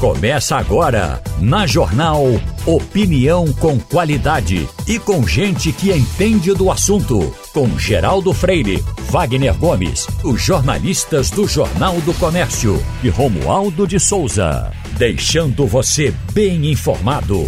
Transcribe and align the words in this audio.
Começa 0.00 0.56
agora, 0.56 1.20
na 1.40 1.66
Jornal 1.66 2.22
Opinião 2.64 3.52
com 3.54 3.80
qualidade 3.80 4.68
e 4.86 4.96
com 4.96 5.26
gente 5.26 5.72
que 5.72 5.90
entende 5.90 6.54
do 6.54 6.70
assunto. 6.70 7.34
Com 7.52 7.76
Geraldo 7.76 8.32
Freire, 8.32 8.80
Wagner 9.10 9.58
Gomes, 9.58 10.06
os 10.22 10.40
jornalistas 10.40 11.30
do 11.30 11.48
Jornal 11.48 12.00
do 12.02 12.14
Comércio 12.14 12.80
e 13.02 13.08
Romualdo 13.08 13.88
de 13.88 13.98
Souza. 13.98 14.72
Deixando 14.96 15.66
você 15.66 16.14
bem 16.32 16.70
informado. 16.70 17.44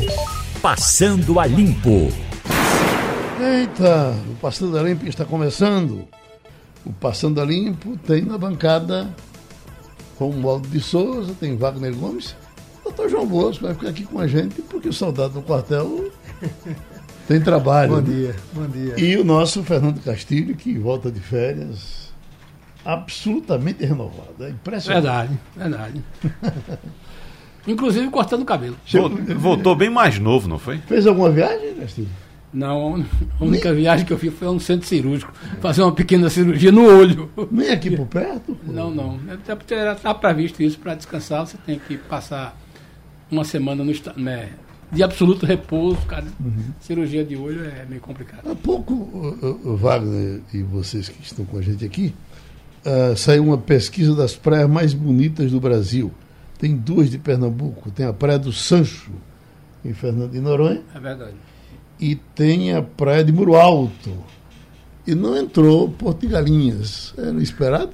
Passando 0.61 1.39
a 1.39 1.46
Limpo. 1.46 2.09
Eita, 3.41 4.12
o 4.29 4.35
Passando 4.41 4.77
a 4.77 4.82
Limpo 4.82 5.07
está 5.07 5.25
começando. 5.25 6.05
O 6.85 6.93
Passando 6.93 7.41
a 7.41 7.45
Limpo 7.45 7.96
tem 7.98 8.23
na 8.23 8.37
bancada 8.37 9.09
Romualdo 10.21 10.68
de 10.68 10.80
Souza, 10.80 11.34
tem 11.41 11.57
Wagner 11.57 11.95
Gomes. 11.95 12.37
Doutor 12.84 13.09
João 13.09 13.27
Bosco 13.27 13.65
vai 13.65 13.74
ficar 13.74 13.88
aqui 13.88 14.05
com 14.05 14.19
a 14.19 14.27
gente, 14.27 14.61
porque 14.62 14.88
o 14.88 14.92
soldado 14.92 15.34
do 15.34 15.42
quartel 15.42 16.11
tem 17.27 17.41
trabalho. 17.41 17.97
Bom 17.97 18.02
dia, 18.02 18.37
bom 18.52 18.66
dia. 18.66 18.95
E 19.01 19.16
o 19.16 19.25
nosso 19.25 19.62
Fernando 19.62 19.98
Castilho, 20.02 20.55
que 20.55 20.78
volta 20.78 21.11
de 21.11 21.20
férias 21.20 22.11
absolutamente 22.84 23.84
renovado. 23.84 24.45
É 24.45 24.51
impressionante. 24.51 25.02
Verdade, 25.02 25.41
verdade. 25.56 26.05
Inclusive 27.66 28.11
cortando 28.11 28.42
o 28.42 28.47
cabelo. 28.47 28.77
Voltou 29.39 29.75
bem 29.75 29.89
mais 29.89 30.19
novo, 30.19 30.48
não 30.48 30.59
foi? 30.59 30.78
Fez 30.78 31.06
alguma 31.06 31.30
viagem, 31.30 31.75
Castilho? 31.75 32.09
Não, 32.53 33.05
a 33.39 33.45
única 33.45 33.71
Nem... 33.71 33.83
viagem 33.83 34.05
que 34.05 34.13
eu 34.13 34.19
fiz 34.19 34.35
foi 34.35 34.49
a 34.49 34.51
um 34.51 34.59
centro 34.59 34.87
cirúrgico, 34.87 35.33
fazer 35.61 35.83
uma 35.83 35.93
pequena 35.93 36.29
cirurgia 36.29 36.73
no 36.73 36.85
olho. 36.85 37.31
Nem 37.51 37.71
aqui 37.71 37.97
por 37.97 38.07
perto? 38.07 38.57
Pô. 38.57 38.73
Não, 38.73 38.91
não. 38.91 39.21
Até 39.31 39.55
porque 39.55 39.75
está 39.75 40.13
previsto 40.13 40.61
isso 40.61 40.79
para 40.79 40.97
descansar, 40.97 41.47
você 41.47 41.57
tem 41.59 41.79
que 41.79 41.97
passar 41.97 42.59
uma 43.31 43.45
semana 43.45 43.85
no 43.85 43.93
né, 44.17 44.48
de 44.91 45.03
absoluto 45.03 45.47
repouso, 45.47 46.01
cara. 46.07 46.27
Uhum. 46.41 46.73
Cirurgia 46.81 47.25
de 47.25 47.37
olho 47.37 47.65
é 47.65 47.87
meio 47.89 48.01
complicado. 48.01 48.51
Há 48.51 48.57
pouco, 48.57 49.37
Wagner 49.77 50.41
e 50.53 50.62
vocês 50.62 51.09
que 51.09 51.23
estão 51.23 51.45
com 51.45 51.57
a 51.57 51.62
gente 51.62 51.85
aqui, 51.85 52.12
uh, 52.85 53.17
saiu 53.17 53.45
uma 53.45 53.59
pesquisa 53.59 54.12
das 54.12 54.35
praias 54.35 54.69
mais 54.69 54.92
bonitas 54.92 55.53
do 55.53 55.61
Brasil. 55.61 56.12
Tem 56.59 56.77
duas 56.77 57.09
de 57.09 57.17
Pernambuco, 57.17 57.92
tem 57.92 58.05
a 58.05 58.12
Praia 58.12 58.41
do 58.41 58.53
Sancho, 58.53 59.12
em 59.85 59.95
Fernando 59.95 60.33
de 60.33 60.41
Noronha. 60.41 60.83
É 60.92 60.98
verdade 60.98 61.50
e 62.01 62.15
tem 62.34 62.73
a 62.73 62.83
praia 62.83 63.23
de 63.23 63.33
Muro 63.33 63.55
Alto. 63.56 64.11
E 65.06 65.15
não 65.15 65.37
entrou 65.37 65.89
Porto 65.89 66.20
de 66.20 66.29
Galinhas. 66.29 67.12
Era 67.17 67.42
esperado. 67.42 67.91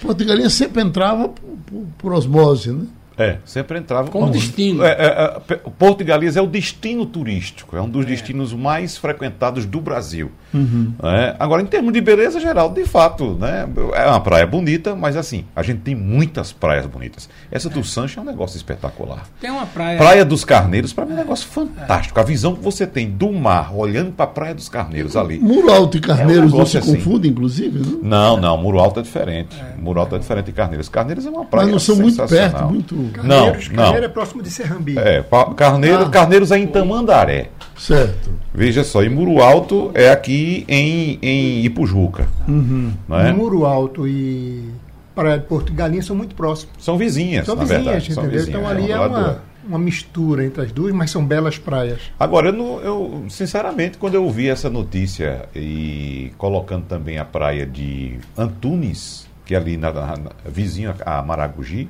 Porto 0.00 0.18
de 0.18 0.24
Galinhas 0.24 0.54
sempre 0.54 0.82
entrava 0.82 1.28
por, 1.28 1.56
por, 1.66 1.86
por 1.98 2.12
osmose, 2.12 2.72
né? 2.72 2.86
É, 3.18 3.38
sempre 3.44 3.78
entrava 3.78 4.08
como 4.10 4.30
destino. 4.30 4.84
É, 4.84 4.92
é, 4.92 5.40
é, 5.48 5.56
Porto 5.76 5.98
de 5.98 6.04
Galinhas 6.04 6.36
é 6.36 6.40
o 6.40 6.46
destino 6.46 7.04
turístico, 7.04 7.76
é 7.76 7.82
um 7.82 7.88
dos 7.88 8.04
é. 8.06 8.08
destinos 8.08 8.52
mais 8.52 8.96
frequentados 8.96 9.66
do 9.66 9.80
Brasil. 9.80 10.30
Uhum. 10.54 10.94
É, 11.02 11.34
agora, 11.38 11.60
em 11.60 11.66
termos 11.66 11.92
de 11.92 12.00
beleza 12.00 12.38
geral, 12.38 12.70
de 12.70 12.84
fato, 12.84 13.34
né, 13.34 13.68
é 13.94 14.06
uma 14.06 14.20
praia 14.20 14.46
bonita, 14.46 14.94
mas 14.94 15.16
assim, 15.16 15.44
a 15.54 15.62
gente 15.64 15.80
tem 15.80 15.96
muitas 15.96 16.52
praias 16.52 16.86
bonitas. 16.86 17.28
Essa 17.50 17.68
do 17.68 17.82
Sancho 17.82 18.20
é 18.20 18.22
um 18.22 18.26
negócio 18.26 18.56
espetacular. 18.56 19.26
Tem 19.40 19.50
uma 19.50 19.66
praia. 19.66 19.98
Praia 19.98 20.24
dos 20.24 20.44
Carneiros, 20.44 20.92
para 20.92 21.04
mim 21.04 21.12
é 21.12 21.14
um 21.14 21.18
negócio 21.18 21.48
fantástico. 21.48 22.20
A 22.20 22.22
visão 22.22 22.54
que 22.54 22.62
você 22.62 22.86
tem 22.86 23.10
do 23.10 23.32
mar, 23.32 23.74
olhando 23.74 24.12
para 24.12 24.26
a 24.26 24.28
Praia 24.28 24.54
dos 24.54 24.68
Carneiros 24.68 25.16
ali. 25.16 25.40
Muro 25.40 25.72
Alto 25.72 25.96
e 25.96 26.00
Carneiros 26.00 26.52
um 26.52 26.58
não 26.58 26.66
se 26.66 26.78
assim. 26.78 26.94
confundem, 26.94 27.32
inclusive? 27.32 27.80
Não? 27.80 28.36
não, 28.36 28.40
não, 28.40 28.56
Muro 28.58 28.78
Alto 28.78 29.00
é 29.00 29.02
diferente. 29.02 29.56
Muro 29.76 29.98
Alto 29.98 30.14
é 30.14 30.18
diferente 30.18 30.46
de 30.46 30.52
Carneiros. 30.52 30.88
Carneiros 30.88 31.26
é 31.26 31.30
uma 31.30 31.44
praia. 31.44 31.66
Mas 31.66 31.72
não 31.72 31.80
são 31.80 31.96
muito 31.96 32.24
perto, 32.26 32.64
muito 32.66 33.07
Carneiros, 33.08 33.68
não, 33.68 33.76
Carneiro 33.76 34.06
é 34.06 34.08
próximo 34.08 34.42
de 34.42 34.50
Serrambi. 34.50 34.98
É, 34.98 35.24
Carneiro, 35.56 36.02
ah. 36.02 36.10
Carneiros 36.10 36.50
é 36.50 36.58
em 36.58 36.66
Tamandaré. 36.66 37.50
Certo. 37.76 38.30
Veja 38.52 38.82
só, 38.82 39.02
e 39.02 39.08
Muro 39.08 39.40
Alto 39.42 39.90
é 39.94 40.10
aqui 40.10 40.64
em, 40.68 41.18
em 41.22 41.64
Ipujuca. 41.64 42.26
Uhum. 42.46 42.92
É? 43.10 43.32
Muro 43.32 43.64
Alto 43.64 44.06
e 44.06 44.70
Praia 45.14 45.38
de 45.38 45.46
Porto 45.46 45.72
Galinha 45.72 46.02
são 46.02 46.14
muito 46.14 46.34
próximos. 46.34 46.74
São 46.78 46.96
vizinhas, 46.96 47.46
são 47.46 47.56
vizinhas, 47.56 47.84
verdade, 47.84 48.14
São 48.14 48.24
vizinhas, 48.24 48.48
então 48.48 48.68
ali 48.68 48.92
é, 48.92 48.94
é 48.94 49.00
uma, 49.00 49.42
uma 49.66 49.78
mistura 49.78 50.44
entre 50.44 50.62
as 50.62 50.72
duas, 50.72 50.92
mas 50.92 51.10
são 51.10 51.24
belas 51.24 51.58
praias. 51.58 52.00
Agora, 52.18 52.50
eu, 52.50 52.80
eu, 52.82 53.24
sinceramente, 53.28 53.98
quando 53.98 54.14
eu 54.14 54.24
ouvi 54.24 54.48
essa 54.48 54.70
notícia 54.70 55.48
e 55.54 56.32
colocando 56.38 56.84
também 56.84 57.18
a 57.18 57.24
praia 57.24 57.66
de 57.66 58.18
Antunes, 58.36 59.26
que 59.44 59.54
é 59.54 59.58
ali 59.58 59.76
na, 59.76 59.92
na, 59.92 60.16
na 60.16 60.30
vizinho 60.46 60.94
a 61.04 61.22
Maragogi, 61.22 61.88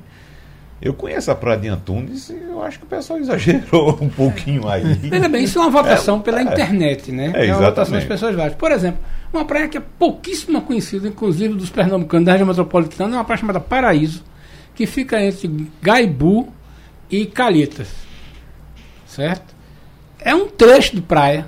eu 0.81 0.93
conheço 0.93 1.29
a 1.29 1.35
Praia 1.35 1.59
de 1.59 1.67
Antunes 1.67 2.29
e 2.29 2.33
eu 2.33 2.63
acho 2.63 2.79
que 2.79 2.85
o 2.85 2.87
pessoal 2.87 3.19
exagerou 3.19 3.97
um 4.01 4.09
pouquinho 4.09 4.67
aí. 4.67 4.93
Veja 4.93 5.27
bem, 5.27 5.43
isso 5.43 5.59
é 5.59 5.61
uma 5.61 5.69
votação 5.69 6.17
é, 6.17 6.21
pela 6.21 6.39
é, 6.39 6.43
internet, 6.43 7.11
né? 7.11 7.31
É, 7.35 7.47
é 7.47 7.53
uma 7.53 7.65
votação 7.65 7.95
das 7.95 8.05
pessoas 8.05 8.35
várias. 8.35 8.55
Por 8.55 8.71
exemplo, 8.71 8.99
uma 9.33 9.45
praia 9.45 9.67
que 9.67 9.77
é 9.77 9.81
pouquíssimo 9.81 10.61
conhecida, 10.61 11.07
inclusive 11.07 11.53
dos 11.53 11.69
pernambucanos 11.69 12.25
da 12.25 12.31
região 12.31 12.47
metropolitana, 12.47 13.15
é 13.15 13.17
uma 13.19 13.25
praia 13.25 13.39
chamada 13.39 13.59
Paraíso, 13.59 14.23
que 14.73 14.85
fica 14.85 15.21
entre 15.21 15.67
Gaibu 15.81 16.47
e 17.11 17.25
Calhetas. 17.25 17.89
Certo? 19.05 19.53
É 20.19 20.33
um 20.33 20.47
trecho 20.47 20.95
de 20.95 21.01
praia, 21.01 21.47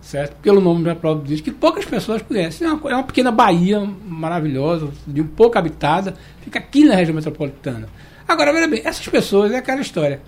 certo? 0.00 0.36
Pelo 0.40 0.60
nome 0.60 0.84
da 0.84 0.94
própria 0.94 1.26
diz, 1.26 1.40
que 1.40 1.50
poucas 1.50 1.84
pessoas 1.84 2.22
conhecem. 2.22 2.66
É 2.66 2.72
uma, 2.72 2.90
é 2.90 2.94
uma 2.94 3.04
pequena 3.04 3.30
baía 3.30 3.80
maravilhosa, 3.80 4.88
de 5.06 5.20
um 5.20 5.26
pouco 5.26 5.58
habitada, 5.58 6.14
fica 6.42 6.58
aqui 6.58 6.84
na 6.84 6.94
região 6.94 7.14
metropolitana. 7.14 7.88
Agora, 8.28 8.52
veja 8.52 8.68
bem, 8.68 8.82
essas 8.84 9.08
pessoas 9.08 9.50
é 9.52 9.56
aquela 9.56 9.80
história. 9.80 10.20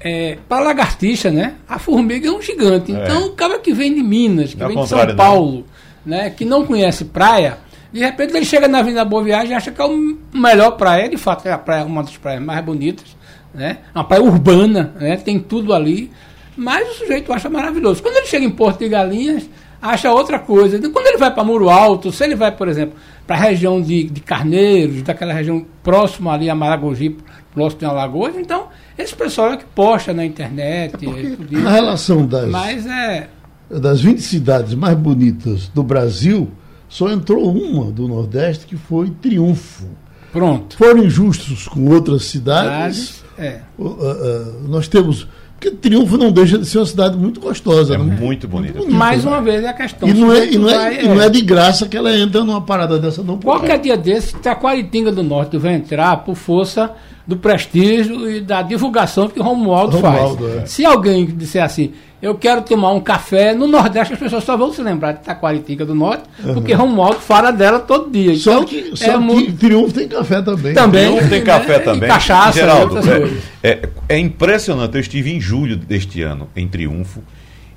É, 0.00 0.38
para 0.48 0.64
lagartixa, 0.64 1.30
né? 1.30 1.56
A 1.68 1.78
formiga 1.78 2.28
é 2.28 2.30
um 2.30 2.40
gigante. 2.40 2.94
É. 2.94 3.04
Então, 3.04 3.26
o 3.26 3.32
cara 3.32 3.58
que 3.58 3.74
vem 3.74 3.94
de 3.94 4.02
Minas, 4.02 4.54
que 4.54 4.64
vem 4.64 4.80
de 4.80 4.88
São 4.88 5.14
Paulo, 5.14 5.66
né? 6.04 6.30
que 6.30 6.44
não 6.44 6.64
conhece 6.64 7.04
praia, 7.04 7.58
de 7.92 8.00
repente 8.00 8.34
ele 8.34 8.44
chega 8.44 8.66
na 8.66 8.78
Avenida 8.78 9.04
Boa 9.04 9.22
Viagem 9.22 9.50
e 9.50 9.54
acha 9.54 9.70
que 9.70 9.80
é 9.80 9.84
o 9.84 10.18
melhor 10.32 10.72
praia. 10.72 11.08
De 11.08 11.16
fato, 11.16 11.46
é 11.46 11.52
a 11.52 11.58
praia, 11.58 11.84
uma 11.84 12.02
das 12.02 12.16
praias 12.16 12.42
mais 12.42 12.64
bonitas, 12.64 13.16
né? 13.54 13.78
Uma 13.94 14.04
praia 14.04 14.22
urbana, 14.22 14.94
né? 14.98 15.16
Tem 15.16 15.38
tudo 15.38 15.74
ali. 15.74 16.10
Mas 16.56 16.88
o 16.88 16.94
sujeito 16.94 17.32
acha 17.32 17.50
maravilhoso. 17.50 18.02
Quando 18.02 18.16
ele 18.16 18.26
chega 18.26 18.44
em 18.44 18.50
Porto 18.50 18.78
de 18.78 18.88
Galinhas, 18.88 19.48
acha 19.80 20.10
outra 20.10 20.38
coisa. 20.38 20.78
Quando 20.90 21.06
ele 21.06 21.18
vai 21.18 21.32
para 21.32 21.44
Muro 21.44 21.68
Alto, 21.68 22.10
se 22.10 22.24
ele 22.24 22.34
vai, 22.34 22.50
por 22.50 22.68
exemplo, 22.68 22.96
para 23.26 23.36
a 23.36 23.38
região 23.40 23.80
de, 23.80 24.04
de 24.04 24.20
Carneiros, 24.20 25.02
daquela 25.02 25.32
região 25.32 25.66
próxima 25.82 26.32
ali 26.32 26.48
a 26.48 26.54
Maragogi, 26.54 27.16
próximo 27.52 27.80
de 27.80 27.84
Alagoas, 27.86 28.36
então 28.36 28.68
esse 28.96 29.14
pessoal 29.14 29.52
é 29.52 29.56
que 29.56 29.64
posta 29.64 30.12
na 30.12 30.24
internet. 30.24 30.94
É 31.04 31.58
na 31.58 31.70
relação 31.70 32.26
das, 32.26 32.48
Mas 32.48 32.86
é... 32.86 33.28
das 33.70 34.00
20 34.00 34.20
cidades 34.20 34.74
mais 34.74 34.96
bonitas 34.96 35.68
do 35.68 35.82
Brasil, 35.82 36.48
só 36.88 37.10
entrou 37.10 37.52
uma 37.52 37.90
do 37.90 38.06
Nordeste 38.06 38.66
que 38.66 38.76
foi 38.76 39.10
Triunfo. 39.10 39.86
Pronto. 40.32 40.76
Foram 40.76 41.04
injustos 41.04 41.66
com 41.66 41.88
outras 41.88 42.26
cidades. 42.26 42.96
cidades 42.96 43.26
é. 43.38 43.60
Nós 44.68 44.88
temos 44.88 45.28
porque 45.58 45.70
Triunfo 45.70 46.18
não 46.18 46.30
deixa 46.30 46.58
de 46.58 46.66
ser 46.66 46.78
uma 46.78 46.86
cidade 46.86 47.16
muito 47.16 47.40
gostosa. 47.40 47.94
É 47.94 47.98
né? 47.98 48.16
muito 48.20 48.46
bonita. 48.46 48.78
Mais 48.88 49.24
uma 49.24 49.40
vez 49.40 49.64
é 49.64 49.68
a 49.68 49.72
questão. 49.72 50.08
E 50.08 50.12
não 50.12 50.32
é, 50.32 50.46
e 50.46 50.58
não, 50.58 50.68
é, 50.68 50.74
vai, 50.74 51.04
e 51.04 51.08
não 51.08 51.20
é 51.20 51.28
de 51.30 51.40
graça 51.40 51.88
que 51.88 51.96
ela 51.96 52.14
entra 52.16 52.44
numa 52.44 52.60
parada 52.60 52.98
dessa, 52.98 53.22
não. 53.22 53.38
Qualquer 53.38 53.78
dia 53.78 53.96
desse, 53.96 54.36
Taquaritinga 54.36 55.10
do 55.10 55.22
Norte 55.22 55.56
vai 55.56 55.74
entrar 55.74 56.18
por 56.18 56.36
força 56.36 56.92
do 57.26 57.36
prestígio 57.36 58.30
e 58.30 58.40
da 58.40 58.62
divulgação 58.62 59.28
que 59.28 59.40
o 59.40 59.42
Romualdo, 59.42 59.96
Romualdo 59.96 60.44
faz. 60.44 60.62
É. 60.62 60.66
Se 60.66 60.84
alguém 60.84 61.26
disser 61.26 61.64
assim, 61.64 61.92
eu 62.22 62.34
quero 62.36 62.62
tomar 62.62 62.92
um 62.92 63.00
café, 63.00 63.52
no 63.52 63.66
Nordeste 63.66 64.14
as 64.14 64.18
pessoas 64.18 64.44
só 64.44 64.56
vão 64.56 64.72
se 64.72 64.80
lembrar 64.80 65.12
de 65.12 65.20
Taquaritinga 65.24 65.84
do 65.84 65.94
Norte, 65.94 66.22
uhum. 66.44 66.54
porque 66.54 66.72
Romualdo 66.72 67.18
fala 67.18 67.50
dela 67.50 67.80
todo 67.80 68.10
dia. 68.10 68.32
Então, 68.32 68.60
só 68.60 68.64
que, 68.64 68.96
só 68.96 69.04
é 69.04 69.12
que 69.12 69.18
muito... 69.18 69.52
Triunfo 69.58 69.92
tem 69.92 70.08
café 70.08 70.40
também. 70.40 70.72
Também. 70.72 71.06
Triunfo 71.08 71.28
tem 71.28 71.44
café 71.44 71.78
também. 71.80 72.04
E 72.04 72.12
cachaça, 72.12 72.52
Geraldo, 72.52 72.98
é, 73.62 73.70
é, 73.70 73.88
é 74.08 74.18
impressionante. 74.18 74.94
Eu 74.94 75.00
estive 75.00 75.34
em 75.34 75.40
julho 75.40 75.76
deste 75.76 76.22
ano 76.22 76.48
em 76.54 76.68
Triunfo. 76.68 77.22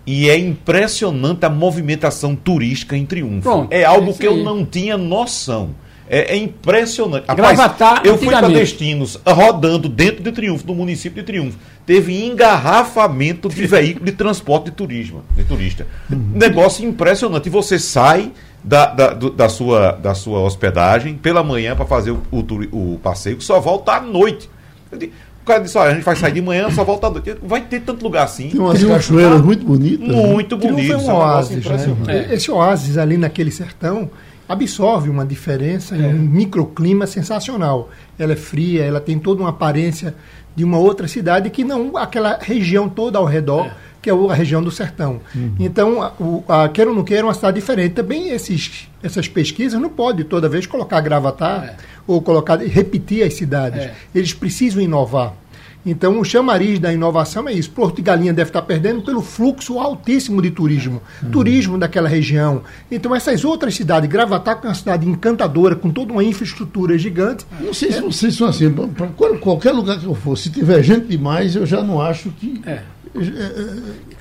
E 0.05 0.29
é 0.29 0.37
impressionante 0.37 1.45
a 1.45 1.49
movimentação 1.49 2.35
turística 2.35 2.95
em 2.95 3.05
Triunfo. 3.05 3.41
Pronto, 3.41 3.71
é 3.71 3.83
algo 3.83 4.13
que 4.13 4.25
eu 4.25 4.37
não 4.37 4.65
tinha 4.65 4.97
noção. 4.97 5.71
É, 6.09 6.33
é 6.33 6.37
impressionante. 6.37 7.27
Gravatar, 7.35 8.01
eu 8.03 8.17
fui 8.17 8.27
para 8.27 8.49
destinos 8.49 9.19
rodando 9.25 9.87
dentro 9.87 10.23
de 10.23 10.31
Triunfo, 10.31 10.65
do 10.65 10.73
município 10.73 11.21
de 11.21 11.25
Triunfo. 11.25 11.57
Teve 11.85 12.25
engarrafamento 12.25 13.47
de 13.47 13.67
veículo 13.67 14.05
de 14.05 14.11
transporte 14.13 14.65
de 14.65 14.71
turismo, 14.71 15.23
de 15.35 15.43
turista. 15.43 15.85
Uhum. 16.11 16.31
Negócio 16.33 16.83
impressionante. 16.83 17.45
E 17.45 17.49
você 17.49 17.77
sai 17.77 18.31
da, 18.63 18.87
da, 18.87 19.13
da, 19.13 19.49
sua, 19.49 19.91
da 19.91 20.15
sua 20.15 20.39
hospedagem 20.39 21.15
pela 21.15 21.43
manhã 21.43 21.75
para 21.75 21.85
fazer 21.85 22.11
o, 22.11 22.21
o, 22.31 22.93
o, 22.93 22.99
passeio, 22.99 23.39
só 23.39 23.59
volta 23.59 23.93
à 23.93 24.01
noite. 24.01 24.49
O 24.91 25.45
cara 25.45 25.59
disse, 25.59 25.77
olha, 25.77 25.91
a 25.91 25.93
gente 25.93 26.03
vai 26.03 26.15
sair 26.15 26.31
de 26.31 26.41
manhã, 26.41 26.69
só 26.71 26.83
volta 26.83 27.07
à 27.07 27.09
noite. 27.11 27.35
Vai 27.41 27.61
ter 27.61 27.81
tanto 27.81 28.03
lugar 28.03 28.23
assim. 28.23 28.49
Tem 28.49 28.59
umas 28.59 28.83
cachoeiras 28.83 29.41
muito 29.41 29.63
bonitas. 29.63 30.07
Muito 30.07 30.57
né? 30.57 30.61
bonitas. 30.61 31.03
É 31.03 31.11
um 31.11 31.15
oásis, 31.15 31.65
né? 31.65 32.27
Esse 32.31 32.51
oásis 32.51 32.97
ali 32.97 33.17
naquele 33.17 33.51
sertão 33.51 34.09
absorve 34.49 35.09
uma 35.09 35.23
diferença 35.23 35.95
é. 35.95 35.99
em 35.99 36.05
um 36.07 36.17
microclima 36.17 37.05
sensacional. 37.05 37.91
Ela 38.17 38.33
é 38.33 38.35
fria, 38.35 38.83
ela 38.83 38.99
tem 38.99 39.19
toda 39.19 39.41
uma 39.41 39.51
aparência 39.51 40.15
de 40.55 40.63
uma 40.63 40.79
outra 40.79 41.07
cidade 41.07 41.51
que 41.51 41.63
não 41.63 41.95
aquela 41.95 42.39
região 42.41 42.89
toda 42.89 43.19
ao 43.19 43.25
redor. 43.25 43.67
É 43.67 43.89
que 44.01 44.09
é 44.09 44.13
a 44.13 44.33
região 44.33 44.63
do 44.63 44.71
sertão. 44.71 45.19
Uhum. 45.35 45.55
Então, 45.59 46.13
o, 46.19 46.43
a, 46.47 46.69
queira 46.69 46.89
ou 46.89 46.95
não 46.95 47.03
queira, 47.03 47.23
é 47.23 47.25
uma 47.25 47.33
cidade 47.33 47.59
diferente. 47.59 47.95
Também 47.95 48.29
esses, 48.29 48.87
essas 49.03 49.27
pesquisas 49.27 49.79
não 49.79 49.89
pode 49.89 50.23
toda 50.23 50.47
vez 50.47 50.65
colocar 50.65 51.01
Gravatar 51.01 51.65
é. 51.65 51.75
ou 52.07 52.21
colocar 52.21 52.57
repetir 52.59 53.23
as 53.23 53.33
cidades. 53.33 53.81
É. 53.81 53.93
Eles 54.15 54.33
precisam 54.33 54.81
inovar. 54.81 55.33
Então, 55.85 56.19
o 56.19 56.25
chamariz 56.25 56.77
da 56.77 56.93
inovação 56.93 57.47
é 57.47 57.53
isso. 57.53 57.71
Porto 57.71 57.97
de 57.97 58.01
Galinha 58.01 58.33
deve 58.33 58.49
estar 58.49 58.61
perdendo 58.61 59.01
pelo 59.01 59.21
fluxo 59.21 59.79
altíssimo 59.79 60.41
de 60.41 60.51
turismo. 60.51 61.01
Uhum. 61.23 61.31
Turismo 61.31 61.77
daquela 61.77 62.09
região. 62.09 62.63
Então, 62.91 63.15
essas 63.15 63.45
outras 63.45 63.75
cidades, 63.75 64.09
Gravatar, 64.09 64.59
que 64.59 64.67
é 64.67 64.69
uma 64.69 64.75
cidade 64.75 65.07
encantadora, 65.07 65.75
com 65.75 65.89
toda 65.89 66.11
uma 66.11 66.23
infraestrutura 66.23 66.97
gigante. 66.97 67.45
Não 67.61 67.73
sei 67.73 67.91
se 67.91 68.01
vocês 68.01 68.35
são 68.35 68.47
assim. 68.47 68.69
Para 68.71 69.07
qualquer 69.37 69.71
lugar 69.71 69.99
que 69.99 70.05
eu 70.05 70.15
for, 70.15 70.37
se 70.37 70.49
tiver 70.49 70.83
gente 70.83 71.07
demais, 71.07 71.55
eu 71.55 71.65
já 71.65 71.81
não 71.81 72.01
acho 72.01 72.29
que. 72.31 72.61
É. 72.65 72.81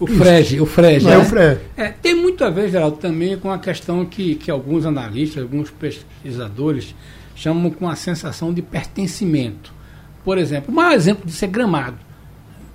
O 0.00 0.06
frege, 0.06 0.60
o 0.60 0.66
frege. 0.66 1.06
É, 1.06 1.10
né? 1.10 1.18
o 1.18 1.24
frege. 1.24 1.60
É, 1.76 1.88
tem 1.88 2.14
muito 2.14 2.42
a 2.42 2.50
ver, 2.50 2.70
Geraldo, 2.70 2.96
também 2.96 3.36
com 3.36 3.50
a 3.50 3.58
questão 3.58 4.04
que, 4.06 4.36
que 4.36 4.50
alguns 4.50 4.86
analistas, 4.86 5.42
alguns 5.42 5.70
pesquisadores 5.70 6.94
chamam 7.34 7.70
com 7.70 7.88
a 7.88 7.94
sensação 7.94 8.52
de 8.52 8.62
pertencimento. 8.62 9.77
Por 10.24 10.38
exemplo, 10.38 10.72
o 10.72 10.74
maior 10.74 10.92
exemplo 10.92 11.26
disso 11.26 11.44
é 11.44 11.48
Gramado. 11.48 11.96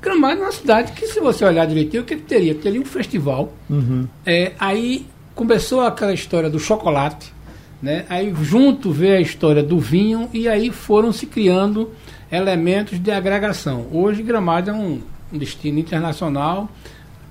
Gramado 0.02 0.42
é 0.42 0.44
uma 0.44 0.52
cidade 0.52 0.92
que, 0.92 1.08
se 1.08 1.20
você 1.20 1.46
olhar 1.46 1.66
direitinho, 1.66 2.04
o 2.04 2.06
que 2.06 2.18
teria? 2.18 2.54
Teria 2.54 2.82
um 2.82 2.86
festival. 2.86 3.54
Uhum. 3.70 4.08
É, 4.26 4.52
aí 4.60 5.08
começou 5.34 5.82
aquela 5.82 6.14
história 6.14 6.50
do 6.50 6.60
chocolate, 6.60 7.34
né? 7.82 8.06
aí 8.10 8.34
junto 8.42 8.92
veio 8.92 9.18
a 9.18 9.22
história 9.22 9.64
do 9.64 9.80
vinho, 9.80 10.30
e 10.34 10.48
aí 10.48 10.72
foram 10.72 11.12
se 11.12 11.26
criando 11.26 11.92
elementos 12.32 13.00
de 13.00 13.12
agregação. 13.12 13.88
Hoje, 13.92 14.22
Gramado 14.22 14.70
é 14.70 14.74
um, 14.74 15.02
um 15.32 15.38
destino 15.38 15.80
internacional, 15.80 16.70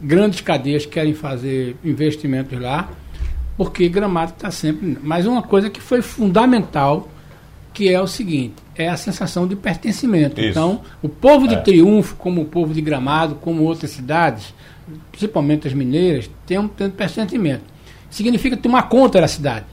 grandes 0.01 0.41
cadeias 0.41 0.87
querem 0.87 1.15
fazer 1.15 1.77
investimentos 1.85 2.59
lá, 2.59 2.89
porque 3.57 3.89
Gramado 3.89 4.33
está 4.33 4.51
sempre. 4.51 4.99
Mas 5.03 5.27
uma 5.27 5.43
coisa 5.43 5.69
que 5.69 5.81
foi 5.81 6.03
fundamental 6.03 7.09
que 7.73 7.89
é 7.89 8.01
o 8.01 8.07
seguinte, 8.07 8.55
é 8.77 8.89
a 8.89 8.97
sensação 8.97 9.47
de 9.47 9.57
pertencimento. 9.57 10.41
Isso. 10.41 10.51
Então, 10.51 10.81
o 11.03 11.09
povo 11.09 11.49
de 11.49 11.55
é. 11.55 11.59
Triunfo, 11.59 12.17
como 12.17 12.43
o 12.43 12.45
povo 12.45 12.75
de 12.75 12.81
Gramado, 12.81 13.37
como 13.37 13.63
outras 13.63 13.91
cidades, 13.91 14.55
principalmente 15.11 15.67
as 15.67 15.75
mineiras, 15.75 16.31
tem 16.47 16.59
um, 16.59 16.65
um 16.65 16.91
pertencimento. 16.91 17.65
Significa 18.11 18.57
tomar 18.57 18.83
conta 18.85 19.21
da 19.21 19.29
cidade. 19.29 19.67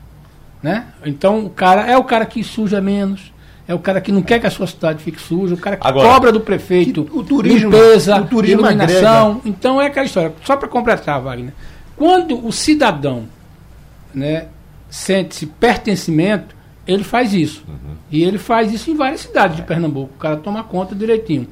Né? 0.63 0.85
Então, 1.05 1.45
o 1.45 1.49
cara 1.49 1.89
é 1.89 1.97
o 1.97 2.03
cara 2.03 2.25
que 2.25 2.43
suja 2.43 2.81
menos, 2.81 3.33
é 3.67 3.73
o 3.73 3.79
cara 3.79 4.01
que 4.01 4.11
não 4.11 4.21
quer 4.21 4.39
que 4.39 4.47
a 4.47 4.51
sua 4.51 4.67
cidade 4.67 5.03
fique 5.03 5.21
suja, 5.21 5.55
o 5.55 5.57
cara 5.57 5.77
que 5.77 5.87
Agora, 5.87 6.07
cobra 6.07 6.31
do 6.31 6.39
prefeito 6.39 7.07
o 7.13 7.23
turismo, 7.23 7.71
limpeza, 7.71 8.19
o 8.19 8.27
turismo 8.27 8.61
iluminação. 8.61 9.27
Agrega. 9.29 9.49
Então, 9.49 9.81
é 9.81 9.87
aquela 9.87 10.05
história. 10.05 10.33
Só 10.43 10.57
para 10.57 10.67
completar, 10.67 11.21
Wagner. 11.21 11.53
Quando 11.95 12.45
o 12.45 12.51
cidadão 12.51 13.25
né, 14.13 14.47
sente-se 14.89 15.45
pertencimento, 15.45 16.55
ele 16.91 17.03
faz 17.03 17.33
isso. 17.33 17.63
Uhum. 17.67 17.95
E 18.11 18.23
ele 18.23 18.37
faz 18.37 18.73
isso 18.73 18.89
em 18.89 18.95
várias 18.95 19.21
cidades 19.21 19.55
de 19.55 19.63
Pernambuco. 19.63 20.13
O 20.15 20.19
cara 20.19 20.37
toma 20.37 20.63
conta 20.63 20.95
direitinho. 20.95 21.47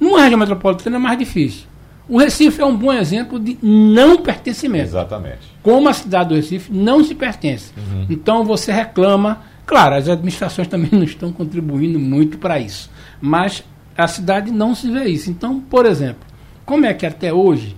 Numa 0.00 0.22
região 0.22 0.38
metropolitana 0.38 0.96
é 0.96 0.98
mais 0.98 1.18
difícil. 1.18 1.66
O 2.08 2.16
Recife 2.18 2.62
é 2.62 2.64
um 2.64 2.74
bom 2.74 2.92
exemplo 2.92 3.38
de 3.38 3.58
não 3.62 4.16
pertencimento. 4.16 4.86
Exatamente. 4.86 5.40
Como 5.62 5.88
a 5.88 5.92
cidade 5.92 6.30
do 6.30 6.34
Recife 6.36 6.72
não 6.72 7.04
se 7.04 7.14
pertence. 7.14 7.72
Uhum. 7.76 8.06
Então 8.08 8.44
você 8.44 8.72
reclama. 8.72 9.42
Claro, 9.66 9.96
as 9.96 10.08
administrações 10.08 10.66
também 10.68 10.88
não 10.90 11.02
estão 11.02 11.30
contribuindo 11.30 11.98
muito 11.98 12.38
para 12.38 12.58
isso. 12.58 12.90
Mas 13.20 13.62
a 13.96 14.06
cidade 14.06 14.50
não 14.50 14.74
se 14.74 14.90
vê 14.90 15.04
isso. 15.04 15.28
Então, 15.28 15.60
por 15.60 15.84
exemplo, 15.84 16.24
como 16.64 16.86
é 16.86 16.94
que 16.94 17.04
até 17.04 17.32
hoje 17.32 17.76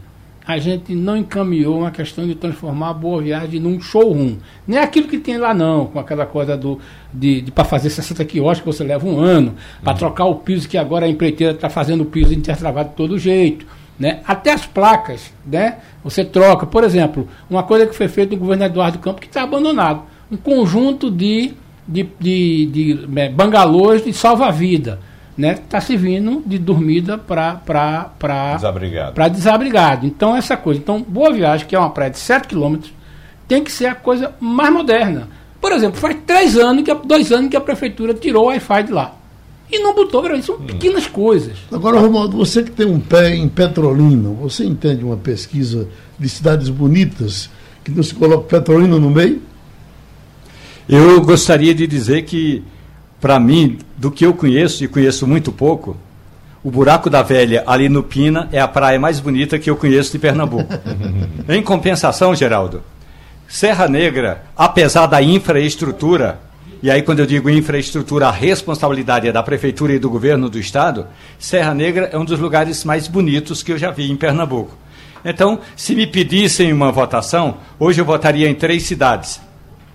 a 0.50 0.58
gente 0.58 0.94
não 0.94 1.16
encaminhou 1.16 1.78
uma 1.78 1.90
questão 1.90 2.26
de 2.26 2.34
transformar 2.34 2.90
a 2.90 2.94
Boa 2.94 3.22
Viagem 3.22 3.60
num 3.60 3.80
showroom. 3.80 4.36
Nem 4.66 4.78
aquilo 4.78 5.06
que 5.06 5.18
tem 5.18 5.38
lá 5.38 5.54
não, 5.54 5.86
com 5.86 5.98
aquela 5.98 6.26
coisa 6.26 6.56
do 6.56 6.80
de, 7.12 7.40
de 7.40 7.52
para 7.52 7.64
fazer 7.64 7.88
60 7.88 8.24
quiosques 8.24 8.64
você 8.64 8.82
leva 8.82 9.06
um 9.06 9.20
ano, 9.20 9.54
para 9.82 9.92
uhum. 9.92 9.98
trocar 9.98 10.24
o 10.24 10.36
piso 10.36 10.68
que 10.68 10.76
agora 10.76 11.06
a 11.06 11.08
empreiteira 11.08 11.52
está 11.52 11.70
fazendo 11.70 12.02
o 12.02 12.06
piso 12.06 12.34
intertravado 12.34 12.90
de 12.90 12.94
todo 12.96 13.18
jeito. 13.18 13.64
Né? 13.98 14.20
Até 14.26 14.52
as 14.52 14.66
placas, 14.66 15.32
né? 15.46 15.76
Você 16.02 16.24
troca, 16.24 16.66
por 16.66 16.82
exemplo, 16.84 17.28
uma 17.50 17.62
coisa 17.62 17.86
que 17.86 17.94
foi 17.94 18.08
feita 18.08 18.34
no 18.34 18.40
governo 18.40 18.64
Eduardo 18.64 18.98
Campos 18.98 19.20
que 19.20 19.26
está 19.26 19.42
abandonado. 19.42 20.02
Um 20.32 20.38
conjunto 20.38 21.10
de, 21.10 21.52
de, 21.86 22.08
de, 22.18 22.66
de, 22.66 22.96
de 22.96 23.20
é, 23.20 23.28
bangalôs 23.28 24.02
de 24.02 24.12
salva-vida 24.12 24.98
né, 25.40 25.54
está 25.54 25.80
servindo 25.80 26.42
de 26.44 26.58
dormida 26.58 27.16
para 27.16 28.10
desabrigado. 28.56 29.30
desabrigado. 29.30 30.06
Então, 30.06 30.36
essa 30.36 30.56
coisa. 30.56 30.78
Então, 30.78 31.00
Boa 31.02 31.32
Viagem, 31.32 31.66
que 31.66 31.74
é 31.74 31.78
uma 31.78 31.90
praia 31.90 32.10
de 32.10 32.18
7 32.18 32.46
quilômetros, 32.46 32.92
tem 33.48 33.64
que 33.64 33.72
ser 33.72 33.86
a 33.86 33.94
coisa 33.94 34.34
mais 34.38 34.70
moderna. 34.70 35.28
Por 35.58 35.72
exemplo, 35.72 35.98
faz 35.98 36.16
três 36.26 36.56
anos, 36.56 36.84
que, 36.84 36.94
dois 36.94 37.32
anos 37.32 37.50
que 37.50 37.56
a 37.56 37.60
prefeitura 37.60 38.12
tirou 38.12 38.44
o 38.44 38.46
Wi-Fi 38.48 38.82
de 38.84 38.92
lá. 38.92 39.16
E 39.72 39.78
não 39.78 39.94
botou, 39.94 40.24
são 40.42 40.56
hum. 40.56 40.66
pequenas 40.66 41.06
coisas. 41.06 41.56
Agora, 41.72 41.98
Romualdo, 41.98 42.36
você 42.36 42.62
que 42.62 42.70
tem 42.70 42.86
um 42.86 43.00
pé 43.00 43.34
em 43.34 43.48
Petrolina, 43.48 44.28
você 44.30 44.64
entende 44.64 45.02
uma 45.02 45.16
pesquisa 45.16 45.88
de 46.18 46.28
cidades 46.28 46.68
bonitas 46.68 47.48
que 47.82 47.90
não 47.90 48.02
se 48.02 48.14
coloca 48.14 48.44
Petrolina 48.44 48.98
no 48.98 49.10
meio? 49.10 49.40
Eu 50.88 51.20
gostaria 51.22 51.74
de 51.74 51.86
dizer 51.86 52.22
que 52.22 52.62
para 53.20 53.38
mim, 53.38 53.78
do 53.96 54.10
que 54.10 54.24
eu 54.24 54.32
conheço, 54.32 54.82
e 54.82 54.88
conheço 54.88 55.26
muito 55.26 55.52
pouco, 55.52 55.96
o 56.62 56.70
Buraco 56.70 57.08
da 57.08 57.22
Velha, 57.22 57.64
ali 57.66 57.88
no 57.88 58.02
Pina, 58.02 58.48
é 58.52 58.60
a 58.60 58.68
praia 58.68 58.98
mais 58.98 59.18
bonita 59.18 59.58
que 59.58 59.70
eu 59.70 59.76
conheço 59.76 60.12
de 60.12 60.18
Pernambuco. 60.18 60.72
em 61.48 61.62
compensação, 61.62 62.34
Geraldo, 62.34 62.82
Serra 63.48 63.88
Negra, 63.88 64.44
apesar 64.56 65.06
da 65.06 65.22
infraestrutura, 65.22 66.38
e 66.82 66.90
aí 66.90 67.02
quando 67.02 67.20
eu 67.20 67.26
digo 67.26 67.50
infraestrutura, 67.50 68.28
a 68.28 68.30
responsabilidade 68.30 69.26
é 69.26 69.32
da 69.32 69.42
Prefeitura 69.42 69.92
e 69.92 69.98
do 69.98 70.10
Governo 70.10 70.48
do 70.48 70.58
Estado, 70.58 71.06
Serra 71.38 71.74
Negra 71.74 72.10
é 72.12 72.18
um 72.18 72.24
dos 72.24 72.38
lugares 72.38 72.84
mais 72.84 73.08
bonitos 73.08 73.62
que 73.62 73.72
eu 73.72 73.78
já 73.78 73.90
vi 73.90 74.10
em 74.10 74.16
Pernambuco. 74.16 74.76
Então, 75.24 75.60
se 75.76 75.94
me 75.94 76.06
pedissem 76.06 76.72
uma 76.72 76.92
votação, 76.92 77.56
hoje 77.78 78.00
eu 78.00 78.04
votaria 78.04 78.48
em 78.48 78.54
três 78.54 78.84
cidades, 78.84 79.40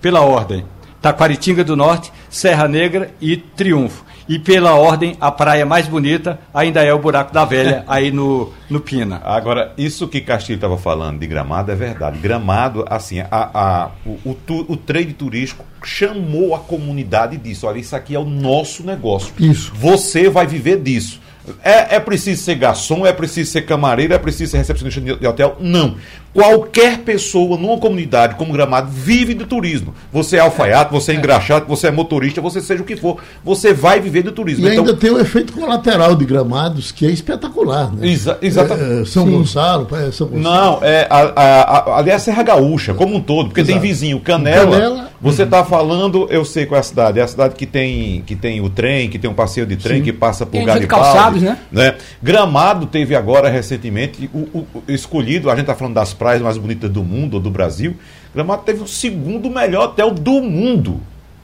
pela 0.01 0.21
ordem. 0.21 0.65
Taquaritinga 1.05 1.63
do 1.63 1.75
Norte, 1.75 2.11
Serra 2.31 2.67
Negra 2.67 3.11
e 3.21 3.37
Triunfo. 3.37 4.03
E 4.27 4.39
pela 4.39 4.73
ordem, 4.73 5.15
a 5.21 5.31
praia 5.31 5.63
mais 5.63 5.87
bonita 5.87 6.39
ainda 6.51 6.83
é 6.83 6.91
o 6.91 6.97
Buraco 6.97 7.31
da 7.31 7.45
Velha, 7.45 7.83
aí 7.87 8.11
no, 8.11 8.51
no 8.67 8.79
Pina. 8.79 9.21
Agora, 9.23 9.71
isso 9.77 10.07
que 10.07 10.19
Castilho 10.19 10.55
estava 10.55 10.79
falando 10.79 11.19
de 11.19 11.27
Gramado 11.27 11.71
é 11.71 11.75
verdade. 11.75 12.17
Gramado, 12.17 12.83
assim, 12.89 13.19
a, 13.19 13.27
a, 13.29 13.91
o, 14.03 14.31
o, 14.31 14.35
o 14.67 14.75
trade 14.75 15.13
turístico 15.13 15.63
chamou 15.83 16.55
a 16.55 16.59
comunidade 16.59 17.37
disso. 17.37 17.67
Olha, 17.67 17.77
isso 17.77 17.95
aqui 17.95 18.15
é 18.15 18.19
o 18.19 18.25
nosso 18.25 18.83
negócio. 18.83 19.31
Isso. 19.39 19.71
Você 19.75 20.27
vai 20.27 20.47
viver 20.47 20.81
disso. 20.81 21.21
É, 21.63 21.97
é 21.97 21.99
preciso 21.99 22.41
ser 22.41 22.55
garçom, 22.55 23.05
é 23.05 23.13
preciso 23.13 23.51
ser 23.51 23.61
camareiro, 23.61 24.13
é 24.13 24.17
preciso 24.17 24.51
ser 24.51 24.57
recepcionista 24.57 24.99
de 24.99 25.27
hotel? 25.27 25.55
Não. 25.59 25.97
Qualquer 26.35 26.97
pessoa 26.97 27.57
numa 27.57 27.77
comunidade 27.77 28.35
como 28.35 28.51
Gramado 28.51 28.91
vive 28.91 29.33
do 29.33 29.45
turismo. 29.45 29.95
Você 30.11 30.35
é 30.35 30.41
alfaiate, 30.41 30.91
você 30.91 31.13
é, 31.13 31.15
é 31.15 31.17
engraxado, 31.17 31.65
você 31.65 31.87
é 31.87 31.91
motorista, 31.91 32.41
você 32.41 32.59
seja 32.59 32.83
o 32.83 32.85
que 32.85 32.97
for, 32.97 33.19
você 33.41 33.73
vai 33.73 34.01
viver 34.01 34.21
do 34.21 34.33
turismo. 34.33 34.67
E 34.67 34.73
então, 34.73 34.83
ainda 34.83 34.97
tem 34.97 35.11
o 35.11 35.17
efeito 35.17 35.53
colateral 35.53 36.13
de 36.13 36.25
Gramados, 36.25 36.91
que 36.91 37.05
é 37.05 37.09
espetacular. 37.09 37.89
Né? 37.93 38.09
Exa 38.09 38.37
exatamente. 38.41 39.03
É, 39.03 39.05
São, 39.05 39.31
Gonçalo, 39.31 39.87
é 39.93 40.11
São 40.11 40.27
Gonçalo. 40.27 40.43
Não, 40.43 40.79
é, 40.83 41.07
a, 41.09 41.19
a, 41.19 41.61
a, 41.61 41.99
ali 41.99 42.09
é 42.09 42.15
a 42.15 42.19
Serra 42.19 42.43
Gaúcha, 42.43 42.93
como 42.93 43.15
um 43.15 43.21
todo, 43.21 43.47
porque 43.47 43.61
Exato. 43.61 43.79
tem 43.79 43.89
vizinho, 43.89 44.19
Canela. 44.19 44.71
Canela 44.71 45.15
você 45.21 45.43
está 45.43 45.61
uhum. 45.61 45.65
falando, 45.65 46.27
eu 46.29 46.45
sei 46.45 46.67
qual 46.67 46.77
é 46.77 46.81
a 46.81 46.83
cidade, 46.83 47.19
é 47.19 47.23
a 47.23 47.27
cidade 47.27 47.55
que 47.55 47.65
tem, 47.65 48.21
que 48.27 48.35
tem 48.35 48.61
o 48.61 48.69
trem, 48.69 49.09
que 49.09 49.17
tem 49.17 49.27
um 49.27 49.33
passeio 49.33 49.65
de 49.65 49.75
trem, 49.75 49.97
Sim. 49.97 50.03
que 50.03 50.13
passa 50.13 50.45
por 50.45 50.63
Garibaldi. 50.63 50.87
calçados, 50.87 51.41
né? 51.41 51.57
né? 51.71 51.95
Gramado 52.21 52.85
teve 52.85 53.15
agora 53.15 53.49
recentemente, 53.49 54.29
o, 54.33 54.39
o, 54.53 54.67
o 54.75 54.83
escolhido, 54.87 55.49
a 55.49 55.53
gente 55.53 55.61
está 55.61 55.73
falando 55.73 55.95
das 55.95 56.13
praias 56.13 56.24
mais 56.41 56.57
bonitas 56.57 56.89
do 56.89 57.03
mundo, 57.03 57.35
ou 57.35 57.39
do 57.39 57.49
Brasil, 57.49 57.95
Gramado 58.33 58.63
teve 58.63 58.83
o 58.83 58.87
segundo 58.87 59.49
melhor 59.49 59.85
hotel 59.85 60.11
do 60.11 60.41
mundo. 60.41 60.99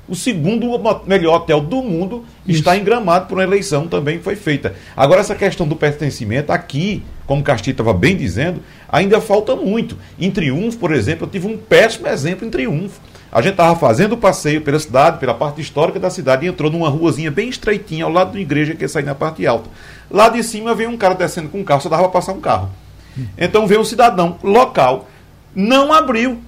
O 0.10 0.16
segundo 0.16 0.68
melhor 1.08 1.36
hotel 1.36 1.62
do 1.62 1.82
mundo 1.82 2.26
Isso. 2.46 2.60
está 2.60 2.76
em 2.76 2.84
Gramado 2.84 3.28
por 3.28 3.38
uma 3.38 3.44
eleição 3.44 3.88
também 3.88 4.20
foi 4.20 4.36
feita. 4.36 4.76
Agora, 4.96 5.22
essa 5.22 5.34
questão 5.34 5.66
do 5.66 5.76
pertencimento, 5.76 6.52
aqui, 6.52 7.02
como 7.26 7.42
Castilho 7.42 7.76
estava 7.76 7.94
bem 7.94 8.18
dizendo, 8.18 8.62
ainda 8.90 9.22
falta 9.22 9.56
muito. 9.56 9.98
Em 10.20 10.30
Triunfo, 10.30 10.78
por 10.78 10.92
exemplo, 10.92 11.26
eu 11.26 11.30
tive 11.30 11.48
um 11.48 11.58
péssimo 11.58 12.08
exemplo 12.08 12.46
em 12.46 12.50
Triunfo. 12.50 13.00
A 13.32 13.42
gente 13.42 13.54
estava 13.54 13.74
fazendo 13.80 14.14
o 14.14 14.18
passeio 14.18 14.60
pela 14.60 14.78
cidade, 14.78 15.18
pela 15.18 15.34
parte 15.34 15.62
histórica 15.62 15.98
da 15.98 16.10
cidade, 16.10 16.46
e 16.46 16.50
entrou 16.50 16.70
numa 16.70 16.90
ruazinha 16.90 17.32
bem 17.32 17.48
estreitinha 17.48 18.04
ao 18.04 18.12
lado 18.12 18.34
da 18.34 18.40
igreja 18.42 18.76
que 18.76 18.84
ia 18.84 18.90
sair 18.90 19.06
na 19.06 19.16
parte 19.16 19.48
alta. 19.48 19.70
Lá 20.10 20.28
de 20.28 20.44
cima 20.44 20.76
veio 20.76 20.90
um 20.90 20.98
cara 20.98 21.16
descendo 21.16 21.48
com 21.48 21.60
um 21.60 21.64
carro, 21.64 21.80
só 21.80 21.88
dava 21.88 22.04
para 22.04 22.12
passar 22.12 22.34
um 22.34 22.42
carro. 22.42 22.70
Então 23.38 23.68
veio 23.68 23.82
um 23.82 23.86
cidadão 23.86 24.38
local, 24.44 25.10
não 25.56 25.92
abriu. 25.92 26.40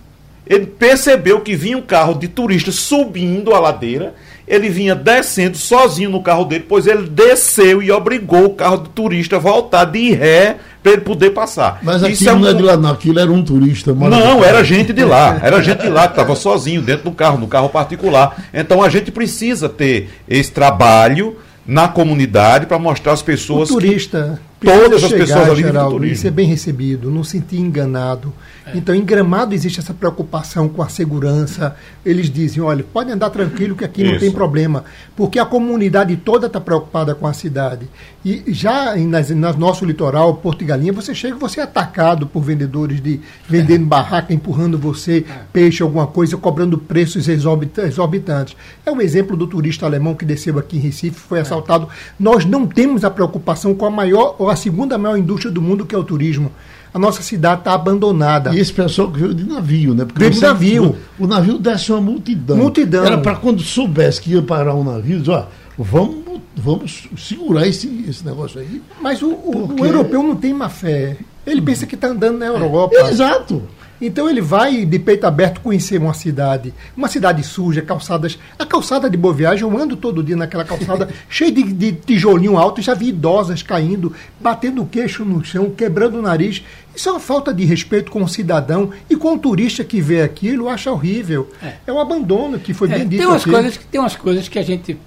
Ele 0.45 0.65
percebeu 0.65 1.39
que 1.39 1.55
vinha 1.55 1.77
um 1.77 1.81
carro 1.81 2.13
de 2.15 2.27
turista 2.27 2.69
subindo 2.71 3.53
a 3.55 3.59
ladeira, 3.59 4.13
ele 4.45 4.67
vinha 4.67 4.93
descendo 4.93 5.55
sozinho 5.55 6.09
no 6.09 6.21
carro 6.21 6.43
dele, 6.43 6.65
pois 6.67 6.85
ele 6.85 7.07
desceu 7.09 7.81
e 7.81 7.89
obrigou 7.89 8.43
o 8.47 8.53
carro 8.53 8.79
de 8.79 8.89
turista 8.89 9.37
a 9.37 9.39
voltar 9.39 9.85
de 9.85 10.11
ré 10.11 10.57
para 10.83 10.91
ele 10.91 11.01
poder 11.01 11.29
passar. 11.29 11.79
Mas 11.81 12.01
Isso 12.01 12.23
aquilo 12.29 12.35
um- 12.35 12.39
não 12.39 12.47
é 12.49 12.53
de 12.53 12.61
lá, 12.61 12.75
não. 12.75 12.91
Aquilo 12.91 13.19
era 13.21 13.31
um 13.31 13.41
turista. 13.41 13.93
não, 13.93 14.43
era 14.43 14.61
gente 14.65 14.91
de 14.91 15.05
lá. 15.05 15.39
Era 15.41 15.61
gente 15.61 15.81
de 15.81 15.87
lá 15.89 16.07
que 16.07 16.13
estava 16.19 16.35
sozinho 16.35 16.81
dentro 16.81 17.05
do 17.05 17.11
carro, 17.15 17.37
no 17.37 17.47
carro 17.47 17.69
particular. 17.69 18.43
Então 18.53 18.83
a 18.83 18.89
gente 18.89 19.11
precisa 19.11 19.69
ter 19.69 20.09
esse 20.27 20.51
trabalho 20.51 21.37
na 21.65 21.87
comunidade 21.87 22.65
para 22.65 22.77
mostrar 22.77 23.13
às 23.13 23.21
O 23.21 23.23
pessoas 23.23 23.69
que 23.69 23.75
turista 23.75 24.41
todas 24.63 25.01
precisa 25.01 25.05
as 25.05 25.11
chegar, 25.11 25.25
pessoas 25.25 25.49
ali 25.49 25.61
do 25.61 25.67
Geraldo, 25.67 25.95
e 25.95 25.99
turismo. 25.99 26.17
ser 26.21 26.31
bem 26.31 26.47
recebido, 26.47 27.11
não 27.11 27.23
sentir 27.23 27.57
enganado. 27.59 28.33
Então, 28.73 28.95
em 28.95 29.03
Gramado 29.03 29.53
existe 29.53 29.79
essa 29.79 29.93
preocupação 29.93 30.69
com 30.69 30.81
a 30.81 30.87
segurança. 30.89 31.75
Eles 32.05 32.29
dizem, 32.29 32.63
olha, 32.63 32.83
pode 32.83 33.11
andar 33.11 33.29
tranquilo 33.29 33.75
que 33.75 33.83
aqui 33.83 34.03
não 34.03 34.11
Isso. 34.11 34.21
tem 34.21 34.31
problema, 34.31 34.85
porque 35.15 35.37
a 35.37 35.45
comunidade 35.45 36.15
toda 36.15 36.47
está 36.47 36.61
preocupada 36.61 37.13
com 37.13 37.27
a 37.27 37.33
cidade. 37.33 37.87
E 38.23 38.41
já 38.47 38.97
em- 38.97 39.05
nas, 39.07 39.29
nas 39.31 39.57
nosso 39.57 39.83
litoral, 39.85 40.35
Porto 40.35 40.61
e 40.61 40.65
Galinha, 40.65 40.93
você 40.93 41.13
chega, 41.13 41.35
você 41.35 41.59
é 41.59 41.63
atacado 41.63 42.25
por 42.25 42.41
vendedores 42.41 43.01
de 43.01 43.19
vendendo 43.47 43.85
barraca, 43.85 44.33
empurrando 44.33 44.77
você, 44.77 45.25
peixe, 45.51 45.83
alguma 45.83 46.07
coisa, 46.07 46.37
cobrando 46.37 46.77
preços 46.77 47.27
exorbita- 47.27 47.81
exorbitantes. 47.83 48.55
É 48.85 48.91
um 48.91 49.01
exemplo 49.01 49.35
do 49.35 49.45
turista 49.45 49.85
alemão 49.85 50.15
que 50.15 50.23
desceu 50.23 50.57
aqui 50.57 50.77
em 50.77 50.79
Recife, 50.79 51.19
foi 51.19 51.39
assaltado. 51.41 51.89
Nós 52.17 52.45
não 52.45 52.65
temos 52.65 53.03
a 53.03 53.09
preocupação 53.09 53.75
com 53.75 53.85
a 53.85 53.91
maior 53.91 54.35
ou 54.39 54.49
a 54.53 54.55
segunda 54.55 54.97
maior 54.97 55.17
indústria 55.17 55.51
do 55.51 55.61
mundo, 55.61 55.85
que 55.85 55.93
é 55.93 55.97
o 55.97 56.03
turismo. 56.03 56.51
A 56.93 56.99
nossa 56.99 57.21
cidade 57.23 57.61
está 57.61 57.73
abandonada. 57.73 58.53
E 58.53 58.59
esse 58.59 58.71
pessoal 58.71 59.11
que 59.11 59.19
veio 59.19 59.33
de 59.33 59.43
navio, 59.43 59.93
né? 59.95 60.05
Porque 60.05 60.19
Veio 60.19 60.31
de 60.31 60.39
navio. 60.41 60.95
O, 61.19 61.23
o 61.23 61.27
navio 61.27 61.57
desce 61.57 61.91
uma 61.91 61.99
multidão. 62.01 62.55
Multidão. 62.55 63.03
Era 63.05 63.17
para 63.17 63.35
quando 63.35 63.61
soubesse 63.63 64.21
que 64.21 64.31
ia 64.31 64.41
parar 64.43 64.75
um 64.75 64.83
navio, 64.83 65.19
dizer, 65.19 65.31
ó, 65.31 65.45
vamos, 65.77 66.17
vamos 66.55 67.09
segurar 67.17 67.67
esse, 67.67 68.05
esse 68.07 68.23
negócio 68.23 68.59
aí. 68.59 68.79
Mas 69.01 69.21
o, 69.23 69.31
o- 69.31 69.67
Porque- 69.67 69.81
o 69.81 69.85
europeu 69.85 70.21
não 70.21 70.35
tem 70.35 70.53
má 70.53 70.69
fé. 70.69 71.17
Ele 71.47 71.61
pensa 71.61 71.85
que 71.87 71.95
está 71.95 72.07
andando 72.09 72.37
na 72.37 72.45
Europa. 72.45 72.95
Exato. 73.09 73.63
Então 74.05 74.29
ele 74.29 74.41
vai 74.41 74.85
de 74.85 74.99
peito 74.99 75.25
aberto 75.25 75.61
conhecer 75.61 75.97
uma 75.99 76.13
cidade, 76.13 76.73
uma 76.95 77.07
cidade 77.07 77.41
suja, 77.43 77.81
calçadas. 77.81 78.37
A 78.59 78.65
calçada 78.65 79.09
de 79.09 79.15
Boa 79.15 79.33
Viagem, 79.33 79.63
eu 79.63 79.77
ando 79.77 79.95
todo 79.95 80.21
dia 80.23 80.35
naquela 80.35 80.65
calçada 80.65 81.09
cheia 81.29 81.51
de, 81.51 81.63
de 81.63 81.91
tijolinho 81.93 82.57
alto, 82.57 82.81
já 82.81 82.93
vi 82.93 83.07
idosas 83.09 83.61
caindo, 83.63 84.13
batendo 84.41 84.81
o 84.81 84.85
queixo 84.85 85.23
no 85.23 85.43
chão, 85.43 85.69
quebrando 85.69 86.19
o 86.19 86.21
nariz. 86.21 86.61
Isso 86.95 87.07
é 87.07 87.11
uma 87.13 87.19
falta 87.19 87.53
de 87.53 87.63
respeito 87.65 88.11
com 88.11 88.21
o 88.23 88.27
cidadão 88.27 88.91
e 89.09 89.15
com 89.15 89.33
o 89.35 89.39
turista 89.39 89.83
que 89.83 90.01
vê 90.01 90.21
aquilo, 90.21 90.67
acha 90.69 90.91
horrível. 90.91 91.49
É, 91.87 91.91
um 91.91 91.99
abandono 91.99 92.59
que 92.59 92.73
foi 92.73 92.89
É, 92.91 92.97
bem 92.99 93.07
dito 93.07 93.19
tem, 93.19 93.27
umas 93.27 93.41
aqui. 93.41 93.51
coisas, 93.51 93.77
que- 93.77 93.85
tem 93.85 94.01
umas 94.01 94.15
coisas 94.15 94.47
que 94.49 94.59
a 94.59 94.63
gente 94.63 94.97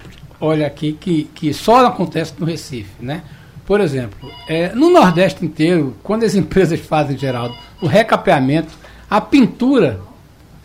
olha 0.41 0.65
aqui 0.67 0.97
que, 0.99 1.29
que 1.35 1.53
só 1.53 1.85
acontece 1.85 2.33
no 2.39 2.45
Recife, 2.45 2.89
né? 2.99 3.21
Por 3.65 3.81
exemplo, 3.81 4.31
é, 4.47 4.73
no 4.73 4.89
Nordeste 4.89 5.45
inteiro, 5.45 5.95
quando 6.01 6.23
as 6.23 6.33
empresas 6.35 6.79
fazem, 6.79 7.17
Geraldo, 7.17 7.53
o 7.81 7.85
recapeamento, 7.85 8.69
a 9.09 9.21
pintura 9.21 9.99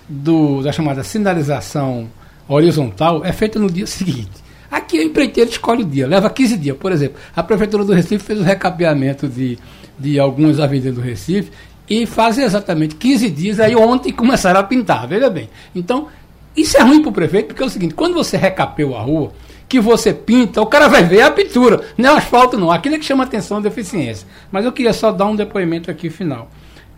do, 0.09 0.63
da 0.63 0.73
chamada 0.73 1.03
sinalização 1.03 2.09
horizontal 2.49 3.25
é 3.25 3.33
feita 3.33 3.59
no 3.59 3.71
dia 3.71 3.87
seguinte. 3.87 4.43
Aqui 4.71 4.99
o 4.99 5.03
empreiteiro 5.03 5.51
escolhe 5.51 5.83
o 5.83 5.87
dia, 5.87 6.07
leva 6.07 6.31
15 6.31 6.57
dias. 6.57 6.77
Por 6.77 6.93
exemplo, 6.93 7.19
a 7.37 7.43
Prefeitura 7.43 7.85
do 7.85 7.93
Recife 7.93 8.25
fez 8.25 8.41
o 8.41 8.43
recapeamento 8.43 9.29
de, 9.29 9.59
de 9.99 10.19
algumas 10.19 10.59
avenidas 10.59 10.95
do 10.95 11.01
Recife 11.01 11.51
e 11.89 12.07
fazem 12.07 12.45
exatamente 12.45 12.95
15 12.95 13.29
dias, 13.31 13.61
aí 13.61 13.77
ontem 13.77 14.13
começaram 14.13 14.61
a 14.61 14.63
pintar, 14.63 15.07
veja 15.07 15.29
bem. 15.29 15.51
Então, 15.75 16.09
isso 16.57 16.77
é 16.79 16.81
ruim 16.81 17.03
para 17.03 17.11
o 17.11 17.13
prefeito, 17.13 17.49
porque 17.49 17.63
é 17.63 17.67
o 17.67 17.71
seguinte, 17.71 17.95
quando 17.95 18.15
você 18.15 18.37
recapeou 18.37 18.97
a 18.97 19.03
rua, 19.03 19.33
que 19.69 19.81
você 19.81 20.13
pinta, 20.13 20.61
o 20.61 20.67
cara 20.67 20.89
vai 20.89 21.03
ver 21.03 21.23
a 21.23 21.31
pintura, 21.31 21.83
não 21.97 22.11
é 22.11 22.13
o 22.15 22.17
asfalto 22.17 22.59
não, 22.59 22.71
aquilo 22.71 22.95
é 22.95 22.99
que 22.99 23.05
chama 23.05 23.25
atenção 23.25 23.61
da 23.61 23.69
deficiência. 23.69 24.27
Mas 24.51 24.65
eu 24.65 24.73
queria 24.73 24.93
só 24.93 25.11
dar 25.13 25.27
um 25.27 25.37
depoimento 25.37 25.91
aqui 25.91 26.09
final. 26.09 26.51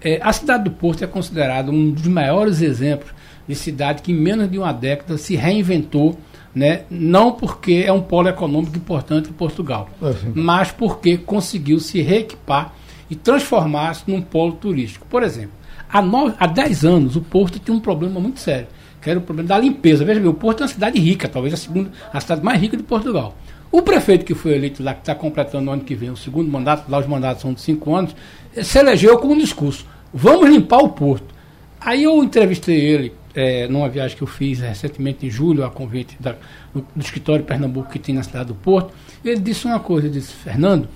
É, 0.05 0.21
a 0.23 0.33
cidade 0.33 0.65
do 0.65 0.71
Porto 0.71 1.03
é 1.03 1.07
considerada 1.07 1.71
um 1.71 1.91
dos 1.91 2.07
maiores 2.07 2.61
exemplos 2.61 3.11
de 3.49 3.55
cidade 3.55 4.03
que 4.03 4.13
em 4.13 4.15
menos 4.15 4.51
de 4.51 4.59
uma 4.59 4.73
década 4.73 5.17
se 5.17 5.35
reinventou, 5.35 6.19
né? 6.55 6.83
não 6.91 7.33
porque 7.33 7.83
é 7.87 7.93
um 7.93 8.03
polo 8.03 8.29
econômico 8.29 8.77
importante 8.77 9.31
em 9.31 9.33
Portugal, 9.33 9.89
É, 10.03 10.15
mas 10.35 10.71
porque 10.71 11.17
conseguiu 11.17 11.81
se 11.81 12.01
reequipar 12.03 12.75
e 13.11 13.15
transformar-se 13.15 14.05
num 14.07 14.21
polo 14.21 14.53
turístico. 14.53 15.07
Por 15.09 15.23
exemplo, 15.23 15.53
há, 15.91 16.03
nove, 16.03 16.35
há 16.39 16.47
10 16.47 16.85
anos 16.85 17.17
o 17.17 17.21
Porto 17.21 17.59
tinha 17.59 17.77
um 17.77 17.81
problema 17.81 18.21
muito 18.21 18.41
sério, 18.41 18.67
que 19.01 19.09
era 19.09 19.19
o 19.19 19.23
problema 19.23 19.49
da 19.49 19.59
limpeza. 19.59 20.05
Veja 20.05 20.21
bem, 20.21 20.29
o 20.29 20.35
Porto 20.35 20.61
é 20.61 20.63
uma 20.65 20.69
cidade 20.69 20.99
rica, 20.99 21.29
talvez 21.29 21.55
a 21.55 21.57
segunda, 21.57 21.91
a 22.13 22.21
cidade 22.21 22.43
mais 22.43 22.61
rica 22.61 22.77
de 22.77 22.83
Portugal. 22.83 23.35
O 23.77 23.83
prefeito 23.83 24.25
que 24.25 24.35
foi 24.37 24.55
eleito 24.55 24.85
lá, 24.85 24.95
que 24.95 25.01
está 25.01 25.17
completando 25.17 25.65
no 25.65 25.73
ano 25.73 25.83
que 25.83 25.97
vem 25.97 26.09
o 26.09 26.17
segundo 26.17 26.49
mandato, 26.49 26.89
lá 26.89 26.99
os 27.01 27.09
mandatos 27.09 27.43
são 27.43 27.53
de 27.53 27.61
cinco 27.61 27.93
anos, 27.93 28.15
se 28.63 28.79
elegeu 28.79 29.19
com 29.19 29.29
um 29.29 29.37
discurso: 29.39 29.85
vamos 30.13 30.49
limpar 30.49 30.79
o 30.79 30.91
Porto. 30.91 31.35
Aí 31.81 32.05
eu 32.05 32.23
entrevistei 32.23 32.81
ele 32.81 33.13
eh, 33.35 33.67
numa 33.67 33.89
viagem 33.89 34.17
que 34.17 34.23
eu 34.23 34.29
fiz 34.29 34.61
recentemente 34.61 35.27
em 35.27 35.31
julho, 35.31 35.65
a 35.65 35.71
convite 35.71 36.17
da- 36.21 36.37
do, 36.73 36.87
do 36.95 37.03
escritório 37.03 37.45
Pernambuco 37.45 37.91
que 37.91 37.99
tem 37.99 38.15
na 38.15 38.23
cidade 38.23 38.47
do 38.47 38.55
Porto. 38.55 38.93
Ele 39.25 39.41
disse 39.41 39.67
uma 39.67 39.81
coisa: 39.81 40.07
ele 40.07 40.21
disse, 40.21 40.33
Fernando, 40.33 40.89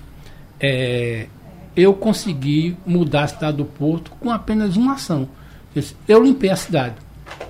é, 0.60 1.26
eu 1.74 1.92
consegui 1.94 2.76
mudar 2.86 3.24
a 3.24 3.26
cidade 3.26 3.56
do 3.56 3.64
Porto 3.64 4.12
com 4.20 4.30
apenas 4.30 4.76
uma 4.76 4.92
ação. 4.94 5.28
Eu 5.74 5.82
disse, 5.82 5.96
Eu 6.06 6.22
limpei 6.22 6.50
a 6.50 6.56
cidade. 6.56 6.94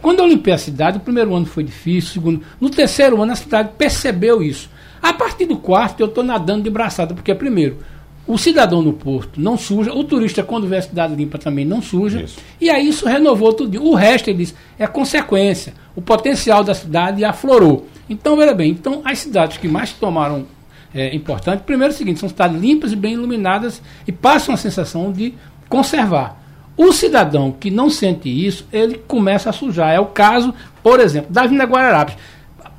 Quando 0.01 0.21
eu 0.21 0.27
limpei 0.27 0.55
a 0.55 0.59
cidade, 0.59 0.97
o 0.97 1.01
primeiro 1.01 1.35
ano 1.35 1.45
foi 1.45 1.63
difícil, 1.63 2.09
o 2.09 2.13
segundo. 2.15 2.43
No 2.59 2.71
terceiro 2.71 3.21
ano, 3.23 3.33
a 3.33 3.37
cidade 3.37 3.71
percebeu 3.77 4.43
isso. 4.43 4.71
A 5.03 5.13
partir 5.13 5.47
do 5.47 5.57
quarto, 5.57 6.01
eu 6.01 6.07
estou 6.07 6.25
nadando 6.25 6.63
de 6.63 6.71
braçada, 6.71 7.15
porque, 7.15 7.35
primeiro, 7.35 7.79
o 8.27 8.37
cidadão 8.37 8.83
no 8.83 8.93
porto 8.93 9.41
não 9.41 9.57
suja, 9.57 9.93
o 9.93 10.05
turista, 10.05 10.43
quando 10.43 10.67
vê 10.67 10.77
a 10.77 10.83
cidade 10.83 11.15
limpa, 11.15 11.39
também 11.39 11.65
não 11.65 11.81
suja. 11.81 12.21
Isso. 12.21 12.39
E 12.61 12.69
aí 12.69 12.87
isso 12.87 13.07
renovou 13.07 13.55
tudo. 13.55 13.83
O 13.83 13.95
resto, 13.95 14.29
ele 14.29 14.39
disse, 14.39 14.55
é 14.79 14.87
consequência. 14.87 15.73
O 15.97 16.03
potencial 16.03 16.63
da 16.63 16.75
cidade 16.75 17.25
aflorou. 17.25 17.87
Então, 18.09 18.37
veja 18.37 18.53
bem, 18.53 18.71
então 18.71 19.01
as 19.05 19.19
cidades 19.19 19.57
que 19.57 19.67
mais 19.67 19.93
tomaram 19.93 20.47
é, 20.95 21.15
importante, 21.15 21.63
primeiro 21.63 21.93
é 21.93 21.95
o 21.95 21.99
seguinte, 21.99 22.21
são 22.21 22.29
cidades 22.29 22.61
limpas 22.61 22.93
e 22.93 22.97
bem 22.97 23.15
iluminadas 23.15 23.83
e 24.07 24.13
passam 24.13 24.55
a 24.55 24.59
sensação 24.59 25.11
de 25.11 25.35
conservar. 25.69 26.39
O 26.77 26.93
cidadão 26.93 27.51
que 27.51 27.71
não 27.71 27.91
sente 27.91 28.29
isso, 28.29 28.67
ele 28.73 28.99
começa 29.07 29.51
a 29.51 29.53
sujar. 29.53 29.93
É 29.93 29.99
o 29.99 30.07
caso, 30.07 30.55
por 30.83 31.01
exemplo, 31.01 31.33
da 31.33 31.43
Avenida 31.43 31.65
Guararapes. 31.65 32.17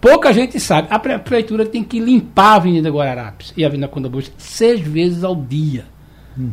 Pouca 0.02 0.32
gente 0.34 0.60
sabe. 0.60 0.88
A 0.92 0.98
pre- 0.98 1.20
prefeitura 1.20 1.66
tem 1.66 1.84
que 1.84 2.00
limpar 2.00 2.54
a 2.54 2.56
Avenida 2.56 2.90
Guararapes 2.90 3.54
e 3.58 3.64
a 3.64 3.68
Avenida 3.68 3.88
Conda 3.88 4.08
Bush 4.10 4.32
seis 4.38 4.80
vezes 4.80 5.24
ao 5.24 5.36
dia. 5.36 5.86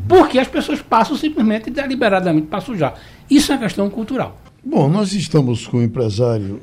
Porque 0.09 0.38
as 0.38 0.49
pessoas 0.49 0.83
passam 0.83 1.17
simplesmente 1.17 1.71
deliberadamente 1.71 2.49
para 2.49 2.61
sujar. 2.61 2.95
Isso 3.31 3.53
é 3.53 3.55
uma 3.55 3.62
questão 3.62 3.88
cultural. 3.88 4.41
Bom, 4.65 4.88
nós 4.88 5.12
estamos 5.12 5.65
com 5.67 5.76
o 5.76 5.83
empresário, 5.83 6.61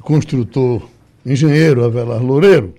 construtor, 0.00 0.82
engenheiro 1.24 1.84
Avelar 1.84 2.20
Loureiro, 2.20 2.74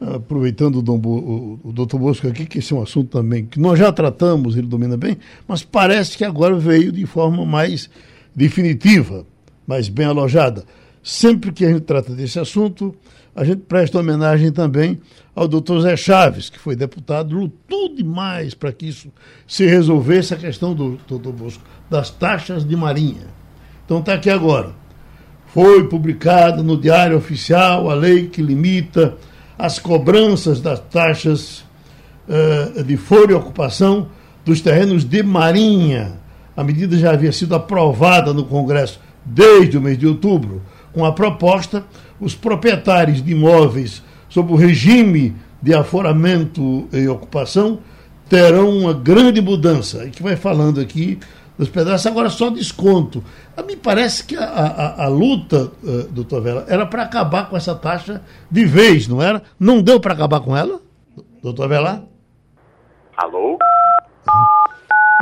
aproveitando 0.00 0.76
o, 0.76 0.82
Dom 0.82 0.98
Bo- 0.98 1.18
o, 1.64 1.68
o 1.68 1.72
doutor 1.72 1.98
Bosco 1.98 2.28
aqui, 2.28 2.46
que 2.46 2.58
esse 2.58 2.72
é 2.72 2.76
um 2.76 2.82
assunto 2.82 3.08
também 3.10 3.44
que 3.46 3.58
nós 3.58 3.76
já 3.78 3.90
tratamos, 3.90 4.56
ele 4.56 4.66
domina 4.68 4.96
bem, 4.96 5.16
mas 5.48 5.64
parece 5.64 6.16
que 6.16 6.24
agora 6.24 6.54
veio 6.54 6.92
de 6.92 7.06
forma 7.06 7.44
mais 7.44 7.90
definitiva, 8.34 9.24
mais 9.66 9.88
bem 9.88 10.06
alojada. 10.06 10.64
Sempre 11.06 11.52
que 11.52 11.64
a 11.64 11.68
gente 11.68 11.82
trata 11.82 12.12
desse 12.12 12.36
assunto, 12.36 12.92
a 13.32 13.44
gente 13.44 13.60
presta 13.60 14.00
homenagem 14.00 14.50
também 14.50 15.00
ao 15.36 15.46
doutor 15.46 15.80
Zé 15.82 15.96
Chaves, 15.96 16.50
que 16.50 16.58
foi 16.58 16.74
deputado, 16.74 17.32
lutou 17.32 17.94
demais 17.94 18.54
para 18.54 18.72
que 18.72 18.88
isso 18.88 19.12
se 19.46 19.64
resolvesse 19.64 20.34
a 20.34 20.36
questão 20.36 20.74
do 20.74 20.98
doutor 21.06 21.32
Bosco, 21.32 21.62
das 21.88 22.10
taxas 22.10 22.64
de 22.64 22.74
marinha. 22.74 23.28
Então 23.84 24.00
está 24.00 24.14
aqui 24.14 24.28
agora. 24.28 24.72
Foi 25.54 25.86
publicada 25.86 26.60
no 26.60 26.76
Diário 26.76 27.16
Oficial 27.16 27.88
a 27.88 27.94
lei 27.94 28.26
que 28.26 28.42
limita 28.42 29.16
as 29.56 29.78
cobranças 29.78 30.60
das 30.60 30.80
taxas 30.80 31.64
eh, 32.28 32.82
de 32.82 32.96
foro 32.96 33.30
e 33.30 33.34
ocupação 33.34 34.08
dos 34.44 34.60
terrenos 34.60 35.04
de 35.04 35.22
marinha. 35.22 36.14
A 36.56 36.64
medida 36.64 36.98
já 36.98 37.12
havia 37.12 37.30
sido 37.30 37.54
aprovada 37.54 38.34
no 38.34 38.44
Congresso 38.44 38.98
desde 39.24 39.78
o 39.78 39.80
mês 39.80 39.96
de 39.96 40.08
outubro. 40.08 40.62
Com 40.96 41.04
a 41.04 41.12
proposta, 41.12 41.84
os 42.18 42.34
proprietários 42.34 43.22
de 43.22 43.32
imóveis 43.32 44.02
sob 44.30 44.50
o 44.50 44.56
regime 44.56 45.36
de 45.60 45.74
aforamento 45.74 46.88
e 46.90 47.06
ocupação 47.06 47.80
terão 48.30 48.70
uma 48.70 48.94
grande 48.94 49.42
mudança. 49.42 50.06
E 50.06 50.10
que 50.10 50.22
vai 50.22 50.36
falando 50.36 50.80
aqui 50.80 51.18
dos 51.58 51.68
pedaços, 51.68 52.06
agora 52.06 52.30
só 52.30 52.48
desconto. 52.48 53.22
A 53.54 53.62
mim 53.62 53.76
parece 53.76 54.24
que 54.24 54.36
a, 54.36 54.42
a, 54.46 55.04
a 55.04 55.08
luta, 55.08 55.70
uh, 55.84 56.08
doutor 56.10 56.40
Vela, 56.40 56.64
era 56.66 56.86
para 56.86 57.02
acabar 57.02 57.50
com 57.50 57.58
essa 57.58 57.74
taxa 57.74 58.22
de 58.50 58.64
vez, 58.64 59.06
não 59.06 59.20
era? 59.20 59.42
Não 59.60 59.82
deu 59.82 60.00
para 60.00 60.14
acabar 60.14 60.40
com 60.40 60.56
ela, 60.56 60.80
doutor 61.42 61.68
Vela? 61.68 62.08
Alô? 63.18 63.58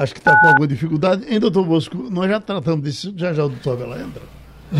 acho 0.00 0.14
que 0.14 0.21
está 0.21 0.38
com 0.40 0.47
alguma 0.47 0.69
dificuldade. 0.69 1.26
Em 1.28 1.40
doutor 1.40 1.64
Bosco, 1.64 1.97
nós 2.11 2.31
já 2.31 2.38
tratamos 2.38 2.85
disso, 2.85 3.12
já 3.16 3.33
já 3.33 3.45
o 3.45 3.49
doutor 3.49 3.73
Abela 3.73 4.00
entra. 4.00 4.23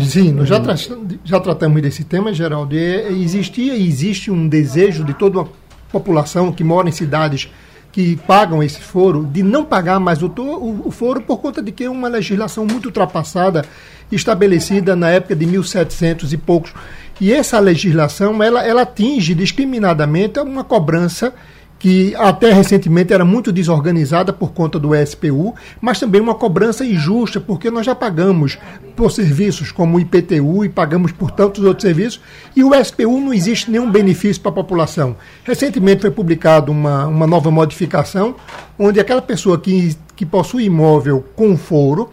Sim, 0.03 0.33
nós 0.33 0.49
já, 0.49 0.59
tra 0.59 0.75
já 1.23 1.39
tratamos 1.39 1.81
desse 1.81 2.03
tema, 2.03 2.33
Geraldo. 2.33 2.75
E 2.75 3.23
existia 3.23 3.75
e 3.75 3.87
existe 3.87 4.29
um 4.29 4.47
desejo 4.47 5.03
de 5.03 5.13
toda 5.13 5.41
a 5.41 5.45
população 5.91 6.51
que 6.51 6.63
mora 6.63 6.89
em 6.89 6.91
cidades 6.91 7.49
que 7.91 8.17
pagam 8.27 8.61
esse 8.61 8.81
foro 8.81 9.25
de 9.25 9.41
não 9.41 9.63
pagar 9.63 10.01
mais 10.01 10.21
o, 10.21 10.27
o, 10.27 10.87
o 10.87 10.91
foro 10.91 11.21
por 11.21 11.37
conta 11.37 11.61
de 11.61 11.71
que 11.71 11.85
é 11.85 11.89
uma 11.89 12.09
legislação 12.09 12.65
muito 12.65 12.87
ultrapassada, 12.87 13.63
estabelecida 14.11 14.97
na 14.97 15.09
época 15.11 15.33
de 15.33 15.45
1700 15.45 16.33
e 16.33 16.37
poucos. 16.37 16.73
E 17.21 17.31
essa 17.31 17.57
legislação 17.57 18.43
ela, 18.43 18.61
ela 18.67 18.81
atinge 18.81 19.33
discriminadamente 19.33 20.37
uma 20.41 20.65
cobrança 20.65 21.33
que 21.77 22.15
até 22.15 22.51
recentemente 22.51 23.13
era 23.13 23.25
muito 23.25 23.51
desorganizada 23.51 24.31
por 24.31 24.53
conta 24.53 24.79
do 24.79 24.91
SPU, 25.05 25.53
mas 25.81 25.99
também 25.99 26.21
uma 26.21 26.33
cobrança 26.33 26.85
injusta, 26.85 27.39
porque 27.39 27.69
nós 27.69 27.85
já 27.85 27.93
pagamos 27.93 28.57
por 28.95 29.11
serviços 29.11 29.71
como 29.71 29.97
o 29.97 29.99
IPTU 29.99 30.63
e 30.63 30.69
pagamos 30.69 31.11
por 31.11 31.31
tantos 31.31 31.63
outros 31.63 31.83
serviços, 31.83 32.21
e 32.55 32.63
o 32.63 32.71
SPU 32.83 33.19
não 33.19 33.33
existe 33.33 33.69
nenhum 33.69 33.91
benefício 33.91 34.41
para 34.41 34.51
a 34.51 34.55
população. 34.55 35.15
Recentemente 35.43 36.01
foi 36.01 36.11
publicada 36.11 36.71
uma, 36.71 37.05
uma 37.07 37.27
nova 37.27 37.51
modificação, 37.51 38.35
onde 38.79 38.99
aquela 38.99 39.21
pessoa 39.21 39.59
que, 39.59 39.95
que 40.15 40.25
possui 40.25 40.65
imóvel 40.65 41.25
com 41.35 41.57
foro, 41.57 42.09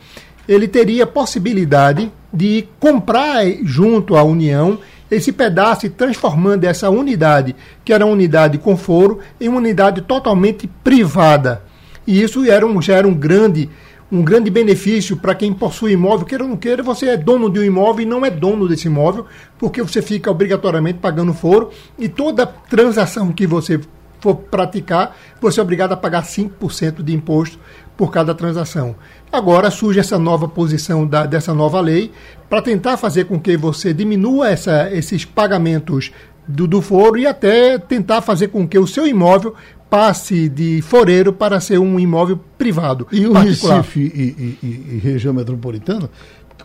ele 0.49 0.67
teria 0.67 1.07
possibilidade 1.07 2.11
de 2.33 2.67
comprar 2.81 3.45
junto 3.63 4.17
à 4.17 4.23
União 4.23 4.79
esse 5.15 5.31
pedaço 5.31 5.85
e 5.85 5.91
transformando 5.91 6.65
essa 6.65 6.89
unidade, 6.89 7.55
que 7.85 7.93
era 7.93 8.05
uma 8.05 8.15
unidade 8.15 8.57
com 8.57 8.77
foro, 8.77 9.21
em 9.41 9.49
uma 9.49 9.59
unidade 9.59 10.01
totalmente 10.01 10.67
privada. 10.83 11.63
E 12.07 12.23
isso 12.23 12.45
era 12.51 12.67
um, 12.67 12.81
já 12.81 12.95
era 12.95 13.07
um 13.07 13.15
grande, 13.15 13.69
um 14.11 14.23
grande 14.23 14.51
benefício 14.51 15.17
para 15.17 15.35
quem 15.35 15.53
possui 15.53 15.93
imóvel. 15.93 16.27
Queira 16.27 16.45
ou 16.45 16.51
não 16.51 16.57
queira, 16.57 16.83
você 16.83 17.11
é 17.11 17.17
dono 17.17 17.51
de 17.51 17.61
um 17.61 17.63
imóvel 17.63 18.03
e 18.03 18.09
não 18.09 18.25
é 18.25 18.31
dono 18.31 18.67
desse 18.67 18.87
imóvel, 18.87 19.27
porque 19.59 19.83
você 19.83 20.01
fica 20.01 20.31
obrigatoriamente 20.31 20.99
pagando 20.99 21.35
foro 21.35 21.71
e 21.99 22.09
toda 22.09 22.47
transação 22.47 23.33
que 23.33 23.47
você 23.47 23.81
for 24.23 24.37
praticar, 24.37 25.17
você 25.41 25.59
é 25.59 25.63
obrigado 25.63 25.93
a 25.93 25.97
pagar 25.97 26.23
5% 26.23 27.03
de 27.03 27.13
imposto 27.13 27.59
por 27.97 28.11
cada 28.11 28.35
transação. 28.35 28.95
Agora 29.31 29.71
surge 29.71 29.99
essa 29.99 30.19
nova 30.19 30.49
posição 30.49 31.07
da, 31.07 31.27
dessa 31.27 31.53
nova 31.53 31.81
lei 31.81 32.13
para 32.49 32.63
tentar 32.63 32.97
fazer 32.97 33.25
com 33.25 33.39
que 33.39 33.57
você 33.57 33.93
diminua 33.93 34.49
essa, 34.49 34.91
esses 34.93 35.25
pagamentos 35.25 36.13
do, 36.47 36.67
do 36.67 36.81
foro 36.81 37.19
e 37.19 37.27
até 37.27 37.79
tentar 37.79 38.23
fazer 38.23 38.49
com 38.49 38.67
que 38.67 38.79
o 38.79 38.87
seu 38.87 39.07
imóvel 39.07 39.55
passe 39.91 40.49
de 40.49 40.81
foreiro 40.83 41.33
para 41.33 41.61
ser 41.61 41.79
um 41.79 41.99
imóvel 41.99 42.39
privado. 42.57 43.07
E 43.13 43.27
o 43.27 43.33
particular. 43.33 43.79
Recife 43.79 44.01
e, 44.01 44.57
e, 44.63 44.95
e, 44.95 44.99
região 44.99 45.35
metropolitana, 45.35 46.09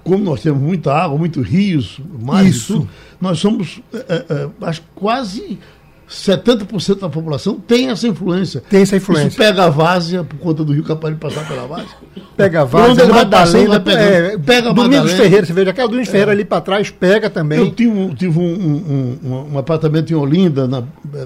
como 0.03 0.23
nós 0.23 0.41
temos 0.41 0.61
muita 0.61 0.93
água, 0.93 1.17
muitos 1.17 1.45
rios, 1.45 1.99
mais 2.21 2.55
isso, 2.55 2.87
nós 3.19 3.39
somos 3.39 3.81
é, 3.93 4.25
é, 4.29 4.71
quase 4.95 5.59
70% 6.09 6.99
da 6.99 7.09
população 7.09 7.55
tem 7.55 7.89
essa 7.89 8.07
influência. 8.07 8.63
Tem 8.69 8.81
essa 8.81 8.95
influência. 8.95 9.27
Isso 9.27 9.37
pega 9.37 9.65
a 9.65 9.69
várzea 9.69 10.23
por 10.23 10.37
conta 10.39 10.63
do 10.63 10.71
rio 10.71 10.83
capaz 10.83 11.13
de 11.13 11.19
passar 11.19 11.45
pela 11.47 11.67
várzea. 11.67 11.95
Pega 12.37 12.61
a 12.61 12.65
várzea, 12.65 13.03
ele 13.03 13.13
Madalena, 13.13 13.79
pega, 13.79 14.01
é, 14.01 14.37
pega 14.37 14.73
Domingos 14.73 15.11
Ferreira, 15.13 15.45
você 15.45 15.53
veja, 15.53 15.71
aquela 15.71 15.87
Domingos 15.87 16.07
é. 16.07 16.11
Ferreira 16.11 16.31
ali 16.31 16.45
para 16.45 16.61
trás 16.61 16.89
pega 16.89 17.29
também. 17.29 17.59
Eu 17.59 17.71
tive, 17.71 18.15
tive 18.15 18.39
um, 18.39 19.17
um, 19.23 19.47
um, 19.53 19.57
apartamento 19.57 20.11
em 20.11 20.15
Olinda, 20.15 20.67
na, 20.67 20.83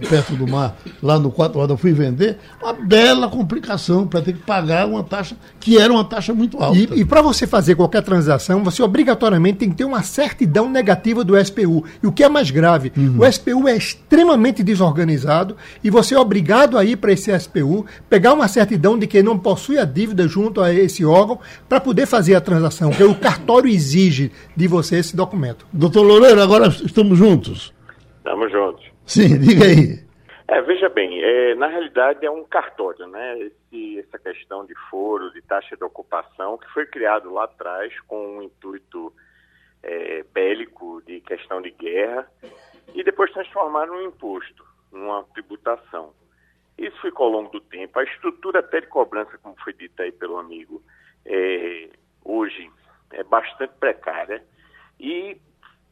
perto 0.10 0.34
do 0.36 0.48
mar, 0.48 0.76
lá 1.02 1.20
no 1.20 1.30
4 1.32 1.60
horas, 1.60 1.72
eu 1.72 1.78
fui 1.78 1.92
vender, 1.92 2.38
uma 2.62 2.74
bela 2.74 3.28
complicação 3.28 4.08
para 4.08 4.22
ter 4.22 4.34
que 4.34 4.40
pagar 4.40 4.88
uma 4.88 5.04
taxa 5.04 5.36
que 5.60 5.78
era 5.78 5.92
uma 5.92 6.04
taxa 6.04 6.34
muito 6.34 6.58
alta. 6.58 6.78
E, 6.78 7.02
e 7.02 7.06
para 7.06 7.22
você 7.22 7.46
fazer 7.46 7.76
qualquer 7.76 8.02
transação, 8.02 8.64
você 8.64 8.82
obrigatoriamente 8.82 9.60
tem 9.60 9.70
que 9.70 9.76
ter 9.76 9.86
uma 9.86 10.02
certidão 10.02 10.70
negativa 10.70 11.24
do 11.24 11.38
SPU. 11.44 11.84
E 12.02 12.08
o 12.08 12.12
que 12.12 12.24
é 12.24 12.30
mais 12.30 12.50
grave, 12.50 12.92
uhum. 12.98 13.20
o 13.20 13.32
SPU 13.32 13.68
é 13.68 13.76
extremamente 13.76 14.64
desorganizado 14.72 15.56
e 15.84 15.90
você 15.90 16.16
é 16.16 16.20
obrigado 16.20 16.78
a 16.78 16.86
ir 16.86 16.98
para 16.98 17.12
esse 17.12 17.38
SPU, 17.38 17.86
pegar 18.10 18.34
uma 18.34 18.48
certidão 18.48 18.98
de 18.98 19.06
que 19.06 19.22
não 19.22 19.38
possui 19.38 19.78
a 19.78 19.86
dívida 19.86 20.28
junto 20.28 20.62
a 20.62 20.74
esse 20.74 21.06
órgão 21.06 21.40
para 21.68 21.80
poder 21.80 22.06
fazer 22.06 22.36
a 22.36 22.42
transação, 22.42 22.90
porque 22.90 23.04
o 23.04 23.20
cartório 23.20 23.70
exige 23.70 24.32
de 24.56 24.68
você 24.68 24.98
esse 24.98 25.16
documento. 25.16 25.66
Doutor 25.72 26.04
Loureiro, 26.04 26.42
agora 26.42 26.68
estamos 26.68 27.18
juntos. 27.18 27.74
Estamos 28.18 28.52
juntos. 28.52 28.86
Sim, 29.06 29.38
diga 29.40 29.66
aí. 29.66 30.00
É, 30.48 30.62
veja 30.62 30.90
bem, 30.90 31.22
é, 31.24 31.56
na 31.56 31.68
realidade 31.68 32.26
é 32.26 32.32
um 32.32 32.44
cartório, 32.44 33.08
né? 33.08 33.40
Esse, 33.40 34.00
essa 34.00 34.20
questão 34.20 34.66
de 34.66 34.74
foro, 34.90 35.32
de 35.32 35.42
taxa 35.42 35.78
de 35.78 35.84
ocupação, 35.84 36.58
que 36.58 36.68
foi 36.74 36.86
criado 36.86 37.32
lá 37.34 37.46
atrás 37.46 37.94
com 38.02 38.38
um 38.38 38.44
intuito 38.44 39.14
é, 39.82 40.26
bélico 40.34 41.02
de 41.06 41.22
questão 41.22 41.62
de 41.62 41.72
guerra 41.72 42.28
e 42.94 43.04
depois 43.04 43.32
transformaram 43.32 43.96
num 43.96 44.08
imposto, 44.08 44.66
numa 44.92 45.24
tributação. 45.26 46.14
Isso 46.78 47.00
ficou 47.02 47.28
ao 47.28 47.32
longo 47.32 47.50
do 47.52 47.62
tempo. 47.62 48.00
A 48.00 48.04
estrutura 48.04 48.60
até 48.60 48.82
de 48.82 48.88
cobrança, 48.88 49.38
como 49.38 49.56
foi 49.64 49.74
dito 49.74 50.02
aí 50.02 50.12
pelo 50.12 50.38
amigo, 50.38 50.82
é, 51.26 51.90
hoje 52.24 52.72
é 53.12 53.24
bastante 53.24 53.74
precária 53.80 54.44
e 55.00 55.40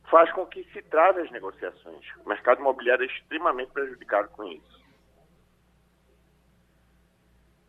faz 0.10 0.32
com 0.34 0.46
que 0.46 0.64
se 0.74 0.82
trave 0.84 1.22
as 1.22 1.32
negociações. 1.32 2.06
O 2.26 2.30
mercado 2.30 2.60
imobiliário 2.60 3.04
é 3.04 3.08
extremamente 3.08 3.72
prejudicado 3.72 4.30
com 4.30 4.44
isso. 4.44 4.80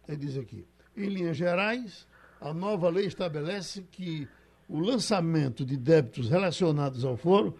Ele 0.08 0.16
diz 0.16 0.38
aqui, 0.38 0.66
em 0.96 1.06
linhas 1.06 1.36
gerais, 1.36 2.08
a 2.40 2.52
nova 2.52 2.88
lei 2.88 3.06
estabelece 3.06 3.82
que 3.82 4.26
o 4.68 4.80
lançamento 4.80 5.64
de 5.64 5.76
débitos 5.76 6.30
relacionados 6.30 7.04
ao 7.04 7.16
foro, 7.16 7.56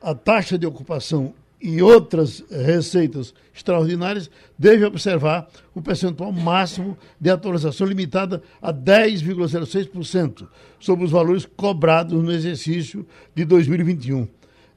a 0.00 0.14
taxa 0.14 0.58
de 0.58 0.66
ocupação 0.66 1.34
e 1.60 1.82
outras 1.82 2.42
receitas 2.50 3.34
extraordinárias, 3.54 4.30
deve 4.58 4.84
observar 4.84 5.48
o 5.74 5.82
percentual 5.82 6.32
máximo 6.32 6.96
de 7.20 7.28
atualização 7.28 7.86
limitada 7.86 8.42
a 8.62 8.72
10,06% 8.72 10.48
sobre 10.78 11.04
os 11.04 11.10
valores 11.10 11.44
cobrados 11.44 12.22
no 12.22 12.32
exercício 12.32 13.06
de 13.34 13.44
2021. 13.44 14.26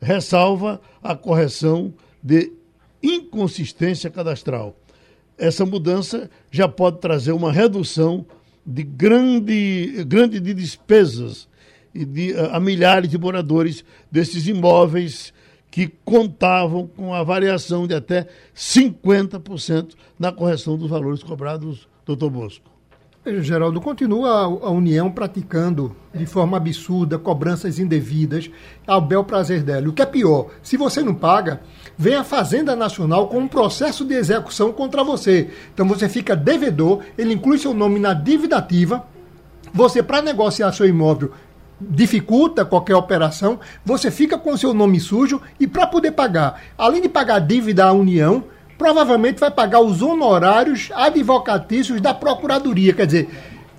Ressalva 0.02 0.82
a 1.02 1.16
correção 1.16 1.94
de 2.22 2.52
inconsistência 3.02 4.10
cadastral. 4.10 4.78
Essa 5.38 5.66
mudança 5.66 6.30
já 6.52 6.68
pode 6.68 7.00
trazer 7.00 7.32
uma 7.32 7.52
redução 7.52 8.26
de 8.66 8.84
grande, 8.84 10.04
grande 10.06 10.40
de 10.40 10.54
despesas 10.54 11.48
de, 11.94 12.36
a, 12.36 12.58
a 12.58 12.60
milhares 12.60 13.10
de 13.10 13.18
moradores 13.18 13.84
desses 14.12 14.48
imóveis 14.48 15.34
que 15.70 15.88
contavam 16.06 16.88
com 16.88 17.14
a 17.14 17.24
variação 17.24 17.88
de 17.88 17.96
até 17.96 18.28
50% 18.56 19.96
na 20.20 20.32
correção 20.32 20.78
dos 20.78 20.90
valores 20.90 21.24
cobrados, 21.24 21.88
doutor 22.06 22.30
Bosco. 22.30 22.74
Geraldo, 23.26 23.80
continua 23.80 24.42
a 24.42 24.70
União 24.70 25.10
praticando 25.10 25.96
de 26.14 26.26
forma 26.26 26.58
absurda 26.58 27.18
cobranças 27.18 27.80
indevidas 27.80 28.52
ao 28.86 29.00
bel 29.00 29.24
prazer 29.24 29.64
dela. 29.64 29.88
O 29.88 29.94
que 29.94 30.02
é 30.02 30.06
pior, 30.06 30.50
se 30.62 30.76
você 30.76 31.02
não 31.02 31.16
paga, 31.16 31.62
vem 31.98 32.16
a 32.16 32.24
Fazenda 32.26 32.76
Nacional 32.76 33.30
com 33.30 33.40
um 33.40 33.48
processo 33.48 34.04
de 34.04 34.14
execução 34.14 34.74
contra 34.74 35.06
você. 35.06 35.50
Então 35.74 35.88
você 35.88 36.10
fica 36.10 36.36
devedor, 36.36 37.02
ele 37.18 37.34
inclui 37.34 37.58
seu 37.58 37.74
nome 37.74 37.98
na 37.98 38.14
dívida 38.14 38.58
ativa. 38.58 39.08
Você, 39.74 40.04
para 40.04 40.22
negociar 40.22 40.74
seu 40.74 40.86
imóvel, 40.86 41.32
dificulta 41.90 42.66
qualquer 42.66 42.96
operação, 42.96 43.60
você 43.86 44.10
fica 44.10 44.38
com 44.38 44.56
seu 44.58 44.74
nome 44.74 45.00
sujo 45.00 45.42
e 45.60 45.68
para 45.68 45.88
poder 45.88 46.12
pagar, 46.12 46.62
além 46.78 47.02
de 47.02 47.10
pagar 47.10 47.36
a 47.36 47.40
dívida 47.40 47.86
à 47.86 47.92
União, 47.92 48.44
provavelmente 48.78 49.40
vai 49.40 49.52
pagar 49.52 49.80
os 49.80 50.02
honorários 50.02 50.90
advocatícios 50.94 52.02
da 52.02 52.14
Procuradoria. 52.14 52.94
Quer 52.94 53.06
dizer, 53.06 53.30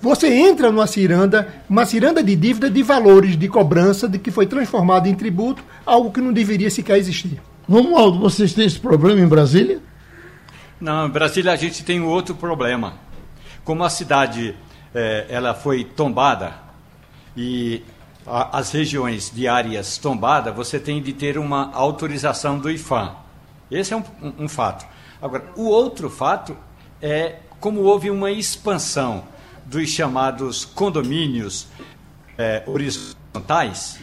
você 0.01 0.33
entra 0.33 0.71
numa 0.71 0.87
ciranda, 0.87 1.47
uma 1.69 1.85
ciranda 1.85 2.23
de 2.23 2.35
dívida 2.35 2.69
de 2.69 2.83
valores 2.83 3.37
de 3.37 3.47
cobrança 3.47 4.07
de 4.07 4.19
que 4.19 4.31
foi 4.31 4.45
transformado 4.45 5.07
em 5.07 5.15
tributo, 5.15 5.63
algo 5.85 6.11
que 6.11 6.21
não 6.21 6.31
deveria 6.31 6.69
sequer 6.69 6.97
existir. 6.97 7.41
Romualdo, 7.67 8.19
vocês 8.19 8.53
têm 8.53 8.65
esse 8.65 8.79
problema 8.79 9.19
em 9.19 9.27
Brasília? 9.27 9.79
Não, 10.79 11.07
em 11.07 11.09
Brasília 11.09 11.51
a 11.51 11.55
gente 11.55 11.83
tem 11.83 11.99
um 11.99 12.05
outro 12.05 12.35
problema. 12.35 12.93
Como 13.63 13.83
a 13.83 13.89
cidade 13.89 14.55
é, 14.93 15.25
ela 15.29 15.53
foi 15.53 15.83
tombada 15.83 16.53
e 17.35 17.81
as 18.25 18.71
regiões 18.71 19.31
de 19.33 19.47
áreas 19.47 19.97
tombadas, 19.97 20.55
você 20.55 20.79
tem 20.79 21.01
de 21.01 21.13
ter 21.13 21.37
uma 21.37 21.71
autorização 21.73 22.57
do 22.57 22.69
IFAM. 22.69 23.15
Esse 23.69 23.93
é 23.93 23.97
um, 23.97 24.03
um, 24.21 24.33
um 24.45 24.47
fato. 24.47 24.85
Agora, 25.21 25.51
o 25.55 25.65
outro 25.65 26.09
fato 26.09 26.57
é 27.01 27.37
como 27.59 27.81
houve 27.81 28.09
uma 28.09 28.31
expansão 28.31 29.23
dos 29.65 29.89
chamados 29.89 30.65
condomínios 30.65 31.67
é, 32.37 32.63
horizontais. 32.67 33.99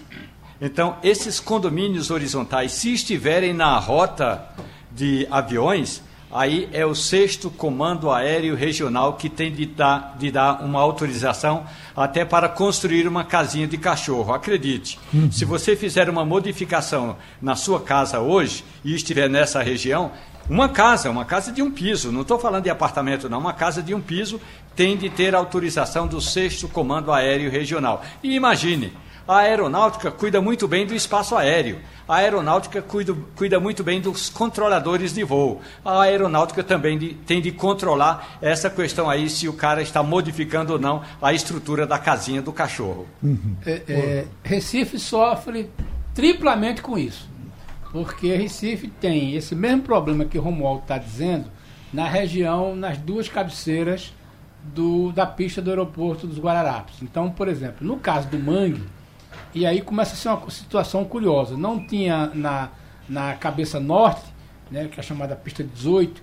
Então, 0.61 0.97
esses 1.03 1.41
condomínios 1.41 2.11
horizontais, 2.11 2.73
se 2.73 2.93
estiverem 2.93 3.53
na 3.53 3.79
rota 3.79 4.45
de 4.91 5.27
aviões, 5.31 6.03
Aí 6.33 6.69
é 6.73 6.87
o 6.87 6.95
sexto 6.95 7.51
Comando 7.51 8.11
Aéreo 8.11 8.55
Regional 8.55 9.15
que 9.15 9.29
tem 9.29 9.53
de 9.53 9.67
dar, 9.67 10.17
de 10.19 10.31
dar 10.31 10.65
uma 10.65 10.81
autorização 10.81 11.67
até 11.95 12.25
para 12.25 12.49
construir 12.49 13.07
uma 13.07 13.23
casinha 13.23 13.67
de 13.67 13.77
cachorro. 13.77 14.33
Acredite, 14.33 14.99
uhum. 15.13 15.31
se 15.31 15.45
você 15.45 15.77
fizer 15.77 16.09
uma 16.09 16.25
modificação 16.25 17.17
na 17.41 17.55
sua 17.55 17.81
casa 17.81 18.19
hoje 18.21 18.65
e 18.83 18.95
estiver 18.95 19.29
nessa 19.29 19.63
região, 19.63 20.11
uma 20.49 20.69
casa, 20.69 21.11
uma 21.11 21.25
casa 21.25 21.53
de 21.53 21.63
um 21.63 21.71
piso, 21.71 22.11
não 22.11 22.23
estou 22.23 22.39
falando 22.39 22.65
de 22.65 22.71
apartamento, 22.71 23.29
não, 23.29 23.39
uma 23.39 23.53
casa 23.53 23.83
de 23.83 23.95
um 23.95 24.01
piso 24.01 24.41
tem 24.75 24.97
de 24.97 25.11
ter 25.11 25.35
autorização 25.35 26.07
do 26.07 26.21
sexto 26.21 26.67
Comando 26.67 27.13
Aéreo 27.13 27.51
Regional. 27.51 28.03
E 28.23 28.35
imagine, 28.35 28.93
a 29.33 29.39
aeronáutica 29.39 30.11
cuida 30.11 30.41
muito 30.41 30.69
bem 30.69 30.87
do 30.87 30.95
espaço 30.95 31.37
aéreo. 31.37 31.79
A 32.09 32.17
aeronáutica 32.17 32.83
cuida, 32.83 33.15
cuida 33.37 33.59
muito 33.61 33.83
bem 33.83 34.01
dos 34.01 34.29
controladores 34.29 35.13
de 35.15 35.25
voo. 35.25 35.61
A 35.85 36.03
aeronáutica 36.03 36.63
também 36.63 36.99
de, 36.99 37.15
tem 37.15 37.41
de 37.41 37.53
controlar 37.53 38.39
essa 38.43 38.69
questão 38.69 39.09
aí, 39.09 39.31
se 39.31 39.49
o 39.49 39.53
cara 39.53 39.83
está 39.83 40.03
modificando 40.03 40.75
ou 40.75 40.79
não 40.79 41.03
a 41.21 41.33
estrutura 41.33 41.87
da 41.87 41.99
casinha 41.99 42.43
do 42.43 42.53
cachorro. 42.53 43.07
Uhum. 43.23 43.57
É, 43.65 43.83
é, 43.89 44.27
Recife 44.43 44.99
sofre 44.99 45.71
triplamente 46.15 46.83
com 46.83 46.99
isso. 46.99 47.31
Porque 47.93 48.35
Recife 48.35 48.89
tem 48.89 49.35
esse 49.35 49.55
mesmo 49.55 49.83
problema 49.83 50.25
que 50.25 50.39
o 50.39 50.43
Romualdo 50.43 50.83
está 50.83 50.99
dizendo 50.99 51.47
na 51.93 52.09
região, 52.09 52.75
nas 52.75 52.97
duas 52.99 53.29
cabeceiras 53.29 54.13
do, 54.63 55.13
da 55.13 55.27
pista 55.27 55.61
do 55.61 55.71
aeroporto 55.71 56.27
dos 56.27 56.39
Guararapes. 56.39 57.03
Então, 57.03 57.31
por 57.31 57.49
exemplo, 57.49 57.87
no 57.87 57.99
caso 57.99 58.29
do 58.29 58.39
Mangue, 58.39 58.83
e 59.55 59.67
aí 59.67 59.81
começa 59.81 60.15
a 60.15 60.17
ser 60.17 60.29
uma 60.29 60.51
situação 60.51 61.05
curiosa. 61.05 61.57
Não 61.57 61.85
tinha 61.85 62.31
na, 62.35 62.71
na 63.09 63.35
cabeça 63.35 63.79
norte, 63.79 64.25
né, 64.71 64.89
que 64.89 64.99
é 64.99 65.03
chamada 65.03 65.37
pista 65.37 65.63
18, 65.63 66.23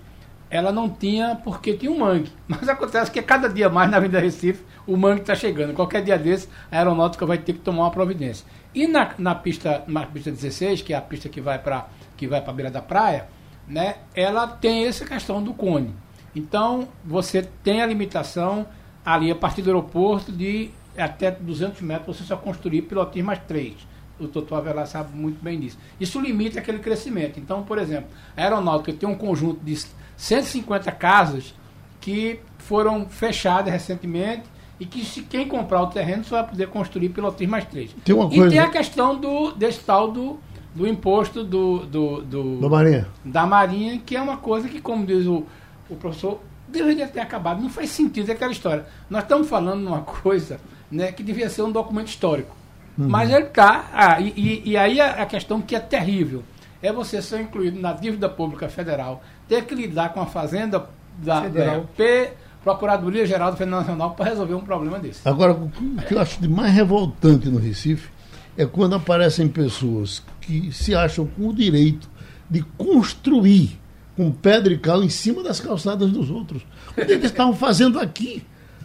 ela 0.50 0.72
não 0.72 0.88
tinha 0.88 1.36
porque 1.36 1.74
tinha 1.74 1.92
um 1.92 1.98
mangue. 1.98 2.32
Mas 2.48 2.68
acontece 2.68 3.10
que 3.10 3.22
cada 3.22 3.48
dia 3.48 3.68
mais 3.68 3.90
na 3.90 3.98
Avenida 3.98 4.18
Recife 4.18 4.64
o 4.86 4.96
mangue 4.96 5.20
está 5.20 5.34
chegando. 5.34 5.74
Qualquer 5.74 6.02
dia 6.02 6.18
desse 6.18 6.48
a 6.70 6.78
aeronáutica 6.78 7.24
vai 7.24 7.38
ter 7.38 7.52
que 7.52 7.60
tomar 7.60 7.84
uma 7.84 7.90
providência. 7.90 8.44
E 8.74 8.86
na, 8.86 9.14
na, 9.16 9.34
pista, 9.34 9.84
na 9.86 10.04
pista 10.06 10.30
16, 10.30 10.82
que 10.82 10.92
é 10.92 10.96
a 10.96 11.00
pista 11.00 11.28
que 11.28 11.40
vai 11.40 11.58
para 11.58 11.88
que 12.16 12.26
vai 12.26 12.40
para 12.40 12.50
a 12.50 12.54
beira 12.54 12.70
da 12.70 12.82
praia, 12.82 13.28
né, 13.66 13.96
ela 14.14 14.46
tem 14.46 14.86
essa 14.86 15.06
questão 15.06 15.42
do 15.42 15.54
cone. 15.54 15.94
Então, 16.34 16.88
você 17.04 17.42
tem 17.42 17.80
a 17.80 17.86
limitação 17.86 18.66
ali 19.04 19.30
a 19.30 19.34
partir 19.34 19.62
do 19.62 19.70
aeroporto 19.70 20.30
de 20.30 20.70
até 20.96 21.30
200 21.30 21.80
metros 21.82 22.16
você 22.16 22.24
só 22.24 22.36
construir 22.36 22.82
pilotis 22.82 23.22
mais 23.22 23.38
3. 23.46 23.74
O 24.18 24.26
doutor 24.26 24.56
Avelar 24.56 24.86
sabe 24.86 25.16
muito 25.16 25.42
bem 25.42 25.58
disso. 25.58 25.78
Isso 25.98 26.20
limita 26.20 26.58
aquele 26.58 26.78
crescimento. 26.78 27.40
Então, 27.40 27.62
por 27.62 27.78
exemplo, 27.78 28.10
a 28.36 28.42
aeronáutica 28.42 28.92
tem 28.92 29.08
um 29.08 29.14
conjunto 29.14 29.60
de 29.64 29.78
150 30.16 30.92
casas 30.92 31.54
que 32.00 32.40
foram 32.58 33.08
fechadas 33.08 33.72
recentemente 33.72 34.44
e 34.78 34.86
que 34.86 35.04
se 35.04 35.22
quem 35.22 35.46
comprar 35.48 35.82
o 35.82 35.86
terreno 35.88 36.24
só 36.24 36.36
vai 36.36 36.50
poder 36.50 36.68
construir 36.68 37.10
pilotis 37.10 37.48
mais 37.48 37.64
3. 37.66 37.94
Tem 38.04 38.14
uma 38.14 38.28
coisa... 38.28 38.46
E 38.46 38.50
tem 38.50 38.58
a 38.58 38.68
questão 38.68 39.18
do, 39.18 39.52
desse 39.52 39.80
tal 39.80 40.10
do, 40.10 40.38
do 40.74 40.86
imposto 40.86 41.44
do, 41.44 41.80
do, 41.86 42.22
do, 42.22 42.60
da 42.60 42.68
Marinha. 42.68 43.08
Da 43.24 43.46
Marinha, 43.46 43.98
que 43.98 44.16
é 44.16 44.22
uma 44.22 44.38
coisa 44.38 44.68
que, 44.68 44.80
como 44.80 45.04
diz 45.04 45.26
o, 45.26 45.44
o 45.88 45.96
professor, 45.96 46.40
deveria 46.68 47.06
ter 47.06 47.20
acabado. 47.20 47.60
Não 47.60 47.68
faz 47.68 47.90
sentido 47.90 48.30
aquela 48.30 48.52
história. 48.52 48.86
Nós 49.08 49.22
estamos 49.22 49.48
falando 49.48 49.80
de 49.80 49.86
uma 49.86 50.02
coisa 50.02 50.60
né, 50.90 51.12
que 51.12 51.22
devia 51.22 51.48
ser 51.48 51.62
um 51.62 51.70
documento 51.70 52.08
histórico. 52.08 52.54
Uhum. 52.98 53.08
Mas 53.08 53.30
ele 53.30 53.46
está. 53.46 53.88
Ah, 53.92 54.20
e, 54.20 54.62
e, 54.64 54.76
aí 54.76 55.00
a, 55.00 55.22
a, 55.22 55.26
questão 55.26 55.60
que 55.60 55.74
é 55.74 55.80
terrível 55.80 56.42
é 56.82 56.92
você 56.92 57.22
ser 57.22 57.40
incluído 57.40 57.80
na 57.80 57.92
dívida 57.92 58.28
pública 58.28 58.68
federal, 58.68 59.22
ter 59.48 59.64
que 59.64 59.74
lidar 59.74 60.12
com 60.12 60.20
a 60.20 60.26
fazenda 60.26 60.88
da 61.18 61.42
federal. 61.42 61.88
P, 61.96 62.32
Procuradoria 62.62 63.24
Geral 63.24 63.52
do 63.52 63.56
Federal 63.56 63.80
Nacional 63.80 64.10
para 64.12 64.30
resolver 64.30 64.54
um 64.54 64.60
problema 64.60 64.98
desse. 64.98 65.26
Agora, 65.26 65.52
o 65.52 65.70
que 66.06 66.14
eu 66.14 66.20
acho 66.20 66.40
de 66.40 66.48
mais 66.48 66.72
revoltante 66.72 67.48
no 67.48 67.58
Recife 67.58 68.10
é 68.56 68.66
quando 68.66 68.94
aparecem 68.94 69.48
pessoas 69.48 70.22
que 70.40 70.70
se 70.72 70.94
acham 70.94 71.26
com 71.26 71.48
o 71.48 71.54
direito 71.54 72.08
de 72.50 72.62
construir 72.76 73.78
com 74.16 74.30
pedra 74.30 74.72
e 74.72 74.78
cal 74.78 75.02
em 75.02 75.08
cima 75.08 75.42
das 75.42 75.60
calçadas 75.60 76.10
dos 76.10 76.30
outros. 76.30 76.62
O 76.90 76.94
que 76.94 77.12
eles 77.12 77.24
estavam 77.24 77.54
fazendo 77.54 77.98
aqui? 77.98 78.42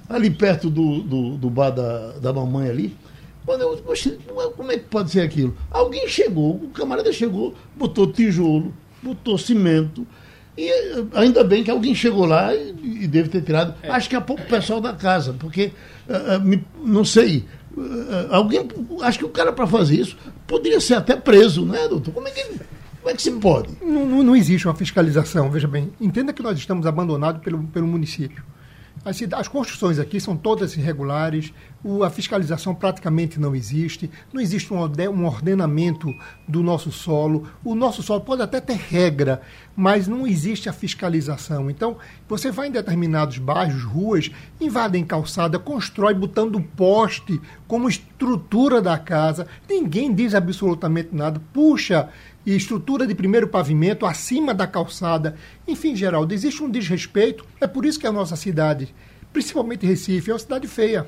Ali 0.10 0.30
perto 0.30 0.70
do, 0.70 1.02
do, 1.02 1.38
do 1.38 1.50
bar 1.50 1.72
da, 1.72 2.13
da 2.13 2.34
mamãe 2.34 2.70
ali. 2.70 2.98
Quando 3.46 3.62
eu, 3.62 3.78
poxa, 3.78 4.18
como 4.56 4.72
é 4.72 4.78
que 4.78 4.86
pode 4.86 5.12
ser 5.12 5.22
aquilo? 5.22 5.56
Alguém 5.70 6.08
chegou, 6.08 6.56
o 6.56 6.70
camarada 6.70 7.13
chegou, 7.13 7.54
botou 7.76 8.12
tijolo, 8.12 8.74
botou 9.04 9.38
cimento. 9.38 10.06
E 10.58 10.68
eh, 10.68 11.06
ainda 11.13 11.44
bem 11.44 11.63
que 11.63 11.70
alguém 11.70 11.94
chegou 11.94 12.26
lá 12.26 12.56
e, 12.56 13.04
e 13.04 13.08
deve 13.08 13.30
ter 13.30 13.41
tirado. 13.41 13.76
É. 13.84 13.89
Acho 13.91 14.10
que 14.10 14.15
é 14.15 14.20
pouco 14.20 14.41
pessoal 14.44 14.82
da 14.82 14.94
casa, 14.94 15.34
porque 15.34 15.72
uh, 16.08 16.38
uh, 16.38 16.41
me, 16.41 16.65
não 16.84 17.06
sei. 17.06 17.46
Uh, 17.78 18.28
alguém, 18.32 18.68
acho 19.02 19.20
que 19.20 19.26
o 19.26 19.30
cara 19.30 19.52
para 19.52 19.68
fazer 19.68 20.00
isso 20.00 20.18
poderia 20.48 20.80
ser 20.80 20.96
até 20.96 21.15
preso, 21.15 21.65
né, 21.65 21.88
doutor? 21.88 22.13
Como 22.13 22.28
é 22.28 22.32
que, 22.32 22.44
como 22.44 23.10
é 23.10 23.13
que 23.13 23.22
se 23.22 23.32
pode? 23.32 23.70
Não, 23.82 24.06
não, 24.06 24.24
não 24.24 24.36
existe 24.36 24.65
uma 24.65 24.76
fiscalização, 24.76 25.52
veja 25.52 25.68
bem. 25.68 25.91
Entenda 26.00 26.32
que 26.32 26.41
nós 26.41 26.58
estamos 26.58 26.88
abandonados 26.88 27.41
pelo, 27.44 27.62
pelo 27.65 27.86
município. 27.86 28.44
As, 29.06 29.22
as 29.34 29.48
construções 29.48 30.00
aqui 30.00 30.20
são 30.20 30.36
todas 30.36 30.76
irregulares, 30.76 31.54
o, 31.88 32.04
a 32.04 32.10
fiscalização 32.10 32.74
praticamente 32.74 33.39
não 33.39 33.56
existe, 33.56 34.10
não 34.34 34.41
existe 34.41 34.74
um, 34.74 34.80
um 34.80 35.26
ordenamento 35.28 36.12
do 36.48 36.63
nosso 36.63 36.91
solo. 36.91 37.48
O 37.63 37.76
nosso 37.76 38.02
solo 38.02 38.21
pode 38.21 38.41
até 38.41 38.60
ter 38.60 38.74
regra, 38.74 39.39
mas 39.76 40.08
não 40.08 40.26
existe 40.26 40.67
a 40.67 40.74
fiscalização. 40.74 41.69
Então, 41.69 41.98
você 42.28 42.50
vai 42.50 42.69
em 42.69 42.71
determinados 42.71 43.38
bairros, 43.38 43.84
ruas, 43.84 44.32
invadem 44.60 45.06
calçada, 45.06 45.60
constrói 45.60 46.15
botando 46.15 46.60
poste 46.60 47.39
como 47.67 47.88
estrutura 47.88 48.82
da 48.82 48.98
casa, 48.98 49.45
ninguém 49.69 50.12
diz 50.12 50.34
absolutamente 50.34 51.10
nada, 51.12 51.39
puxa 51.54 52.10
e 52.43 52.56
estrutura 52.56 53.06
de 53.06 53.13
primeiro 53.13 53.48
pavimento 53.48 54.08
acima 54.08 54.56
da 54.56 54.65
calçada. 54.65 55.36
Enfim, 55.67 55.95
Geraldo, 55.95 56.34
existe 56.34 56.63
um 56.63 56.69
desrespeito. 56.69 57.45
É 57.62 57.67
por 57.67 57.86
isso 57.86 58.00
que 58.00 58.08
a 58.08 58.12
nossa 58.12 58.36
cidade, 58.36 58.91
principalmente 59.32 59.86
Recife, 59.86 60.32
é 60.32 60.34
uma 60.34 60.39
cidade 60.39 60.67
feia. 60.67 61.06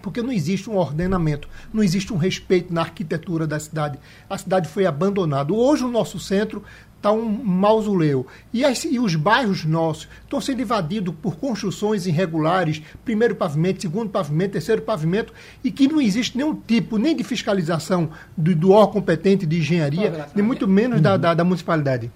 Porque 0.00 0.22
não 0.22 0.32
existe 0.32 0.68
um 0.68 0.76
ordenamento, 0.76 1.48
não 1.72 1.82
existe 1.82 2.12
um 2.12 2.16
respeito 2.16 2.72
na 2.72 2.82
arquitetura 2.82 3.46
da 3.46 3.58
cidade. 3.58 3.98
A 4.28 4.36
cidade 4.38 4.68
foi 4.68 4.86
abandonada. 4.86 5.52
Hoje, 5.52 5.84
o 5.84 5.90
nosso 5.90 6.18
centro 6.18 6.62
está 7.04 7.12
um 7.12 7.28
mausoléu. 7.28 8.26
E, 8.52 8.64
as, 8.64 8.84
e, 8.84 8.98
os 8.98 9.14
bairros 9.14 9.64
nossos 9.64 10.08
estão 10.22 10.40
sendo 10.40 10.62
invadidos 10.62 11.14
por 11.20 11.36
construções 11.36 12.06
irregulares, 12.06 12.80
primeiro 13.04 13.34
pavimento, 13.36 13.82
segundo 13.82 14.08
pavimento, 14.08 14.52
terceiro 14.52 14.80
pavimento, 14.80 15.32
e 15.62 15.70
que 15.70 15.86
não 15.86 16.00
existe 16.00 16.36
nenhum 16.36 16.54
tipo 16.54 16.96
nem 16.96 17.14
de 17.14 17.22
fiscalização 17.22 18.08
do, 18.36 18.54
do 18.54 18.70
órgão 18.70 18.94
competente 18.94 19.44
de 19.44 19.58
engenharia, 19.58 20.28
nem 20.34 20.44
muito 20.44 20.66
menos 20.66 21.00
da, 21.00 21.16
da, 21.16 21.34
da 21.34 21.44
municipalidade. 21.44 22.10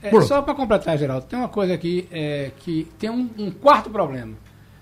É, 0.00 0.20
só 0.20 0.40
para 0.42 0.54
completar, 0.54 0.96
Geraldo, 0.96 1.26
tem 1.26 1.36
uma 1.36 1.48
coisa 1.48 1.74
aqui 1.74 2.06
é, 2.12 2.52
que 2.60 2.86
tem 2.98 3.10
um, 3.10 3.28
um, 3.36 3.50
quarto 3.50 3.90
problema, 3.90 4.34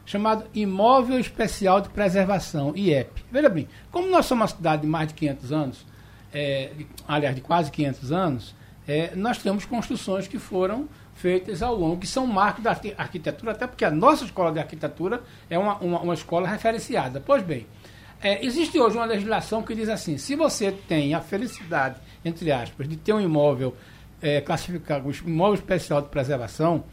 chamado 0.06 0.44
Imóvel 0.54 1.18
Especial 1.18 1.80
de 1.80 1.90
Preservação, 1.90 2.72
IEP. 2.76 3.24
Veja 3.30 3.48
bem, 3.48 3.68
como 3.90 4.08
nós 4.08 4.24
somos 4.24 4.42
uma 4.42 4.56
cidade 4.56 4.82
de 4.82 4.88
mais 4.88 5.08
de 5.08 5.14
500 5.14 5.52
anos, 5.52 5.86
é, 6.32 6.70
aliás, 7.06 7.34
de 7.34 7.42
quase 7.42 7.70
500 7.70 8.12
anos, 8.12 8.54
é, 8.86 9.14
nós 9.16 9.38
temos 9.38 9.64
construções 9.64 10.28
que 10.28 10.38
foram 10.38 10.88
feitas 11.14 11.62
ao 11.62 11.74
longo, 11.74 11.98
que 11.98 12.06
são 12.06 12.26
marcos 12.26 12.62
da 12.62 12.70
arquitetura, 12.70 13.52
até 13.52 13.66
porque 13.66 13.84
a 13.84 13.90
nossa 13.90 14.24
escola 14.24 14.52
de 14.52 14.60
arquitetura 14.60 15.22
é 15.50 15.58
uma, 15.58 15.76
uma, 15.78 16.00
uma 16.00 16.14
escola 16.14 16.46
referenciada. 16.46 17.20
Pois 17.24 17.42
bem, 17.42 17.66
é, 18.22 18.44
existe 18.44 18.78
hoje 18.78 18.96
uma 18.96 19.06
legislação 19.06 19.62
que 19.62 19.74
diz 19.74 19.88
assim: 19.88 20.18
se 20.18 20.36
você 20.36 20.70
tem 20.70 21.14
a 21.14 21.20
felicidade, 21.20 21.96
entre 22.24 22.52
aspas, 22.52 22.88
de 22.88 22.96
ter 22.96 23.12
um 23.12 23.20
imóvel 23.20 23.74
é, 24.22 24.40
classificado, 24.40 25.08
um 25.08 25.12
imóvel 25.26 25.54
especial 25.54 26.00
de 26.00 26.08
preservação, 26.08 26.84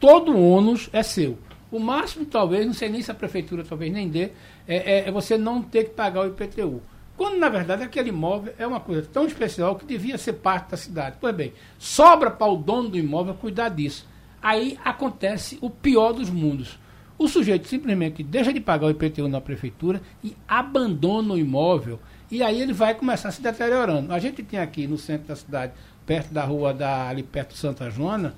todo 0.00 0.32
o 0.32 0.50
ônus 0.50 0.90
é 0.92 1.02
seu. 1.02 1.38
O 1.76 1.78
máximo, 1.78 2.24
talvez, 2.24 2.64
não 2.64 2.72
sei 2.72 2.88
nem 2.88 3.02
se 3.02 3.10
a 3.10 3.14
prefeitura 3.14 3.62
talvez 3.62 3.92
nem 3.92 4.08
dê, 4.08 4.30
é, 4.66 4.76
é, 4.76 5.08
é 5.08 5.12
você 5.12 5.36
não 5.36 5.62
ter 5.62 5.84
que 5.84 5.90
pagar 5.90 6.22
o 6.22 6.28
IPTU. 6.28 6.80
Quando, 7.18 7.36
na 7.36 7.50
verdade, 7.50 7.82
aquele 7.82 8.08
imóvel 8.08 8.54
é 8.58 8.66
uma 8.66 8.80
coisa 8.80 9.06
tão 9.12 9.26
especial 9.26 9.76
que 9.76 9.84
devia 9.84 10.16
ser 10.16 10.32
parte 10.32 10.70
da 10.70 10.76
cidade. 10.78 11.16
Pois 11.20 11.34
bem, 11.34 11.52
sobra 11.78 12.30
para 12.30 12.50
o 12.50 12.56
dono 12.56 12.88
do 12.88 12.96
imóvel 12.96 13.34
cuidar 13.34 13.68
disso. 13.68 14.06
Aí 14.42 14.78
acontece 14.82 15.58
o 15.60 15.68
pior 15.68 16.14
dos 16.14 16.30
mundos. 16.30 16.78
O 17.18 17.28
sujeito 17.28 17.68
simplesmente 17.68 18.22
deixa 18.22 18.54
de 18.54 18.60
pagar 18.60 18.86
o 18.86 18.90
IPTU 18.90 19.28
na 19.28 19.40
prefeitura 19.40 20.00
e 20.24 20.34
abandona 20.48 21.34
o 21.34 21.38
imóvel. 21.38 22.00
E 22.30 22.42
aí 22.42 22.58
ele 22.58 22.72
vai 22.72 22.94
começar 22.94 23.30
se 23.32 23.42
deteriorando. 23.42 24.14
A 24.14 24.18
gente 24.18 24.42
tem 24.42 24.58
aqui 24.58 24.86
no 24.86 24.96
centro 24.96 25.28
da 25.28 25.36
cidade, 25.36 25.74
perto 26.06 26.32
da 26.32 26.42
rua 26.42 26.72
da, 26.72 27.08
ali 27.08 27.22
perto 27.22 27.52
de 27.52 27.58
Santa 27.58 27.90
Joana, 27.90 28.34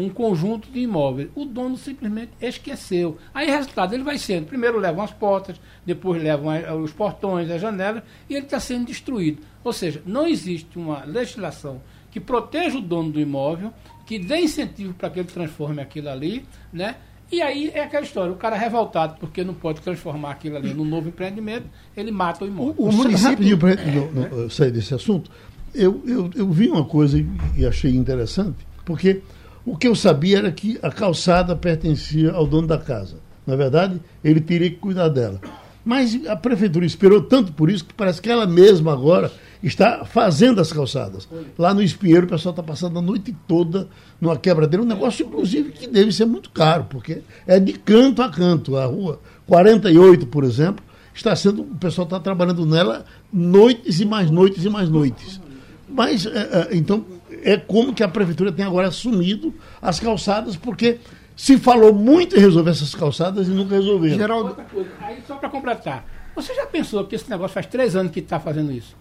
um 0.00 0.08
conjunto 0.08 0.70
de 0.70 0.80
imóveis. 0.80 1.28
O 1.34 1.44
dono 1.44 1.76
simplesmente 1.76 2.32
esqueceu. 2.40 3.18
Aí, 3.34 3.50
resultado, 3.50 3.94
ele 3.94 4.02
vai 4.02 4.18
sendo: 4.18 4.46
primeiro 4.46 4.78
levam 4.78 5.04
as 5.04 5.12
portas, 5.12 5.60
depois 5.84 6.22
levam 6.22 6.50
os 6.82 6.92
portões, 6.92 7.50
as 7.50 7.60
janelas, 7.60 8.02
e 8.28 8.34
ele 8.34 8.44
está 8.44 8.60
sendo 8.60 8.86
destruído. 8.86 9.42
Ou 9.62 9.72
seja, 9.72 10.02
não 10.06 10.26
existe 10.26 10.78
uma 10.78 11.04
legislação 11.04 11.80
que 12.10 12.18
proteja 12.18 12.78
o 12.78 12.80
dono 12.80 13.10
do 13.12 13.20
imóvel, 13.20 13.72
que 14.06 14.18
dê 14.18 14.40
incentivo 14.40 14.94
para 14.94 15.10
que 15.10 15.20
ele 15.20 15.28
transforme 15.28 15.80
aquilo 15.80 16.08
ali, 16.08 16.44
né? 16.72 16.96
E 17.30 17.40
aí 17.40 17.70
é 17.72 17.84
aquela 17.84 18.04
história, 18.04 18.32
o 18.32 18.36
cara 18.36 18.56
revoltado 18.56 19.16
porque 19.20 19.44
não 19.44 19.54
pode 19.54 19.80
transformar 19.80 20.32
aquilo 20.32 20.56
ali 20.56 20.74
num 20.74 20.84
novo 20.84 21.08
empreendimento, 21.08 21.66
ele 21.96 22.10
mata 22.10 22.44
o 22.44 22.48
imóvel. 22.48 22.74
O, 22.76 22.88
o 22.88 22.92
município... 22.92 23.56
Rapidinho, 23.56 24.46
é. 24.46 24.48
sair 24.48 24.72
desse 24.72 24.92
assunto, 24.94 25.30
eu, 25.72 26.02
eu, 26.04 26.30
eu 26.34 26.50
vi 26.50 26.68
uma 26.68 26.84
coisa 26.84 27.24
e 27.56 27.64
achei 27.64 27.94
interessante, 27.94 28.66
porque 28.84 29.22
o 29.70 29.76
que 29.76 29.86
eu 29.86 29.94
sabia 29.94 30.38
era 30.38 30.50
que 30.50 30.78
a 30.82 30.90
calçada 30.90 31.54
pertencia 31.54 32.32
ao 32.32 32.44
dono 32.44 32.66
da 32.66 32.76
casa. 32.76 33.18
Na 33.46 33.54
verdade, 33.54 34.00
ele 34.22 34.40
teria 34.40 34.68
que 34.68 34.76
cuidar 34.76 35.08
dela. 35.08 35.40
Mas 35.84 36.26
a 36.26 36.34
prefeitura 36.34 36.84
esperou 36.84 37.22
tanto 37.22 37.52
por 37.52 37.70
isso 37.70 37.84
que 37.84 37.94
parece 37.94 38.20
que 38.20 38.28
ela 38.28 38.46
mesma 38.46 38.92
agora 38.92 39.30
está 39.62 40.04
fazendo 40.04 40.60
as 40.60 40.72
calçadas. 40.72 41.28
Lá 41.56 41.72
no 41.72 41.82
Espinheiro 41.82 42.26
o 42.26 42.28
pessoal 42.28 42.52
está 42.52 42.64
passando 42.64 42.98
a 42.98 43.02
noite 43.02 43.34
toda 43.46 43.88
numa 44.20 44.36
quebradeira, 44.36 44.82
um 44.82 44.88
negócio 44.88 45.24
inclusive 45.24 45.70
que 45.70 45.86
deve 45.86 46.10
ser 46.10 46.24
muito 46.24 46.50
caro, 46.50 46.86
porque 46.90 47.22
é 47.46 47.60
de 47.60 47.74
canto 47.74 48.22
a 48.22 48.28
canto. 48.28 48.76
A 48.76 48.86
rua 48.86 49.20
48, 49.46 50.26
por 50.26 50.42
exemplo, 50.42 50.84
está 51.14 51.34
sendo, 51.36 51.62
o 51.62 51.76
pessoal 51.76 52.06
está 52.06 52.18
trabalhando 52.18 52.66
nela 52.66 53.04
noites 53.32 54.00
e 54.00 54.04
mais 54.04 54.30
noites 54.30 54.64
e 54.64 54.68
mais 54.68 54.88
noites. 54.88 55.40
Mas, 55.88 56.26
é, 56.26 56.30
é, 56.30 56.68
então, 56.72 57.04
é 57.42 57.56
como 57.56 57.94
que 57.94 58.02
a 58.02 58.08
prefeitura 58.08 58.52
tem 58.52 58.64
agora 58.64 58.88
assumido 58.88 59.54
as 59.80 60.00
calçadas, 60.00 60.56
porque 60.56 60.98
se 61.36 61.56
falou 61.58 61.94
muito 61.94 62.36
em 62.36 62.40
resolver 62.40 62.70
essas 62.70 62.94
calçadas 62.94 63.48
e 63.48 63.50
nunca 63.50 63.74
resolveram. 63.74 64.16
Geraldo... 64.16 64.56
Aí, 65.00 65.18
só 65.26 65.36
para 65.36 65.48
completar, 65.48 66.06
você 66.34 66.54
já 66.54 66.66
pensou 66.66 67.04
que 67.06 67.14
esse 67.14 67.28
negócio 67.30 67.54
faz 67.54 67.66
três 67.66 67.96
anos 67.96 68.12
que 68.12 68.20
está 68.20 68.38
fazendo 68.38 68.72
isso? 68.72 68.96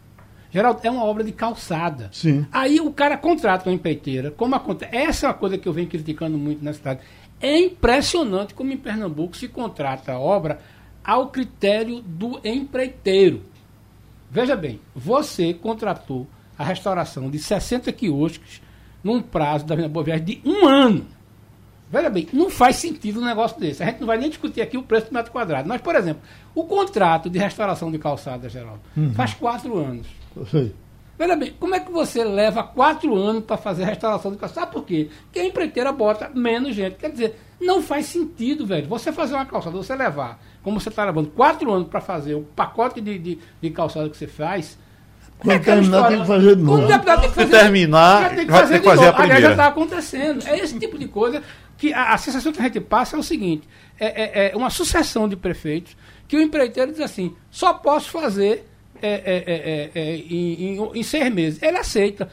Geraldo, 0.52 0.80
é 0.84 0.89
uma 0.89 1.04
obra 1.04 1.23
de 1.23 1.32
calçada. 1.32 2.10
Sim. 2.12 2.45
Aí 2.52 2.80
o 2.80 2.91
cara 2.91 3.17
contrata 3.17 3.69
uma 3.69 3.75
empreiteira, 3.75 4.32
como 4.32 4.56
acontece. 4.56 4.95
Essa 4.95 5.28
é 5.28 5.30
uma 5.30 5.36
coisa 5.36 5.58
que 5.58 5.67
eu 5.67 5.73
venho 5.73 5.88
criticando 5.88 6.38
muito 6.38 6.63
na 6.63 6.73
cidade. 6.73 7.02
É 7.39 7.60
impressionante 7.60 8.54
como 8.54 8.71
em 8.71 8.78
Pernambuco 8.78 9.38
se 9.38 9.47
contrata 9.47 10.13
a 10.13 10.19
obra 10.19 10.60
ao 11.04 11.28
critério 11.28 12.02
do 12.02 12.39
empreiteiro. 12.43 13.43
Veja 14.32 14.56
bem, 14.56 14.80
você 14.95 15.54
contratou 15.54 16.28
a 16.60 16.63
restauração 16.65 17.30
de 17.30 17.39
60 17.39 17.89
quiosques 17.93 18.62
num 19.02 19.22
prazo 19.22 19.65
da 19.65 19.76
Avenida 19.76 19.93
Boa 19.93 20.04
Viagem 20.04 20.26
de 20.26 20.41
um 20.43 20.67
ano. 20.67 21.08
Veja 21.89 22.10
bem, 22.10 22.28
não 22.34 22.50
faz 22.50 22.76
sentido 22.76 23.22
um 23.22 23.26
negócio 23.26 23.58
desse. 23.58 23.82
A 23.82 23.86
gente 23.86 24.02
não 24.02 24.08
vai 24.08 24.17
nem 24.17 24.30
discutir 24.30 24.62
aqui 24.62 24.78
o 24.78 24.84
preço 24.84 25.08
do 25.08 25.13
metro 25.13 25.32
quadrado. 25.32 25.69
Mas, 25.69 25.80
por 25.80 25.95
exemplo, 25.95 26.22
o 26.54 26.65
contrato 26.65 27.30
de 27.30 27.39
restauração 27.39 27.89
de 27.89 27.98
calçada, 27.98 28.50
Geraldo, 28.50 28.82
uhum. 28.95 29.13
faz 29.13 29.34
quatro 29.34 29.78
anos. 29.78 30.06
Sei. 30.52 30.76
Veja 31.17 31.36
bem, 31.36 31.54
como 31.58 31.74
é 31.76 31.80
que 31.80 31.91
você 31.91 32.24
leva 32.26 32.62
quatro 32.62 33.15
anos 33.15 33.43
para 33.45 33.58
fazer 33.58 33.84
a 33.84 33.88
restauração 33.88 34.32
de 34.32 34.38
calçada? 34.38 34.62
Sabe 34.62 34.74
por 34.74 34.86
quê? 34.86 35.10
Porque 35.24 35.39
a 35.39 35.45
empreiteira 35.45 35.93
bota 35.93 36.30
menos 36.30 36.76
gente. 36.76 36.98
Quer 36.98 37.12
dizer, 37.12 37.39
não 37.60 37.82
faz 37.82 38.06
sentido, 38.06 38.67
velho. 38.67 38.88
Você 38.88 39.13
fazer 39.13 39.34
uma 39.34 39.45
calçada, 39.45 39.76
você 39.76 39.95
levar, 39.95 40.39
como 40.62 40.80
você 40.80 40.89
está 40.89 41.06
levando 41.06 41.32
quatro 41.32 41.72
anos 41.72 41.88
para 41.88 42.02
fazer 42.02 42.36
o 42.36 42.41
pacote 42.41 43.00
de, 43.00 43.17
de, 43.17 43.39
de 43.62 43.69
calçada 43.72 44.10
que 44.10 44.17
você 44.17 44.28
faz, 44.28 44.78
quando 45.39 45.56
é 45.56 45.60
terminar, 45.60 46.08
tem 46.10 46.19
que 46.19 46.28
fazer 46.28 46.56
de 46.56 46.62
novo. 46.62 46.88
Quando 46.88 47.06
tem 47.21 47.30
que 47.30 47.36
fazer, 47.36 47.60
terminar, 47.60 48.36
tem 48.36 48.45
que 48.45 48.52
fazer, 48.52 48.73
tem 48.73 48.82
que 48.82 48.88
fazer 48.88 49.08
a 49.08 49.13
primeira. 49.13 49.36
Aliás, 49.38 49.43
já 49.43 49.52
está 49.52 49.67
acontecendo. 49.67 50.47
É 50.47 50.60
esse 50.60 50.78
tipo 50.78 50.97
de 50.97 51.08
coisa 51.08 51.41
que 51.78 51.93
a, 51.93 52.13
a, 52.13 52.17
sensação 52.17 52.52
que 52.52 52.60
a 52.60 52.63
gente 52.63 52.82
passa 52.82 53.15
é 53.15 53.19
o 53.19 53.23
seguinte: 53.23 53.67
é, 53.97 54.06
é, 54.06 54.52
é 54.52 54.56
uma 54.56 54.69
sucessão 54.69 55.30
de 55.30 55.38
prefeitos 55.38 55.95
que 56.28 56.36
o 56.36 56.41
empreiteiro 56.41 56.91
diz 56.91 56.99
assim: 56.99 57.34
só 57.49 57.73
posso 57.73 58.10
fazer 58.10 58.67
é, 59.02 59.10
é, 59.10 59.91
é, 59.95 60.15
em, 60.17 60.78
em, 60.78 60.91
em, 60.93 61.04
seis 61.04 61.34
meses. 61.34 61.63
Ele 61.63 61.78
aceita. 61.78 62.30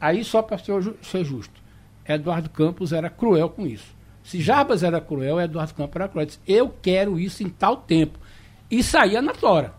Aí, 0.00 0.24
só 0.24 0.40
para 0.40 0.56
ser, 0.56 0.72
ser 1.02 1.24
justo, 1.24 1.60
Eduardo 2.08 2.48
Campos 2.48 2.92
era 2.92 3.10
cruel 3.10 3.50
com 3.50 3.66
isso. 3.66 3.94
Se 4.22 4.40
Jarbas 4.40 4.82
era 4.82 5.00
cruel, 5.00 5.40
Eduardo 5.40 5.74
Campos 5.74 5.96
era 5.96 6.08
cruel. 6.08 6.22
Ele 6.24 6.26
disse, 6.26 6.40
eu 6.46 6.74
quero 6.82 7.18
isso 7.18 7.42
em 7.42 7.48
tal 7.48 7.76
tempo. 7.76 8.18
E 8.70 8.82
saía 8.82 9.22
na 9.22 9.32
tora. 9.32 9.74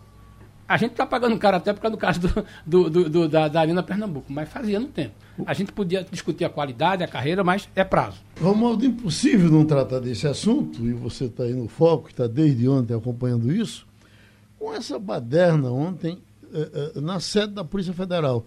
A 0.68 0.76
gente 0.76 0.90
está 0.90 1.06
pagando 1.06 1.38
caro 1.38 1.56
até 1.56 1.72
por 1.72 1.80
causa 1.80 1.96
do 1.96 1.98
caso 1.98 2.20
do, 2.20 2.44
do, 2.66 2.90
do, 2.90 3.08
do 3.08 3.28
da, 3.28 3.48
da 3.48 3.60
Arena 3.60 3.82
Pernambuco, 3.82 4.30
mas 4.30 4.50
fazia 4.50 4.78
no 4.78 4.88
tempo. 4.88 5.14
A 5.46 5.54
gente 5.54 5.72
podia 5.72 6.04
discutir 6.04 6.44
a 6.44 6.50
qualidade, 6.50 7.02
a 7.02 7.08
carreira, 7.08 7.42
mas 7.42 7.66
é 7.74 7.82
prazo. 7.82 8.18
Romualdo, 8.38 8.84
impossível 8.84 9.50
não 9.50 9.64
tratar 9.64 9.98
desse 10.00 10.26
assunto, 10.28 10.84
e 10.84 10.92
você 10.92 11.24
está 11.24 11.44
aí 11.44 11.54
no 11.54 11.68
foco, 11.68 12.10
está 12.10 12.26
desde 12.26 12.68
ontem 12.68 12.94
acompanhando 12.94 13.50
isso, 13.50 13.86
com 14.58 14.74
essa 14.74 14.98
baderna 14.98 15.70
ontem 15.70 16.18
eh, 16.52 16.92
eh, 16.96 17.00
na 17.00 17.18
sede 17.18 17.54
da 17.54 17.64
Polícia 17.64 17.94
Federal. 17.94 18.44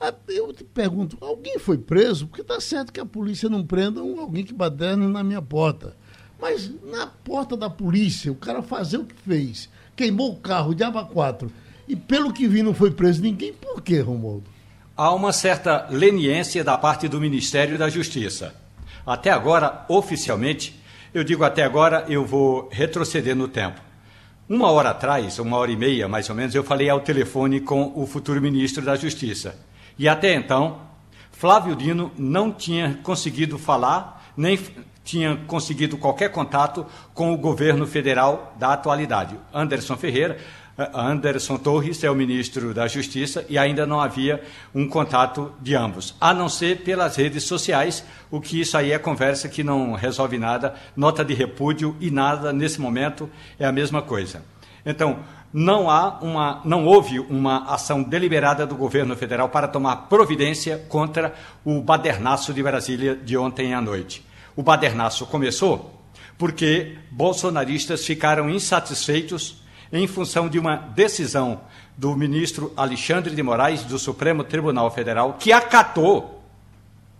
Ah, 0.00 0.14
eu 0.28 0.52
te 0.54 0.64
pergunto, 0.64 1.18
alguém 1.20 1.58
foi 1.58 1.76
preso? 1.76 2.28
Porque 2.28 2.40
está 2.40 2.58
certo 2.60 2.92
que 2.92 3.00
a 3.00 3.04
polícia 3.04 3.48
não 3.50 3.66
prenda 3.66 4.00
alguém 4.00 4.44
que 4.44 4.54
baderna 4.54 5.06
na 5.06 5.22
minha 5.22 5.42
porta. 5.42 5.94
Mas 6.40 6.72
na 6.84 7.08
porta 7.08 7.56
da 7.56 7.68
polícia, 7.68 8.32
o 8.32 8.36
cara 8.36 8.62
fazer 8.62 8.96
o 8.96 9.04
que 9.04 9.14
fez 9.14 9.68
queimou 9.98 10.30
o 10.30 10.36
carro 10.36 10.74
de 10.74 10.84
Aba 10.84 11.04
4 11.04 11.50
e, 11.88 11.96
pelo 11.96 12.32
que 12.32 12.46
vi, 12.46 12.62
não 12.62 12.72
foi 12.72 12.92
preso 12.92 13.20
ninguém. 13.20 13.52
Por 13.52 13.82
quê, 13.82 13.98
Romualdo? 13.98 14.44
Há 14.96 15.12
uma 15.12 15.32
certa 15.32 15.88
leniência 15.90 16.62
da 16.62 16.78
parte 16.78 17.08
do 17.08 17.20
Ministério 17.20 17.76
da 17.76 17.88
Justiça. 17.88 18.54
Até 19.04 19.30
agora, 19.30 19.84
oficialmente, 19.88 20.80
eu 21.12 21.24
digo 21.24 21.42
até 21.42 21.64
agora, 21.64 22.04
eu 22.08 22.24
vou 22.24 22.68
retroceder 22.70 23.34
no 23.34 23.48
tempo. 23.48 23.80
Uma 24.48 24.70
hora 24.70 24.90
atrás, 24.90 25.38
uma 25.40 25.56
hora 25.56 25.72
e 25.72 25.76
meia 25.76 26.06
mais 26.06 26.30
ou 26.30 26.36
menos, 26.36 26.54
eu 26.54 26.62
falei 26.62 26.88
ao 26.88 27.00
telefone 27.00 27.60
com 27.60 27.92
o 27.96 28.06
futuro 28.06 28.40
ministro 28.40 28.84
da 28.84 28.94
Justiça. 28.94 29.58
E 29.98 30.08
até 30.08 30.32
então, 30.34 30.80
Flávio 31.32 31.74
Dino 31.74 32.12
não 32.16 32.52
tinha 32.52 33.00
conseguido 33.02 33.58
falar, 33.58 34.32
nem 34.36 34.56
tinha 35.08 35.38
conseguido 35.46 35.96
qualquer 35.96 36.30
contato 36.30 36.84
com 37.14 37.32
o 37.32 37.38
governo 37.38 37.86
federal 37.86 38.54
da 38.58 38.74
atualidade. 38.74 39.38
Anderson 39.54 39.96
Ferreira, 39.96 40.36
eh, 40.76 40.90
Anderson 40.92 41.56
Torres 41.56 42.04
é 42.04 42.10
o 42.10 42.14
ministro 42.14 42.74
da 42.74 42.86
Justiça 42.86 43.42
e 43.48 43.56
ainda 43.56 43.86
não 43.86 44.02
havia 44.02 44.42
um 44.74 44.86
contato 44.86 45.50
de 45.62 45.74
ambos, 45.74 46.14
a 46.20 46.34
não 46.34 46.46
ser 46.46 46.82
pelas 46.82 47.16
redes 47.16 47.44
sociais, 47.44 48.04
o 48.30 48.38
que 48.38 48.60
isso 48.60 48.76
aí 48.76 48.92
é 48.92 48.98
conversa 48.98 49.48
que 49.48 49.64
não 49.64 49.94
resolve 49.94 50.36
nada, 50.36 50.74
nota 50.94 51.24
de 51.24 51.32
repúdio 51.32 51.96
e 51.98 52.10
nada 52.10 52.52
nesse 52.52 52.78
momento 52.78 53.30
é 53.58 53.64
a 53.64 53.72
mesma 53.72 54.02
coisa. 54.02 54.44
Então, 54.84 55.20
não 55.50 55.88
há 55.88 56.18
uma, 56.20 56.60
não 56.66 56.84
houve 56.84 57.18
uma 57.18 57.64
ação 57.72 58.02
deliberada 58.02 58.66
do 58.66 58.76
governo 58.76 59.16
federal 59.16 59.48
para 59.48 59.66
tomar 59.66 59.96
providência 60.10 60.84
contra 60.86 61.34
o 61.64 61.80
badernaço 61.80 62.52
de 62.52 62.62
Brasília 62.62 63.16
de 63.16 63.38
ontem 63.38 63.72
à 63.72 63.80
noite. 63.80 64.27
O 64.58 64.62
badernaço 64.64 65.24
começou 65.24 65.94
porque 66.36 66.98
bolsonaristas 67.12 68.04
ficaram 68.04 68.50
insatisfeitos 68.50 69.62
em 69.92 70.04
função 70.08 70.48
de 70.48 70.58
uma 70.58 70.74
decisão 70.74 71.60
do 71.96 72.16
ministro 72.16 72.72
Alexandre 72.76 73.36
de 73.36 73.40
Moraes 73.40 73.84
do 73.84 74.00
Supremo 74.00 74.42
Tribunal 74.42 74.90
Federal 74.90 75.34
que 75.34 75.52
acatou 75.52 76.42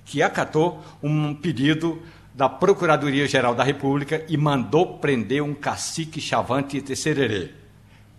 que 0.04 0.20
acatou 0.20 0.82
um 1.00 1.32
pedido 1.32 2.02
da 2.34 2.48
Procuradoria-Geral 2.48 3.54
da 3.54 3.62
República 3.62 4.24
e 4.28 4.36
mandou 4.36 4.98
prender 4.98 5.40
um 5.40 5.54
cacique 5.54 6.20
chavante 6.20 6.80
de 6.80 6.96
Sererê. 6.96 7.52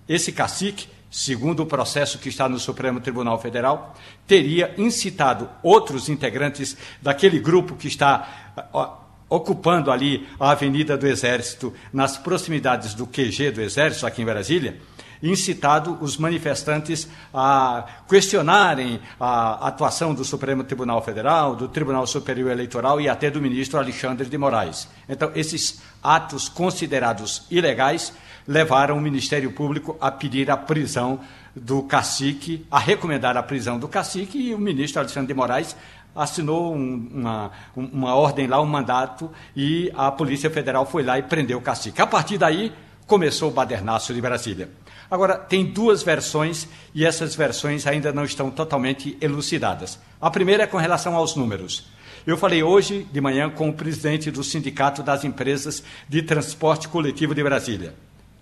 Esse 0.08 0.32
cacique, 0.32 0.88
segundo 1.12 1.63
o 1.63 1.65
processo 1.65 2.19
que 2.19 2.29
está 2.29 2.47
no 2.47 2.58
Supremo 2.58 3.01
Tribunal 3.01 3.38
Federal, 3.38 3.95
teria 4.25 4.73
incitado 4.77 5.49
outros 5.62 6.08
integrantes 6.08 6.77
daquele 7.01 7.39
grupo 7.39 7.75
que 7.75 7.88
está 7.89 9.09
ocupando 9.30 9.92
ali 9.92 10.28
a 10.39 10.52
Avenida 10.52 10.98
do 10.98 11.08
Exército, 11.08 11.74
nas 11.94 12.18
proximidades 12.18 12.94
do 12.94 13.06
QG 13.06 13.52
do 13.52 13.62
Exército, 13.62 14.08
aqui 14.08 14.22
em 14.22 14.26
Brasília, 14.26 14.78
incitado 15.22 15.98
os 16.02 16.18
manifestantes 16.18 17.08
a 17.34 17.86
questionarem 18.08 19.00
a 19.20 19.68
atuação 19.68 20.13
do 20.13 20.24
Supremo 20.24 20.63
Tribunal 20.63 21.02
Federal, 21.02 21.56
do 21.56 21.68
Tribunal 21.68 22.08
Superior 22.08 22.52
Eleitoral 22.52 23.00
e 23.00 23.10
até 23.10 23.30
do 23.30 23.42
ministro 23.42 23.78
Alexandre 23.78 24.28
de 24.28 24.38
Moraes. 24.38 24.88
Então, 25.08 25.32
esses 25.36 25.82
atos 26.02 26.48
considerados 26.48 27.46
ilegais 27.52 28.13
levaram 28.48 28.98
o 28.98 29.02
Ministério 29.02 29.52
Público 29.52 29.98
a 30.00 30.10
pedir 30.10 30.50
a 30.50 30.58
prisão 30.58 31.20
do 31.56 31.84
cacique, 31.84 32.65
a 32.72 32.80
recomendar 32.80 33.36
a 33.36 33.44
prisão 33.44 33.78
do 33.78 33.88
cacique 33.88 34.38
e 34.38 34.54
o 34.54 34.60
ministro 34.60 35.02
Alexandre 35.02 35.28
de 35.28 35.34
Moraes 35.34 35.76
assinou 36.15 36.76
um, 36.76 37.10
uma, 37.13 37.52
uma 37.76 38.15
ordem 38.15 38.48
lá, 38.48 38.62
um 38.62 38.65
mandato, 38.65 39.32
e 39.56 39.91
a 39.95 40.12
Polícia 40.12 40.50
Federal 40.50 40.86
foi 40.86 41.04
lá 41.04 41.17
e 41.17 41.24
prendeu 41.24 41.58
o 41.58 41.62
cacique. 41.62 42.02
A 42.02 42.08
partir 42.08 42.38
daí, 42.38 42.74
começou 43.06 43.50
o 43.50 43.54
badernaço 43.54 44.13
de 44.13 44.22
Brasília. 44.22 44.69
Agora, 45.10 45.36
tem 45.38 45.65
duas 45.65 46.04
versões 46.04 46.67
e 46.93 47.04
essas 47.04 47.36
versões 47.36 47.88
ainda 47.88 48.12
não 48.13 48.24
estão 48.24 48.52
totalmente 48.52 49.17
elucidadas. 49.19 50.00
A 50.22 50.30
primeira 50.30 50.63
é 50.63 50.67
com 50.67 50.78
relação 50.78 51.15
aos 51.15 51.36
números. 51.36 51.88
Eu 52.28 52.38
falei 52.38 52.62
hoje 52.62 53.08
de 53.12 53.22
manhã 53.22 53.50
com 53.50 53.69
o 53.69 53.74
presidente 53.74 54.30
do 54.30 54.43
Sindicato 54.43 55.02
das 55.02 55.24
Empresas 55.24 55.84
de 56.08 56.22
Transporte 56.22 56.88
Coletivo 56.88 57.34
de 57.34 57.43
Brasília. 57.43 57.95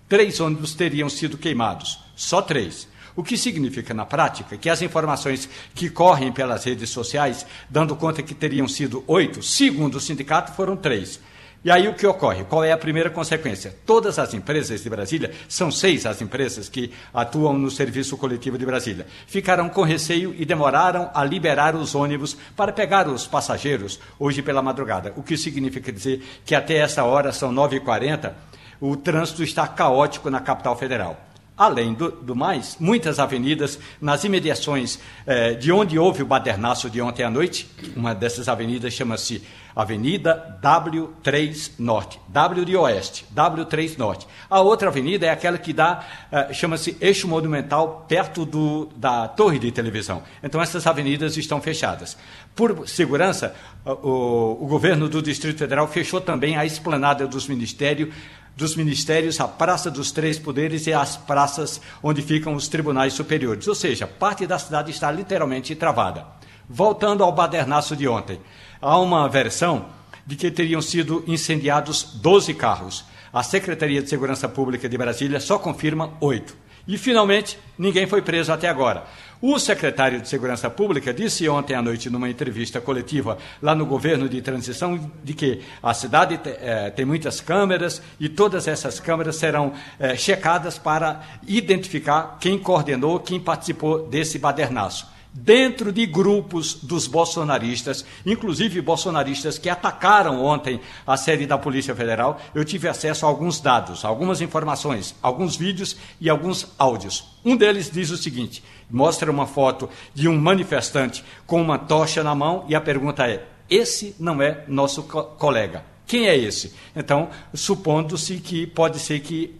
Três 0.08 0.40
ônibus 0.40 0.74
teriam 0.74 1.08
sido 1.08 1.38
queimados, 1.38 1.98
só 2.16 2.42
três. 2.42 2.87
O 3.18 3.22
que 3.24 3.36
significa, 3.36 3.92
na 3.92 4.06
prática, 4.06 4.56
que 4.56 4.70
as 4.70 4.80
informações 4.80 5.48
que 5.74 5.90
correm 5.90 6.30
pelas 6.30 6.62
redes 6.62 6.88
sociais, 6.90 7.44
dando 7.68 7.96
conta 7.96 8.22
que 8.22 8.32
teriam 8.32 8.68
sido 8.68 9.02
oito, 9.08 9.42
segundo 9.42 9.96
o 9.96 10.00
sindicato, 10.00 10.52
foram 10.52 10.76
três. 10.76 11.18
E 11.64 11.68
aí 11.68 11.88
o 11.88 11.94
que 11.94 12.06
ocorre? 12.06 12.44
Qual 12.44 12.62
é 12.62 12.70
a 12.70 12.78
primeira 12.78 13.10
consequência? 13.10 13.74
Todas 13.84 14.20
as 14.20 14.34
empresas 14.34 14.84
de 14.84 14.88
Brasília, 14.88 15.32
são 15.48 15.68
seis 15.68 16.06
as 16.06 16.22
empresas 16.22 16.68
que 16.68 16.92
atuam 17.12 17.58
no 17.58 17.72
serviço 17.72 18.16
coletivo 18.16 18.56
de 18.56 18.64
Brasília, 18.64 19.08
ficaram 19.26 19.68
com 19.68 19.82
receio 19.82 20.32
e 20.38 20.44
demoraram 20.44 21.10
a 21.12 21.24
liberar 21.24 21.74
os 21.74 21.96
ônibus 21.96 22.36
para 22.56 22.72
pegar 22.72 23.08
os 23.08 23.26
passageiros 23.26 23.98
hoje 24.16 24.42
pela 24.42 24.62
madrugada. 24.62 25.12
O 25.16 25.24
que 25.24 25.36
significa 25.36 25.90
dizer 25.90 26.22
que 26.44 26.54
até 26.54 26.76
essa 26.76 27.02
hora, 27.02 27.32
são 27.32 27.52
9h40, 27.52 28.32
o 28.80 28.96
trânsito 28.96 29.42
está 29.42 29.66
caótico 29.66 30.30
na 30.30 30.38
capital 30.38 30.76
federal. 30.76 31.27
Além 31.58 31.92
do, 31.92 32.12
do, 32.12 32.36
mais, 32.36 32.76
muitas 32.78 33.18
avenidas 33.18 33.80
nas 34.00 34.22
imediações 34.22 35.00
eh, 35.26 35.54
de 35.54 35.72
onde 35.72 35.98
houve 35.98 36.22
o 36.22 36.26
badernaço 36.26 36.88
de 36.88 37.02
ontem 37.02 37.24
à 37.24 37.30
noite, 37.30 37.68
uma 37.96 38.14
dessas 38.14 38.48
avenidas 38.48 38.92
chama-se 38.92 39.42
Avenida 39.74 40.58
W3 40.62 41.72
Norte, 41.78 42.20
W 42.28 42.64
de 42.64 42.76
Oeste, 42.76 43.24
W3 43.34 43.98
Norte. 43.98 44.26
A 44.48 44.60
outra 44.60 44.88
avenida 44.88 45.26
é 45.26 45.30
aquela 45.30 45.58
que 45.58 45.72
dá, 45.72 46.04
eh, 46.30 46.52
chama-se 46.52 46.96
Eixo 47.00 47.26
Monumental, 47.26 48.04
perto 48.08 48.46
do, 48.46 48.88
da 48.96 49.26
torre 49.26 49.58
de 49.58 49.72
televisão. 49.72 50.22
Então, 50.42 50.62
essas 50.62 50.86
avenidas 50.86 51.36
estão 51.36 51.60
fechadas. 51.60 52.16
Por 52.54 52.88
segurança, 52.88 53.54
o, 53.84 54.58
o 54.60 54.66
governo 54.66 55.08
do 55.08 55.20
Distrito 55.20 55.58
Federal 55.58 55.88
fechou 55.88 56.20
também 56.20 56.56
a 56.56 56.64
esplanada 56.64 57.26
dos 57.26 57.48
ministérios 57.48 58.14
dos 58.58 58.74
ministérios, 58.74 59.38
a 59.38 59.46
Praça 59.46 59.88
dos 59.88 60.10
Três 60.10 60.36
Poderes 60.36 60.88
e 60.88 60.92
as 60.92 61.16
praças 61.16 61.80
onde 62.02 62.20
ficam 62.20 62.54
os 62.54 62.66
tribunais 62.66 63.12
superiores. 63.12 63.68
Ou 63.68 63.74
seja, 63.74 64.04
parte 64.04 64.48
da 64.48 64.58
cidade 64.58 64.90
está 64.90 65.12
literalmente 65.12 65.76
travada. 65.76 66.26
Voltando 66.68 67.22
ao 67.22 67.30
badernaço 67.30 67.94
de 67.94 68.08
ontem, 68.08 68.40
há 68.82 68.98
uma 68.98 69.28
versão 69.28 69.86
de 70.26 70.34
que 70.34 70.50
teriam 70.50 70.82
sido 70.82 71.22
incendiados 71.28 72.02
12 72.20 72.52
carros. 72.54 73.04
A 73.32 73.44
Secretaria 73.44 74.02
de 74.02 74.08
Segurança 74.08 74.48
Pública 74.48 74.88
de 74.88 74.98
Brasília 74.98 75.38
só 75.38 75.56
confirma 75.56 76.14
oito. 76.20 76.56
E, 76.88 76.98
finalmente, 76.98 77.56
ninguém 77.78 78.08
foi 78.08 78.22
preso 78.22 78.52
até 78.52 78.68
agora. 78.68 79.04
O 79.40 79.56
secretário 79.60 80.20
de 80.20 80.28
Segurança 80.28 80.68
Pública 80.68 81.14
disse 81.14 81.48
ontem 81.48 81.74
à 81.74 81.80
noite, 81.80 82.10
numa 82.10 82.28
entrevista 82.28 82.80
coletiva 82.80 83.38
lá 83.62 83.72
no 83.72 83.86
governo 83.86 84.28
de 84.28 84.42
transição, 84.42 84.98
de 85.22 85.32
que 85.32 85.60
a 85.80 85.94
cidade 85.94 86.40
eh, 86.44 86.90
tem 86.90 87.04
muitas 87.04 87.40
câmeras 87.40 88.02
e 88.18 88.28
todas 88.28 88.66
essas 88.66 88.98
câmeras 88.98 89.36
serão 89.36 89.72
eh, 90.00 90.16
checadas 90.16 90.76
para 90.76 91.22
identificar 91.46 92.36
quem 92.40 92.58
coordenou, 92.58 93.20
quem 93.20 93.38
participou 93.38 94.08
desse 94.08 94.40
badernaço 94.40 95.17
dentro 95.42 95.92
de 95.92 96.04
grupos 96.04 96.74
dos 96.74 97.06
bolsonaristas, 97.06 98.04
inclusive 98.26 98.80
bolsonaristas 98.80 99.58
que 99.58 99.68
atacaram 99.68 100.44
ontem 100.44 100.80
a 101.06 101.16
sede 101.16 101.46
da 101.46 101.56
Polícia 101.56 101.94
Federal, 101.94 102.40
eu 102.54 102.64
tive 102.64 102.88
acesso 102.88 103.24
a 103.24 103.28
alguns 103.28 103.60
dados, 103.60 104.04
algumas 104.04 104.40
informações, 104.40 105.14
alguns 105.22 105.56
vídeos 105.56 105.96
e 106.20 106.28
alguns 106.28 106.68
áudios. 106.78 107.24
Um 107.44 107.56
deles 107.56 107.90
diz 107.90 108.10
o 108.10 108.16
seguinte: 108.16 108.62
mostra 108.90 109.30
uma 109.30 109.46
foto 109.46 109.88
de 110.12 110.28
um 110.28 110.38
manifestante 110.38 111.24
com 111.46 111.60
uma 111.60 111.78
tocha 111.78 112.22
na 112.22 112.34
mão 112.34 112.64
e 112.68 112.74
a 112.74 112.80
pergunta 112.80 113.26
é: 113.26 113.46
esse 113.70 114.16
não 114.18 114.42
é 114.42 114.64
nosso 114.66 115.04
co 115.04 115.22
colega? 115.22 115.84
Quem 116.06 116.26
é 116.26 116.36
esse? 116.36 116.74
Então, 116.96 117.28
supondo-se 117.52 118.38
que 118.38 118.66
pode 118.66 118.98
ser 118.98 119.20
que 119.20 119.54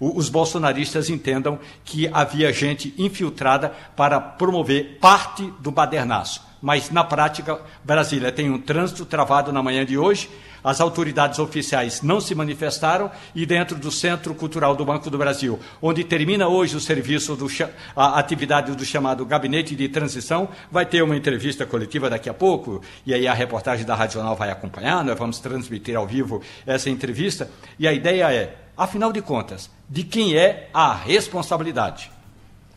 os 0.00 0.28
bolsonaristas 0.28 1.08
entendam 1.08 1.58
que 1.84 2.08
havia 2.12 2.52
gente 2.52 2.94
infiltrada 2.98 3.70
para 3.96 4.20
promover 4.20 4.98
parte 5.00 5.52
do 5.60 5.70
badernaço. 5.70 6.53
Mas, 6.64 6.88
na 6.88 7.04
prática, 7.04 7.60
Brasília 7.84 8.32
tem 8.32 8.50
um 8.50 8.58
trânsito 8.58 9.04
travado 9.04 9.52
na 9.52 9.62
manhã 9.62 9.84
de 9.84 9.98
hoje, 9.98 10.30
as 10.64 10.80
autoridades 10.80 11.38
oficiais 11.38 12.00
não 12.00 12.22
se 12.22 12.34
manifestaram. 12.34 13.10
E 13.34 13.44
dentro 13.44 13.76
do 13.76 13.90
Centro 13.90 14.34
Cultural 14.34 14.74
do 14.74 14.82
Banco 14.82 15.10
do 15.10 15.18
Brasil, 15.18 15.60
onde 15.82 16.02
termina 16.02 16.48
hoje 16.48 16.74
o 16.74 16.80
serviço, 16.80 17.36
do, 17.36 17.48
a 17.94 18.18
atividade 18.18 18.74
do 18.74 18.82
chamado 18.82 19.26
Gabinete 19.26 19.76
de 19.76 19.90
Transição, 19.90 20.48
vai 20.72 20.86
ter 20.86 21.02
uma 21.02 21.14
entrevista 21.14 21.66
coletiva 21.66 22.08
daqui 22.08 22.30
a 22.30 22.34
pouco, 22.34 22.80
e 23.04 23.12
aí 23.12 23.28
a 23.28 23.34
reportagem 23.34 23.84
da 23.84 23.94
Rádio 23.94 24.14
Jornal 24.14 24.34
vai 24.34 24.50
acompanhar, 24.50 25.04
nós 25.04 25.18
vamos 25.18 25.38
transmitir 25.40 25.94
ao 25.94 26.06
vivo 26.06 26.40
essa 26.64 26.88
entrevista, 26.88 27.50
e 27.78 27.86
a 27.86 27.92
ideia 27.92 28.32
é, 28.32 28.56
afinal 28.74 29.12
de 29.12 29.20
contas, 29.20 29.70
de 29.86 30.02
quem 30.02 30.34
é 30.34 30.70
a 30.72 30.94
responsabilidade. 30.94 32.10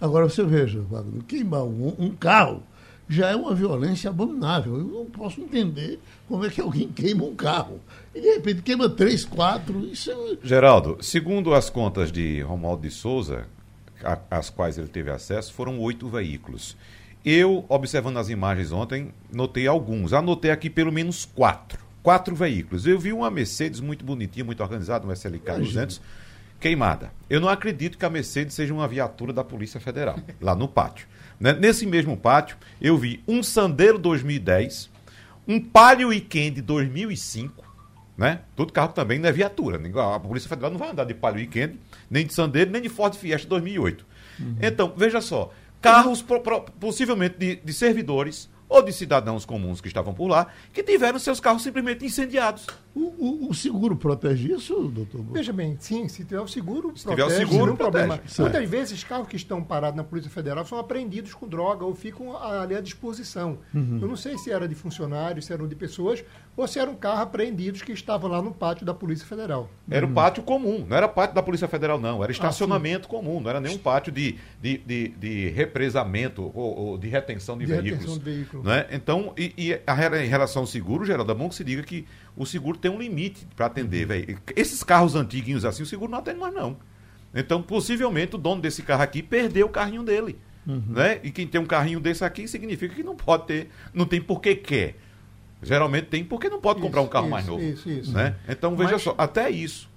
Agora 0.02 0.28
você 0.28 0.44
veja, 0.44 0.82
Wagner, 0.82 1.24
queimar 1.24 1.64
um, 1.64 1.96
um, 1.98 2.10
carro 2.12 2.62
já 3.10 3.30
é 3.30 3.36
uma 3.36 3.56
violência 3.56 4.10
abominável. 4.10 4.78
Eu 4.78 4.84
não 4.84 5.06
posso 5.06 5.42
entender 5.42 6.00
como 6.28 6.46
é 6.46 6.50
que 6.50 6.62
alguém 6.62 6.88
queima 6.90 7.24
um 7.24 7.36
carro. 7.36 7.80
E 8.14 8.20
de 8.20 8.28
repente 8.28 8.62
queima 8.62 8.90
três, 8.90 9.24
quatro. 9.24 9.86
Isso 9.86 10.12
é... 10.12 10.38
Geraldo, 10.46 10.98
segundo 11.02 11.54
as 11.54 11.70
contas 11.70 12.12
de 12.12 12.42
Romualdo 12.42 12.82
de 12.82 12.92
Souza, 12.92 13.46
a, 14.04 14.20
às 14.32 14.50
quais 14.50 14.78
ele 14.78 14.88
teve 14.88 15.10
acesso, 15.10 15.54
foram 15.54 15.80
oito 15.80 16.08
veículos. 16.08 16.76
Eu, 17.24 17.66
observando 17.68 18.18
as 18.18 18.30
imagens 18.30 18.72
ontem, 18.72 19.12
notei 19.32 19.68
alguns. 19.68 20.14
Anotei 20.14 20.52
aqui 20.52 20.70
pelo 20.70 20.92
menos 20.92 21.26
quatro. 21.26 21.86
Quatro 22.02 22.36
veículos. 22.36 22.86
Eu 22.86 22.98
vi 23.00 23.12
uma 23.12 23.30
Mercedes 23.30 23.80
muito 23.80 24.06
bonitinha, 24.06 24.46
muito 24.46 24.64
organizada, 24.64 25.06
um 25.06 25.12
SLK 25.12 25.58
200 25.60 26.02
queimada. 26.60 27.12
Eu 27.30 27.40
não 27.42 27.50
acredito 27.50 27.98
que 27.98 28.06
a 28.06 28.10
Mercedes 28.10 28.54
seja 28.54 28.74
uma 28.74 28.88
viatura 28.88 29.34
da 29.34 29.44
Polícia 29.44 29.80
Federal, 29.80 30.18
lá 30.40 30.56
no 30.56 30.68
pátio. 30.68 31.08
Né? 31.40 31.54
Nesse 31.54 31.86
mesmo 31.86 32.18
pátio, 32.18 32.58
eu 32.82 32.98
vi 32.98 33.24
um 33.28 33.44
Sandero 33.44 33.98
2010, 33.98 34.90
um 35.48 35.60
Palio 35.60 36.10
Weekend 36.10 36.62
2005, 36.62 37.64
né? 38.18 38.42
Todo 38.56 38.74
carro 38.74 38.94
também 38.94 39.20
não 39.20 39.30
é 39.30 39.32
viatura. 39.32 39.80
A 40.16 40.20
Polícia 40.20 40.50
Federal 40.50 40.72
não 40.72 40.80
vai 40.80 40.90
andar 40.90 41.04
de 41.04 41.14
Palio 41.14 41.40
Weekend, 41.40 41.80
nem 42.10 42.26
de 42.26 42.34
Sandero, 42.34 42.72
nem 42.72 42.82
de 42.82 42.90
Ford 42.90 43.14
Fiesta 43.16 43.48
2008. 43.48 44.06
Uhum. 44.40 44.56
Então, 44.62 44.94
veja 44.98 45.22
só, 45.22 45.52
carros 45.82 46.22
pro, 46.22 46.42
pro, 46.42 46.62
possivelmente 46.80 47.38
de, 47.38 47.56
de 47.58 47.74
servidores 47.74 48.50
ou 48.68 48.82
de 48.82 48.92
cidadãos 48.92 49.46
comuns 49.46 49.80
que 49.80 49.88
estavam 49.88 50.14
por 50.14 50.28
lá, 50.28 50.48
que 50.74 50.84
tiveram 50.84 51.20
seus 51.20 51.40
carros 51.40 51.64
simplesmente 51.64 52.06
incendiados. 52.06 52.66
O, 52.98 53.14
o, 53.20 53.50
o 53.52 53.54
seguro 53.54 53.96
protege 53.96 54.52
isso, 54.52 54.88
doutor? 54.88 55.24
Veja 55.32 55.54
bem, 55.54 55.78
sim, 55.80 56.08
se 56.08 56.26
tiver 56.26 56.42
o 56.42 56.48
seguro, 56.48 56.98
se 56.98 57.04
protege, 57.04 57.28
tiver 57.28 57.46
o 57.46 57.48
seguro, 57.48 57.68
não 57.68 57.76
problema. 57.78 58.20
Muitas 58.40 58.68
vezes, 58.68 59.04
carros 59.04 59.28
que 59.28 59.36
estão 59.36 59.64
parados 59.64 59.96
na 59.96 60.04
Polícia 60.04 60.32
Federal 60.32 60.66
são 60.66 60.80
apreendidos 60.80 61.36
com 61.36 61.48
droga 61.48 61.86
ou 61.86 61.94
ficam 61.94 62.36
ali 62.36 62.76
à 62.76 62.82
disposição. 62.82 63.60
Uhum. 63.72 64.00
Eu 64.02 64.08
não 64.08 64.16
sei 64.16 64.36
se 64.40 64.52
era 64.52 64.68
de 64.68 64.74
funcionários, 64.74 65.46
se 65.46 65.54
eram 65.54 65.68
de 65.68 65.76
pessoas, 65.76 66.26
ou 66.56 66.68
se 66.68 66.80
eram 66.80 66.96
carros 66.96 67.22
apreendidos 67.22 67.84
que 67.84 67.92
estavam 67.92 68.32
lá 68.32 68.42
no 68.42 68.52
pátio 68.52 68.84
da 68.84 68.96
Polícia 68.96 69.28
Federal. 69.28 69.70
Era 69.88 70.04
o 70.04 70.10
um 70.10 70.14
pátio 70.14 70.42
comum, 70.42 70.84
não 70.90 70.98
era 70.98 71.08
pátio 71.08 71.36
da 71.36 71.44
Polícia 71.44 71.68
Federal, 71.68 72.00
não. 72.00 72.24
Era 72.24 72.32
estacionamento 72.32 73.08
ah, 73.08 73.12
comum, 73.12 73.40
não 73.40 73.48
era 73.48 73.62
nenhum 73.62 73.78
pátio 73.78 74.12
de, 74.12 74.38
de, 74.60 74.80
de, 74.80 75.10
de 75.10 75.50
represamento 75.50 76.52
ou, 76.52 76.78
ou, 76.78 76.98
de 76.98 77.08
retenção 77.08 77.56
de, 77.56 77.66
de 77.68 77.72
veículos. 77.72 78.00
Retenção 78.00 78.18
de 78.18 78.24
veículos. 78.24 78.66
Né? 78.66 78.88
Então, 78.92 79.34
e, 79.38 79.54
e 79.56 79.74
a, 79.86 80.24
em 80.24 80.28
relação 80.28 80.64
ao 80.64 80.68
seguro, 80.68 81.06
Geraldo, 81.06 81.32
é 81.32 81.36
bom 81.36 81.48
que 81.48 81.54
se 81.54 81.64
diga 81.64 81.84
que 81.84 82.08
o 82.38 82.46
seguro 82.46 82.78
tem 82.78 82.90
um 82.92 83.00
limite 83.00 83.48
para 83.56 83.66
atender, 83.66 84.04
uhum. 84.04 84.08
velho. 84.08 84.40
Esses 84.56 84.84
carros 84.84 85.16
antiguinhos 85.16 85.66
assim, 85.66 85.84
o 85.84 85.86
seguro 85.86 86.12
não 86.12 86.20
atende 86.20 86.40
mais, 86.40 86.54
não. 86.54 86.78
Então, 87.34 87.62
possivelmente, 87.62 88.36
o 88.36 88.38
dono 88.38 88.62
desse 88.62 88.84
carro 88.84 89.02
aqui 89.02 89.22
perdeu 89.24 89.66
o 89.66 89.70
carrinho 89.70 90.04
dele. 90.04 90.38
Uhum. 90.66 90.84
Né? 90.90 91.20
E 91.24 91.32
quem 91.32 91.48
tem 91.48 91.60
um 91.60 91.66
carrinho 91.66 92.00
desse 92.00 92.24
aqui 92.24 92.48
significa 92.48 92.94
que 92.94 93.04
não 93.04 93.16
pode 93.16 93.48
ter, 93.48 93.70
não 93.94 94.06
tem 94.06 94.22
porque 94.22 94.56
quer. 94.56 94.96
Geralmente 95.62 96.08
tem 96.08 96.24
porque 96.24 96.50
não 96.50 96.62
pode 96.62 96.80
isso, 96.80 96.86
comprar 96.88 97.02
um 97.02 97.08
carro 97.08 97.26
isso, 97.26 97.32
mais 97.32 97.48
novo. 97.48 97.64
Isso, 97.64 97.90
isso. 97.90 98.12
Né? 98.12 98.36
Então, 98.48 98.76
veja 98.76 98.94
Mas, 98.94 99.02
só, 99.02 99.16
até 99.18 99.50
isso. 99.50 99.90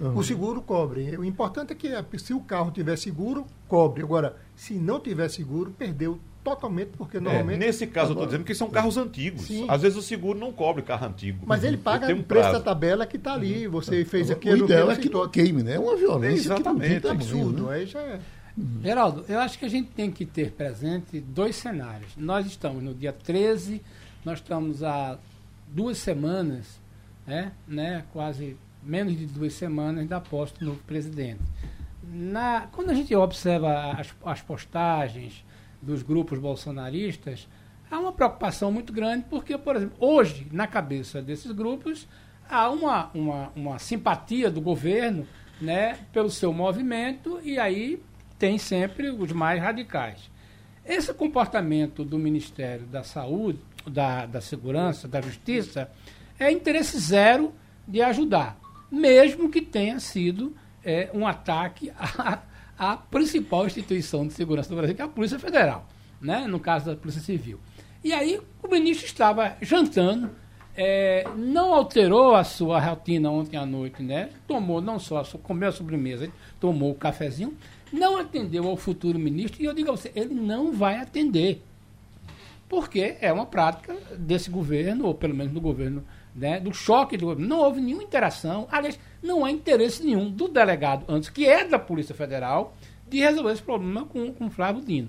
Uhum. 0.00 0.16
O 0.16 0.22
seguro 0.22 0.62
cobre. 0.62 1.16
O 1.16 1.24
importante 1.24 1.72
é 1.72 1.74
que 1.74 2.18
se 2.18 2.32
o 2.32 2.40
carro 2.40 2.70
tiver 2.70 2.96
seguro, 2.96 3.46
cobre. 3.66 4.02
Agora, 4.02 4.36
se 4.54 4.74
não 4.74 5.00
tiver 5.00 5.28
seguro, 5.28 5.72
perdeu 5.76 6.20
totalmente, 6.48 6.90
porque 6.96 7.16
é, 7.16 7.20
normalmente. 7.20 7.62
É, 7.62 7.66
nesse 7.66 7.86
caso, 7.86 8.12
agora, 8.12 8.20
eu 8.20 8.24
estou 8.24 8.26
dizendo 8.26 8.44
que 8.44 8.54
são 8.54 8.70
carros 8.70 8.96
antigos. 8.96 9.42
Sim. 9.42 9.66
Às 9.68 9.82
vezes 9.82 9.98
o 9.98 10.02
seguro 10.02 10.38
não 10.38 10.52
cobre 10.52 10.82
carro 10.82 11.06
antigo. 11.06 11.44
Mas 11.46 11.64
ele 11.64 11.76
paga 11.76 12.12
um 12.14 12.20
o 12.20 12.24
preço 12.24 12.52
da 12.52 12.60
tabela 12.60 13.06
que 13.06 13.16
está 13.16 13.34
ali. 13.34 13.66
Uhum. 13.66 13.72
Você 13.72 14.04
fez 14.04 14.30
aqui. 14.30 14.50
O 14.50 14.64
ideal 14.64 14.90
é 14.90 14.96
que 14.96 15.08
não 15.08 15.28
queime, 15.28 15.62
né? 15.62 15.74
É 15.74 15.78
uma 15.78 15.96
violência. 15.96 16.52
É 16.52 16.54
exatamente. 16.54 17.00
Que 17.00 17.08
absurdo. 17.08 17.64
Né? 17.64 17.74
Aí 17.74 17.86
já 17.86 18.00
é. 18.00 18.20
Uhum. 18.56 18.80
Geraldo, 18.82 19.24
eu 19.28 19.38
acho 19.38 19.58
que 19.58 19.64
a 19.64 19.68
gente 19.68 19.90
tem 19.90 20.10
que 20.10 20.26
ter 20.26 20.50
presente 20.50 21.20
dois 21.20 21.54
cenários. 21.54 22.10
Nós 22.16 22.44
estamos 22.46 22.82
no 22.82 22.92
dia 22.92 23.12
13, 23.12 23.80
nós 24.24 24.40
estamos 24.40 24.82
há 24.82 25.16
duas 25.68 25.98
semanas, 25.98 26.80
né, 27.24 27.52
né, 27.68 28.04
quase 28.12 28.56
menos 28.82 29.16
de 29.16 29.26
duas 29.26 29.52
semanas 29.52 30.08
da 30.08 30.20
posse 30.20 30.54
do 30.58 30.66
novo 30.66 30.80
presidente. 30.86 31.40
Na, 32.02 32.68
quando 32.72 32.90
a 32.90 32.94
gente 32.94 33.14
observa 33.14 33.92
as, 33.92 34.12
as 34.24 34.40
postagens, 34.40 35.44
dos 35.80 36.02
grupos 36.02 36.38
bolsonaristas, 36.38 37.48
há 37.90 37.98
uma 37.98 38.12
preocupação 38.12 38.70
muito 38.70 38.92
grande, 38.92 39.26
porque, 39.28 39.56
por 39.56 39.76
exemplo, 39.76 39.96
hoje, 40.00 40.46
na 40.52 40.66
cabeça 40.66 41.22
desses 41.22 41.50
grupos, 41.52 42.06
há 42.48 42.70
uma, 42.70 43.10
uma, 43.14 43.52
uma 43.54 43.78
simpatia 43.78 44.50
do 44.50 44.60
governo 44.60 45.26
né, 45.60 45.98
pelo 46.12 46.30
seu 46.30 46.52
movimento, 46.52 47.40
e 47.42 47.58
aí 47.58 48.02
tem 48.38 48.58
sempre 48.58 49.10
os 49.10 49.32
mais 49.32 49.60
radicais. 49.60 50.30
Esse 50.84 51.12
comportamento 51.12 52.04
do 52.04 52.18
Ministério 52.18 52.86
da 52.86 53.02
Saúde, 53.02 53.58
da, 53.86 54.26
da 54.26 54.40
Segurança, 54.40 55.06
da 55.06 55.20
Justiça, 55.20 55.90
é 56.38 56.50
interesse 56.50 56.98
zero 56.98 57.52
de 57.86 58.00
ajudar, 58.00 58.58
mesmo 58.90 59.50
que 59.50 59.60
tenha 59.60 59.98
sido 59.98 60.56
é, 60.84 61.10
um 61.12 61.26
ataque 61.26 61.90
à, 61.98 62.40
à 62.78 62.96
principal 62.96 63.66
instituição 63.66 64.26
de 64.26 64.32
segurança 64.32 64.68
do 64.68 64.76
Brasil, 64.76 64.94
que 64.94 65.02
é 65.02 65.04
a 65.04 65.08
Polícia 65.08 65.38
Federal, 65.38 65.86
né? 66.20 66.46
no 66.46 66.60
caso 66.60 66.86
da 66.86 66.96
Polícia 66.96 67.20
Civil. 67.20 67.58
E 68.04 68.12
aí 68.12 68.40
o 68.62 68.68
ministro 68.68 69.06
estava 69.06 69.56
jantando, 69.60 70.30
é, 70.76 71.26
não 71.36 71.74
alterou 71.74 72.36
a 72.36 72.44
sua 72.44 72.78
rotina 72.78 73.28
ontem 73.28 73.56
à 73.56 73.66
noite, 73.66 74.00
né? 74.00 74.30
Tomou 74.46 74.80
não 74.80 75.00
só 75.00 75.18
a 75.18 75.24
sua, 75.24 75.40
comeu 75.40 75.68
a 75.68 75.72
sobremesa, 75.72 76.30
tomou 76.60 76.92
o 76.92 76.94
cafezinho, 76.94 77.56
não 77.92 78.16
atendeu 78.16 78.68
ao 78.68 78.76
futuro 78.76 79.18
ministro, 79.18 79.60
e 79.60 79.64
eu 79.64 79.74
digo 79.74 79.88
a 79.90 79.96
você, 79.96 80.12
ele 80.14 80.34
não 80.34 80.72
vai 80.72 80.98
atender. 80.98 81.64
Porque 82.68 83.16
é 83.20 83.32
uma 83.32 83.46
prática 83.46 83.96
desse 84.16 84.50
governo, 84.50 85.06
ou 85.06 85.14
pelo 85.14 85.34
menos 85.34 85.52
do 85.52 85.60
governo, 85.60 86.04
né, 86.34 86.60
do 86.60 86.72
choque 86.72 87.16
do 87.16 87.26
governo. 87.26 87.48
Não 87.48 87.58
houve 87.58 87.80
nenhuma 87.80 88.04
interação, 88.04 88.68
aliás, 88.70 89.00
não 89.22 89.44
há 89.44 89.50
interesse 89.50 90.04
nenhum 90.04 90.30
do 90.30 90.48
delegado 90.48 91.04
antes, 91.08 91.28
que 91.28 91.46
é 91.46 91.64
da 91.64 91.78
Polícia 91.78 92.14
Federal, 92.14 92.74
de 93.08 93.18
resolver 93.18 93.52
esse 93.52 93.62
problema 93.62 94.04
com, 94.04 94.32
com 94.32 94.50
Flávio 94.50 94.82
Dino. 94.82 95.08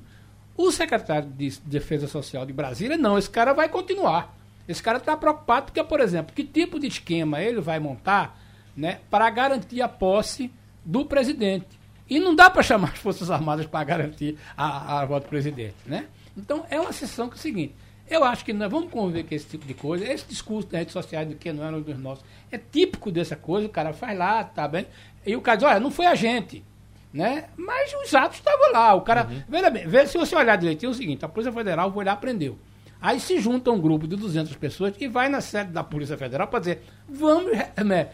O 0.58 0.72
secretário 0.72 1.30
de 1.30 1.58
Defesa 1.66 2.08
Social 2.08 2.46
de 2.46 2.54
Brasília, 2.54 2.98
não, 2.98 3.18
esse 3.18 3.30
cara 3.30 3.54
vai 3.54 3.70
continuar. 3.70 4.36
Esse 4.68 4.84
cara 4.84 4.98
está 4.98 5.16
preocupado 5.16 5.68
porque, 5.68 5.84
por 5.84 6.00
exemplo, 6.00 6.36
que 6.36 6.44
tipo 6.44 6.80
de 6.80 6.88
esquema 6.88 7.42
ele 7.42 7.62
vai 7.62 7.80
montar 7.80 8.40
né, 8.76 9.00
para 9.10 9.30
garantir 9.30 9.82
a 9.82 9.88
posse 9.88 10.52
do 10.86 11.06
presidente. 11.06 11.80
E 12.10 12.20
não 12.20 12.36
dá 12.36 12.50
para 12.50 12.64
chamar 12.64 12.92
as 12.92 13.00
Forças 13.00 13.30
Armadas 13.30 13.66
para 13.66 13.84
garantir 13.84 14.38
a, 14.58 15.02
a 15.02 15.06
voto 15.06 15.24
do 15.26 15.30
presidente. 15.30 15.76
Né? 15.86 16.08
Então, 16.36 16.66
é 16.70 16.80
uma 16.80 16.92
sessão 16.92 17.28
que 17.28 17.36
é 17.36 17.38
o 17.38 17.42
seguinte, 17.42 17.76
eu 18.10 18.24
acho 18.24 18.44
que 18.44 18.52
nós 18.52 18.72
vamos 18.72 18.92
conviver 18.92 19.24
com 19.24 19.36
esse 19.36 19.46
tipo 19.46 19.66
de 19.66 19.74
coisa. 19.74 20.12
Esse 20.12 20.26
discurso 20.26 20.68
das 20.68 20.80
redes 20.80 20.94
sociais 20.94 21.28
de 21.30 21.36
que 21.36 21.54
não 21.54 21.64
era 21.64 21.78
um 21.78 21.82
dos 21.82 21.98
nossos 22.00 22.26
é 22.52 22.58
típico 22.58 23.12
dessa 23.12 23.36
coisa. 23.36 23.68
O 23.68 23.70
cara 23.70 23.94
faz 23.94 24.18
lá, 24.18 24.44
tá 24.44 24.68
bem. 24.68 24.86
E 25.26 25.36
o 25.36 25.42
cara 25.42 25.58
diz: 25.58 25.68
olha, 25.68 25.80
não 25.80 25.92
foi 25.92 26.06
a 26.06 26.16
gente. 26.16 26.64
Né? 27.12 27.46
Mas 27.58 27.92
os 27.94 28.14
atos 28.14 28.38
estavam 28.38 28.72
lá. 28.72 28.94
O 28.94 29.02
cara. 29.02 29.28
Uhum. 29.30 29.44
Veja 29.50 29.70
bem, 29.70 29.88
veja, 29.88 30.08
se 30.08 30.18
você 30.18 30.36
olhar 30.36 30.56
direitinho, 30.56 30.90
é 30.90 30.92
o 30.92 30.96
seguinte: 30.96 31.26
a 31.26 31.28
Polícia 31.28 31.52
Federal 31.52 31.92
foi 31.92 32.06
lá 32.06 32.16
prendeu. 32.16 32.58
Aí 33.02 33.20
se 33.20 33.40
junta 33.40 33.72
um 33.72 33.80
grupo 33.80 34.08
de 34.08 34.16
200 34.16 34.56
pessoas 34.58 34.94
e 35.00 35.08
vai 35.08 35.30
na 35.30 35.40
sede 35.40 35.72
da 35.72 35.84
Polícia 35.84 36.18
Federal 36.18 36.48
para 36.48 36.60
dizer: 36.60 36.84
vamos 37.08 37.52
né, 37.84 38.10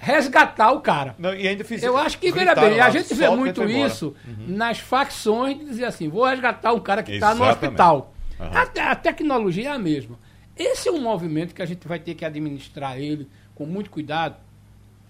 resgatar 0.00 0.72
o 0.72 0.80
cara. 0.80 1.14
Não, 1.18 1.34
e 1.34 1.46
ainda 1.46 1.64
fiz 1.64 1.82
Eu 1.82 1.96
acho 1.96 2.18
que, 2.18 2.30
veja 2.30 2.54
bem, 2.54 2.80
a 2.80 2.90
gente 2.90 3.12
vê 3.14 3.28
muito 3.30 3.64
isso 3.64 4.14
uhum. 4.26 4.56
nas 4.56 4.78
facções 4.78 5.58
de 5.58 5.64
dizer 5.64 5.84
assim: 5.84 6.08
vou 6.08 6.24
resgatar 6.24 6.72
um 6.72 6.80
cara 6.80 7.02
que 7.02 7.12
está 7.12 7.34
no 7.34 7.44
hospital. 7.44 8.14
Uhum. 8.38 8.46
A, 8.46 8.92
a, 8.92 8.94
tecnologia 8.94 9.68
é 9.68 9.72
a 9.72 9.78
mesma. 9.78 10.18
Esse 10.56 10.88
é 10.88 10.92
um 10.92 11.00
movimento 11.00 11.54
que 11.54 11.62
a 11.62 11.66
gente 11.66 11.86
vai 11.86 11.98
ter 11.98 12.14
que 12.14 12.24
administrar 12.24 12.98
ele 12.98 13.28
com 13.58 13.66
muito 13.66 13.90
cuidado. 13.90 14.36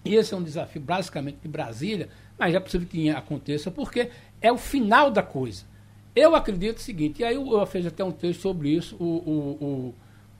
Esse 0.03 0.33
é 0.33 0.37
um 0.37 0.43
desafio 0.43 0.81
basicamente 0.81 1.37
de 1.43 1.47
Brasília, 1.47 2.09
mas 2.37 2.55
é 2.55 2.59
possível 2.59 2.87
que 2.87 3.09
aconteça, 3.11 3.69
porque 3.69 4.09
é 4.41 4.51
o 4.51 4.57
final 4.57 5.11
da 5.11 5.21
coisa. 5.21 5.63
Eu 6.15 6.35
acredito 6.35 6.77
o 6.77 6.81
seguinte, 6.81 7.21
e 7.21 7.23
aí 7.23 7.35
eu, 7.35 7.47
eu 7.51 7.65
fiz 7.67 7.85
até 7.85 8.03
um 8.03 8.11
texto 8.11 8.41
sobre 8.41 8.69
isso, 8.69 8.95
o, 8.99 9.05
o, 9.05 9.93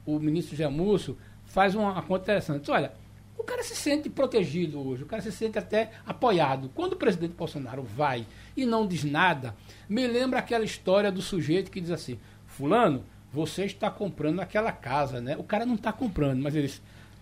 o, 0.07 0.16
o 0.16 0.20
ministro 0.20 0.55
Jamúcio 0.55 1.16
faz 1.45 1.76
uma 1.76 2.01
conta 2.01 2.24
interessante. 2.24 2.72
Olha, 2.72 2.91
o 3.38 3.43
cara 3.43 3.62
se 3.64 3.76
sente 3.76 4.10
protegido 4.10 4.86
hoje, 4.86 5.03
o 5.03 5.05
cara 5.05 5.22
se 5.22 5.32
sente 5.32 5.60
até 5.60 5.91
apoiado. 6.05 6.72
Quando 6.74 6.93
o 6.93 6.97
presidente 6.97 7.36
Bolsonaro 7.36 7.84
vai 7.84 8.26
e 8.57 8.66
não 8.66 8.88
diz 8.88 9.03
nada, 9.03 9.55
me 9.88 10.07
lembra 10.07 10.39
aquela 10.39 10.66
história 10.66 11.12
do 11.12 11.22
sujeito 11.22 11.70
que 11.70 11.80
diz 11.80 11.91
assim: 11.91 12.20
Fulano, 12.47 13.05
você 13.32 13.66
está 13.66 13.89
comprando 13.89 14.39
aquela 14.39 14.72
casa, 14.72 15.22
né? 15.22 15.38
O 15.38 15.43
cara 15.43 15.66
não 15.66 15.76
está 15.76 15.93
comprando, 15.93 16.41
mas 16.41 16.55
ele 16.55 16.68
diz: 16.68 16.82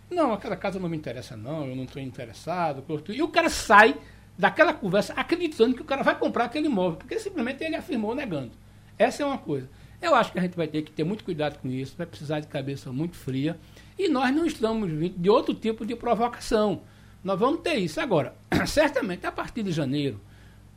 Não, 0.09 0.33
aquela 0.33 0.55
casa 0.55 0.79
não 0.79 0.87
me 0.87 0.95
interessa, 0.95 1.35
não, 1.35 1.67
eu 1.67 1.75
não 1.75 1.83
estou 1.83 2.01
interessado. 2.01 2.83
E 3.09 3.21
o 3.21 3.27
cara 3.27 3.49
sai 3.49 3.95
daquela 4.37 4.73
conversa 4.73 5.13
acreditando 5.13 5.75
que 5.75 5.81
o 5.81 5.85
cara 5.85 6.03
vai 6.03 6.17
comprar 6.17 6.45
aquele 6.45 6.67
imóvel, 6.67 6.97
porque 6.97 7.19
simplesmente 7.19 7.63
ele 7.63 7.75
afirmou 7.75 8.15
negando. 8.15 8.51
Essa 8.97 9.23
é 9.23 9.25
uma 9.25 9.37
coisa. 9.37 9.69
Eu 10.01 10.13
acho 10.13 10.31
que 10.31 10.39
a 10.39 10.41
gente 10.41 10.55
vai 10.55 10.67
ter 10.67 10.83
que 10.83 10.91
ter 10.91 11.03
muito 11.03 11.23
cuidado 11.23 11.57
com 11.59 11.67
isso, 11.67 11.95
vai 11.97 12.05
precisar 12.05 12.39
de 12.39 12.47
cabeça 12.47 12.91
muito 12.91 13.15
fria, 13.15 13.59
e 13.97 14.07
nós 14.07 14.33
não 14.33 14.45
estamos 14.45 14.89
de 15.15 15.29
outro 15.29 15.55
tipo 15.55 15.85
de 15.85 15.95
provocação. 15.95 16.83
Nós 17.23 17.39
vamos 17.39 17.61
ter 17.61 17.75
isso. 17.75 17.99
Agora, 17.99 18.35
certamente, 18.67 19.25
a 19.25 19.31
partir 19.31 19.63
de 19.63 19.71
janeiro, 19.71 20.21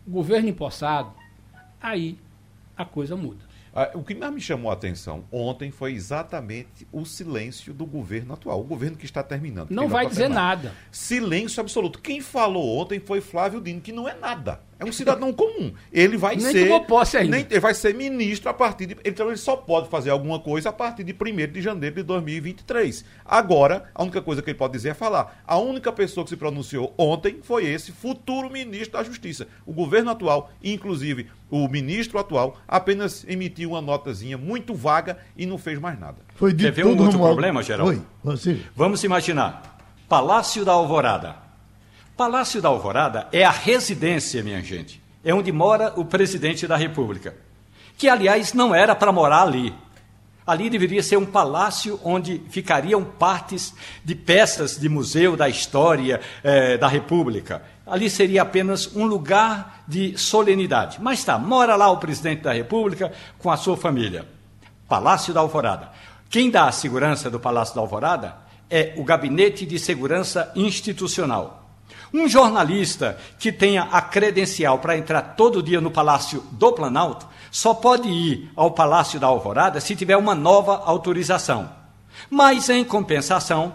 governo 0.08 0.48
empossado, 0.48 1.12
aí 1.80 2.18
a 2.76 2.84
coisa 2.84 3.14
muda. 3.14 3.49
Ah, 3.80 3.90
o 3.94 4.04
que 4.04 4.14
mais 4.14 4.30
me 4.30 4.42
chamou 4.42 4.70
a 4.70 4.74
atenção 4.74 5.24
ontem 5.32 5.70
foi 5.70 5.94
exatamente 5.94 6.86
o 6.92 7.06
silêncio 7.06 7.72
do 7.72 7.86
governo 7.86 8.34
atual, 8.34 8.60
o 8.60 8.64
governo 8.64 8.94
que 8.94 9.06
está 9.06 9.22
terminando. 9.22 9.70
Não 9.70 9.88
vai 9.88 10.06
dizer 10.06 10.28
nada. 10.28 10.74
Silêncio 10.92 11.62
absoluto. 11.62 11.98
Quem 11.98 12.20
falou 12.20 12.78
ontem 12.78 13.00
foi 13.00 13.22
Flávio 13.22 13.58
Dino, 13.58 13.80
que 13.80 13.90
não 13.90 14.06
é 14.06 14.14
nada. 14.14 14.60
É 14.80 14.84
um 14.84 14.90
cidadão 14.92 15.30
comum. 15.30 15.74
Ele 15.92 16.16
vai 16.16 16.36
nem 16.36 16.50
ser. 16.50 16.64
Tomou 16.64 16.80
posse 16.86 17.18
ainda. 17.18 17.36
Nem, 17.36 17.46
ele 17.50 17.60
vai 17.60 17.74
ser 17.74 17.94
ministro 17.94 18.48
a 18.48 18.54
partir 18.54 18.86
de. 18.86 18.96
Então 19.04 19.28
ele 19.28 19.36
só 19.36 19.54
pode 19.54 19.90
fazer 19.90 20.08
alguma 20.08 20.40
coisa 20.40 20.70
a 20.70 20.72
partir 20.72 21.04
de 21.04 21.12
1 21.12 21.52
de 21.52 21.60
janeiro 21.60 21.96
de 21.96 22.02
2023. 22.02 23.04
Agora, 23.22 23.90
a 23.94 24.02
única 24.02 24.22
coisa 24.22 24.40
que 24.40 24.48
ele 24.48 24.56
pode 24.56 24.72
dizer 24.72 24.88
é 24.88 24.94
falar. 24.94 25.42
A 25.46 25.58
única 25.58 25.92
pessoa 25.92 26.24
que 26.24 26.30
se 26.30 26.36
pronunciou 26.36 26.94
ontem 26.96 27.40
foi 27.42 27.66
esse 27.66 27.92
futuro 27.92 28.50
ministro 28.50 28.92
da 28.92 29.04
Justiça. 29.04 29.46
O 29.66 29.72
governo 29.74 30.12
atual, 30.12 30.50
inclusive 30.64 31.28
o 31.50 31.68
ministro 31.68 32.18
atual, 32.18 32.56
apenas 32.66 33.26
emitiu 33.28 33.72
uma 33.72 33.82
notazinha 33.82 34.38
muito 34.38 34.74
vaga 34.74 35.18
e 35.36 35.44
não 35.44 35.58
fez 35.58 35.78
mais 35.78 36.00
nada. 36.00 36.16
Foi 36.36 36.54
de 36.54 36.64
Quer 36.64 36.72
ver 36.72 36.86
um 36.86 36.98
outro 36.98 37.18
problema, 37.18 37.62
Geraldo? 37.62 37.92
Oi, 37.92 38.02
Vamos 38.74 39.04
imaginar. 39.04 39.78
Palácio 40.08 40.64
da 40.64 40.72
Alvorada 40.72 41.49
Palácio 42.20 42.60
da 42.60 42.68
Alvorada 42.68 43.28
é 43.32 43.46
a 43.46 43.50
residência, 43.50 44.42
minha 44.42 44.62
gente. 44.62 45.02
É 45.24 45.32
onde 45.32 45.50
mora 45.50 45.94
o 45.96 46.04
presidente 46.04 46.66
da 46.66 46.76
República. 46.76 47.34
Que, 47.96 48.10
aliás, 48.10 48.52
não 48.52 48.74
era 48.74 48.94
para 48.94 49.10
morar 49.10 49.40
ali. 49.40 49.72
Ali 50.46 50.68
deveria 50.68 51.02
ser 51.02 51.16
um 51.16 51.24
palácio 51.24 51.98
onde 52.04 52.42
ficariam 52.50 53.02
partes 53.02 53.72
de 54.04 54.14
peças 54.14 54.78
de 54.78 54.86
museu 54.86 55.34
da 55.34 55.48
história 55.48 56.20
eh, 56.44 56.76
da 56.76 56.88
República. 56.88 57.62
Ali 57.86 58.10
seria 58.10 58.42
apenas 58.42 58.94
um 58.94 59.06
lugar 59.06 59.82
de 59.88 60.18
solenidade. 60.18 60.98
Mas 61.00 61.24
tá, 61.24 61.38
mora 61.38 61.74
lá 61.74 61.90
o 61.90 61.96
presidente 61.96 62.42
da 62.42 62.52
República 62.52 63.14
com 63.38 63.50
a 63.50 63.56
sua 63.56 63.78
família. 63.78 64.28
Palácio 64.86 65.32
da 65.32 65.40
Alvorada. 65.40 65.88
Quem 66.28 66.50
dá 66.50 66.68
a 66.68 66.72
segurança 66.72 67.30
do 67.30 67.40
Palácio 67.40 67.74
da 67.74 67.80
Alvorada 67.80 68.36
é 68.68 68.92
o 68.98 69.04
Gabinete 69.04 69.64
de 69.64 69.78
Segurança 69.78 70.52
Institucional. 70.54 71.60
Um 72.12 72.28
jornalista 72.28 73.18
que 73.38 73.52
tenha 73.52 73.84
a 73.84 74.00
credencial 74.00 74.78
para 74.78 74.96
entrar 74.96 75.22
todo 75.36 75.62
dia 75.62 75.80
no 75.80 75.90
Palácio 75.90 76.44
do 76.52 76.72
Planalto 76.72 77.26
só 77.50 77.72
pode 77.72 78.08
ir 78.08 78.50
ao 78.56 78.72
Palácio 78.72 79.20
da 79.20 79.28
Alvorada 79.28 79.80
se 79.80 79.94
tiver 79.94 80.16
uma 80.16 80.34
nova 80.34 80.82
autorização. 80.84 81.70
Mas, 82.28 82.68
em 82.68 82.84
compensação, 82.84 83.74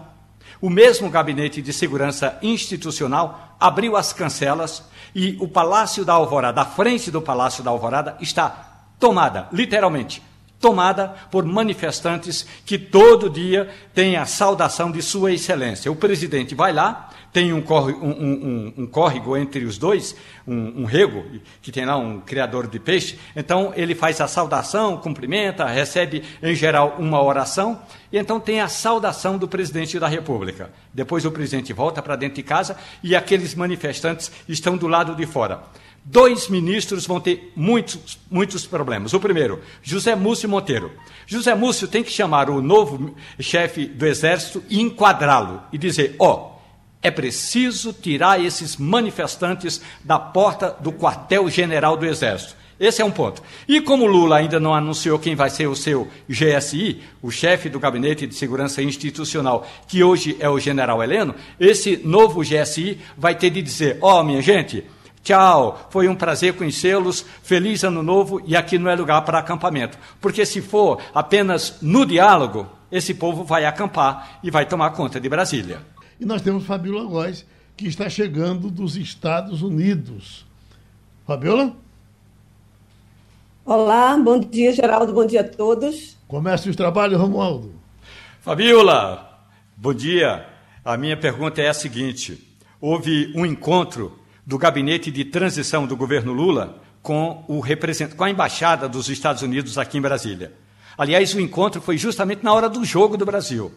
o 0.61 0.69
mesmo 0.69 1.09
Gabinete 1.09 1.61
de 1.61 1.71
Segurança 1.71 2.37
Institucional 2.41 3.55
abriu 3.59 3.95
as 3.95 4.11
cancelas 4.11 4.83
e 5.13 5.37
o 5.39 5.47
Palácio 5.47 6.03
da 6.03 6.13
Alvorada, 6.13 6.61
a 6.61 6.65
frente 6.65 7.09
do 7.09 7.21
Palácio 7.21 7.63
da 7.63 7.71
Alvorada, 7.71 8.17
está 8.19 8.89
tomada, 8.99 9.47
literalmente, 9.51 10.21
tomada 10.59 11.13
por 11.29 11.45
manifestantes 11.45 12.45
que 12.65 12.77
todo 12.77 13.29
dia 13.29 13.69
têm 13.93 14.15
a 14.15 14.25
saudação 14.25 14.91
de 14.91 15.01
Sua 15.01 15.31
Excelência. 15.31 15.91
O 15.91 15.95
presidente 15.95 16.55
vai 16.55 16.73
lá, 16.73 17.09
tem 17.31 17.51
um, 17.51 17.61
córrego, 17.61 18.05
um, 18.05 18.11
um, 18.11 18.73
um 18.83 18.87
córrego 18.87 19.35
entre 19.35 19.65
os 19.65 19.77
dois, 19.77 20.15
um, 20.47 20.85
rego, 20.85 21.25
que 21.61 21.69
tem 21.71 21.85
lá 21.85 21.97
um 21.97 22.21
criador 22.21 22.65
de 22.65 22.79
peixe. 22.79 23.19
Então 23.35 23.73
ele 23.75 23.93
faz 23.93 24.21
a 24.21 24.27
saudação, 24.27 24.97
cumprimenta, 24.97 25.65
recebe 25.65 26.23
em 26.41 26.55
geral 26.55 26.95
uma 26.97 27.21
oração, 27.21 27.81
e 28.09 28.17
então 28.17 28.39
tem 28.39 28.61
a 28.61 28.69
saudação 28.69 29.37
do 29.37 29.49
presidente 29.49 29.99
da 29.99 30.07
República. 30.07 30.71
Depois 30.93 31.25
o 31.25 31.31
presidente 31.31 31.73
volta 31.73 32.01
para 32.01 32.15
dentro 32.15 32.37
de 32.37 32.43
casa 32.43 32.77
e 33.03 33.15
aqueles 33.15 33.53
manifestantes 33.53 34.31
estão 34.47 34.77
do 34.77 34.87
lado 34.87 35.13
de 35.13 35.25
fora. 35.25 35.63
Dois 36.07 36.47
ministros 36.49 37.07
vão 37.07 37.19
ter 37.19 37.51
muitos, 37.55 38.19
muitos 38.29 38.67
problemas. 38.67 39.13
O 39.13 39.19
primeiro, 39.19 39.59
José 39.81 40.15
Múcio 40.15 40.47
Monteiro. 40.47 40.91
José 41.25 41.55
Múcio 41.55 41.87
tem 41.87 42.03
que 42.03 42.11
chamar 42.11 42.47
o 42.47 42.61
novo 42.61 43.15
chefe 43.39 43.87
do 43.87 44.05
Exército 44.05 44.63
e 44.69 44.79
enquadrá-lo 44.79 45.63
e 45.73 45.77
dizer: 45.79 46.15
ó. 46.19 46.51
Oh, 46.51 46.55
é 47.01 47.11
preciso 47.11 47.93
tirar 47.93 48.43
esses 48.43 48.77
manifestantes 48.77 49.79
da 50.03 50.17
porta 50.17 50.75
do 50.79 50.91
quartel-general 50.91 51.95
do 51.97 52.05
Exército. 52.05 52.55
Esse 52.79 53.01
é 53.01 53.05
um 53.05 53.11
ponto. 53.11 53.43
E 53.67 53.79
como 53.79 54.07
Lula 54.07 54.37
ainda 54.37 54.59
não 54.59 54.73
anunciou 54.73 55.19
quem 55.19 55.35
vai 55.35 55.51
ser 55.51 55.67
o 55.67 55.75
seu 55.75 56.07
GSI, 56.27 57.01
o 57.21 57.29
chefe 57.29 57.69
do 57.69 57.79
Gabinete 57.79 58.25
de 58.25 58.33
Segurança 58.33 58.81
Institucional, 58.81 59.67
que 59.87 60.03
hoje 60.03 60.35
é 60.39 60.49
o 60.49 60.59
general 60.59 61.01
Heleno, 61.01 61.35
esse 61.59 61.95
novo 62.03 62.41
GSI 62.41 62.99
vai 63.15 63.35
ter 63.35 63.51
de 63.51 63.61
dizer: 63.61 63.99
ó, 64.01 64.19
oh, 64.19 64.23
minha 64.23 64.41
gente, 64.41 64.83
Tchau, 65.25 65.87
foi 65.89 66.07
um 66.07 66.13
prazer 66.13 66.55
conhecê-los, 66.55 67.25
feliz 67.41 67.83
ano 67.83 68.03
novo 68.03 68.39
e 68.45 68.55
aqui 68.55 68.77
não 68.77 68.91
é 68.91 68.95
lugar 68.95 69.23
para 69.23 69.39
acampamento. 69.39 69.97
Porque 70.21 70.45
se 70.45 70.61
for 70.61 71.01
apenas 71.15 71.79
no 71.81 72.05
diálogo, 72.05 72.69
esse 72.91 73.11
povo 73.15 73.43
vai 73.43 73.65
acampar 73.65 74.39
e 74.43 74.51
vai 74.51 74.67
tomar 74.67 74.91
conta 74.91 75.19
de 75.19 75.27
Brasília. 75.27 75.81
E 76.19 76.25
nós 76.27 76.43
temos 76.43 76.67
Fabiola 76.67 77.03
Góes, 77.05 77.43
que 77.75 77.87
está 77.87 78.07
chegando 78.07 78.69
dos 78.69 78.95
Estados 78.97 79.63
Unidos. 79.63 80.45
Fabiola? 81.25 81.75
Olá, 83.65 84.15
bom 84.15 84.39
dia, 84.39 84.71
Geraldo, 84.73 85.11
bom 85.11 85.25
dia 85.25 85.41
a 85.41 85.43
todos. 85.43 86.15
Comece 86.27 86.69
os 86.69 86.75
trabalhos, 86.75 87.19
Romualdo. 87.19 87.73
Fabiola, 88.41 89.43
bom 89.75 89.91
dia. 89.91 90.45
A 90.83 90.95
minha 90.95 91.17
pergunta 91.17 91.63
é 91.63 91.67
a 91.67 91.73
seguinte: 91.73 92.47
houve 92.79 93.33
um 93.35 93.43
encontro 93.43 94.23
do 94.45 94.57
gabinete 94.57 95.11
de 95.11 95.25
transição 95.25 95.87
do 95.87 95.97
governo 95.97 96.31
Lula 96.31 96.81
com, 97.01 97.43
o 97.47 97.61
com 98.15 98.23
a 98.23 98.29
embaixada 98.29 98.87
dos 98.87 99.09
Estados 99.09 99.41
Unidos 99.41 99.77
aqui 99.77 99.97
em 99.97 100.01
Brasília. 100.01 100.53
Aliás, 100.97 101.33
o 101.33 101.39
encontro 101.39 101.81
foi 101.81 101.97
justamente 101.97 102.43
na 102.43 102.53
hora 102.53 102.69
do 102.69 102.83
jogo 102.85 103.17
do 103.17 103.25
Brasil. 103.25 103.71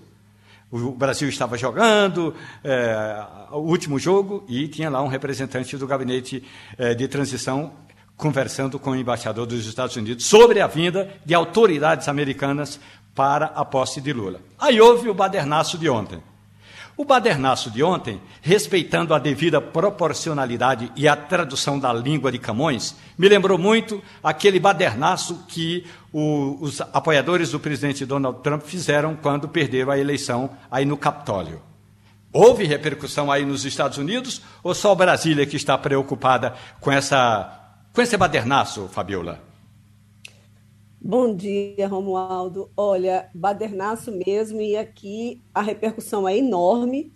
O 0.70 0.92
Brasil 0.92 1.28
estava 1.28 1.56
jogando 1.56 2.34
é, 2.62 3.24
o 3.50 3.58
último 3.58 3.98
jogo 3.98 4.44
e 4.48 4.68
tinha 4.68 4.90
lá 4.90 5.02
um 5.02 5.08
representante 5.08 5.76
do 5.76 5.86
gabinete 5.86 6.44
é, 6.76 6.94
de 6.94 7.08
transição 7.08 7.72
conversando 8.16 8.78
com 8.78 8.90
o 8.90 8.96
embaixador 8.96 9.46
dos 9.46 9.66
Estados 9.66 9.96
Unidos 9.96 10.26
sobre 10.26 10.60
a 10.60 10.66
vinda 10.66 11.08
de 11.24 11.32
autoridades 11.34 12.08
americanas 12.08 12.78
para 13.14 13.46
a 13.46 13.64
posse 13.64 14.00
de 14.00 14.12
Lula. 14.12 14.40
Aí 14.58 14.80
houve 14.80 15.08
o 15.08 15.14
badernaço 15.14 15.78
de 15.78 15.88
ontem. 15.88 16.20
O 16.98 17.04
badernaço 17.04 17.70
de 17.70 17.80
ontem, 17.80 18.20
respeitando 18.42 19.14
a 19.14 19.20
devida 19.20 19.60
proporcionalidade 19.60 20.90
e 20.96 21.06
a 21.06 21.14
tradução 21.14 21.78
da 21.78 21.92
língua 21.92 22.32
de 22.32 22.40
Camões, 22.40 22.96
me 23.16 23.28
lembrou 23.28 23.56
muito 23.56 24.02
aquele 24.20 24.58
badernaço 24.58 25.44
que 25.46 25.86
o, 26.12 26.58
os 26.60 26.80
apoiadores 26.80 27.52
do 27.52 27.60
presidente 27.60 28.04
Donald 28.04 28.42
Trump 28.42 28.62
fizeram 28.62 29.14
quando 29.14 29.48
perderam 29.48 29.92
a 29.92 29.98
eleição 29.98 30.50
aí 30.68 30.84
no 30.84 30.96
Capitólio. 30.96 31.62
Houve 32.32 32.64
repercussão 32.64 33.30
aí 33.30 33.44
nos 33.44 33.64
Estados 33.64 33.96
Unidos 33.96 34.42
ou 34.60 34.74
só 34.74 34.92
Brasília 34.92 35.46
que 35.46 35.56
está 35.56 35.78
preocupada 35.78 36.54
com, 36.80 36.90
essa, 36.90 37.76
com 37.92 38.02
esse 38.02 38.16
badernaço, 38.16 38.88
Fabiola? 38.88 39.47
Bom 41.00 41.32
dia, 41.32 41.86
Romualdo. 41.86 42.72
Olha, 42.76 43.30
badernaço 43.32 44.10
mesmo, 44.10 44.60
e 44.60 44.76
aqui 44.76 45.40
a 45.54 45.62
repercussão 45.62 46.26
é 46.28 46.36
enorme, 46.36 47.12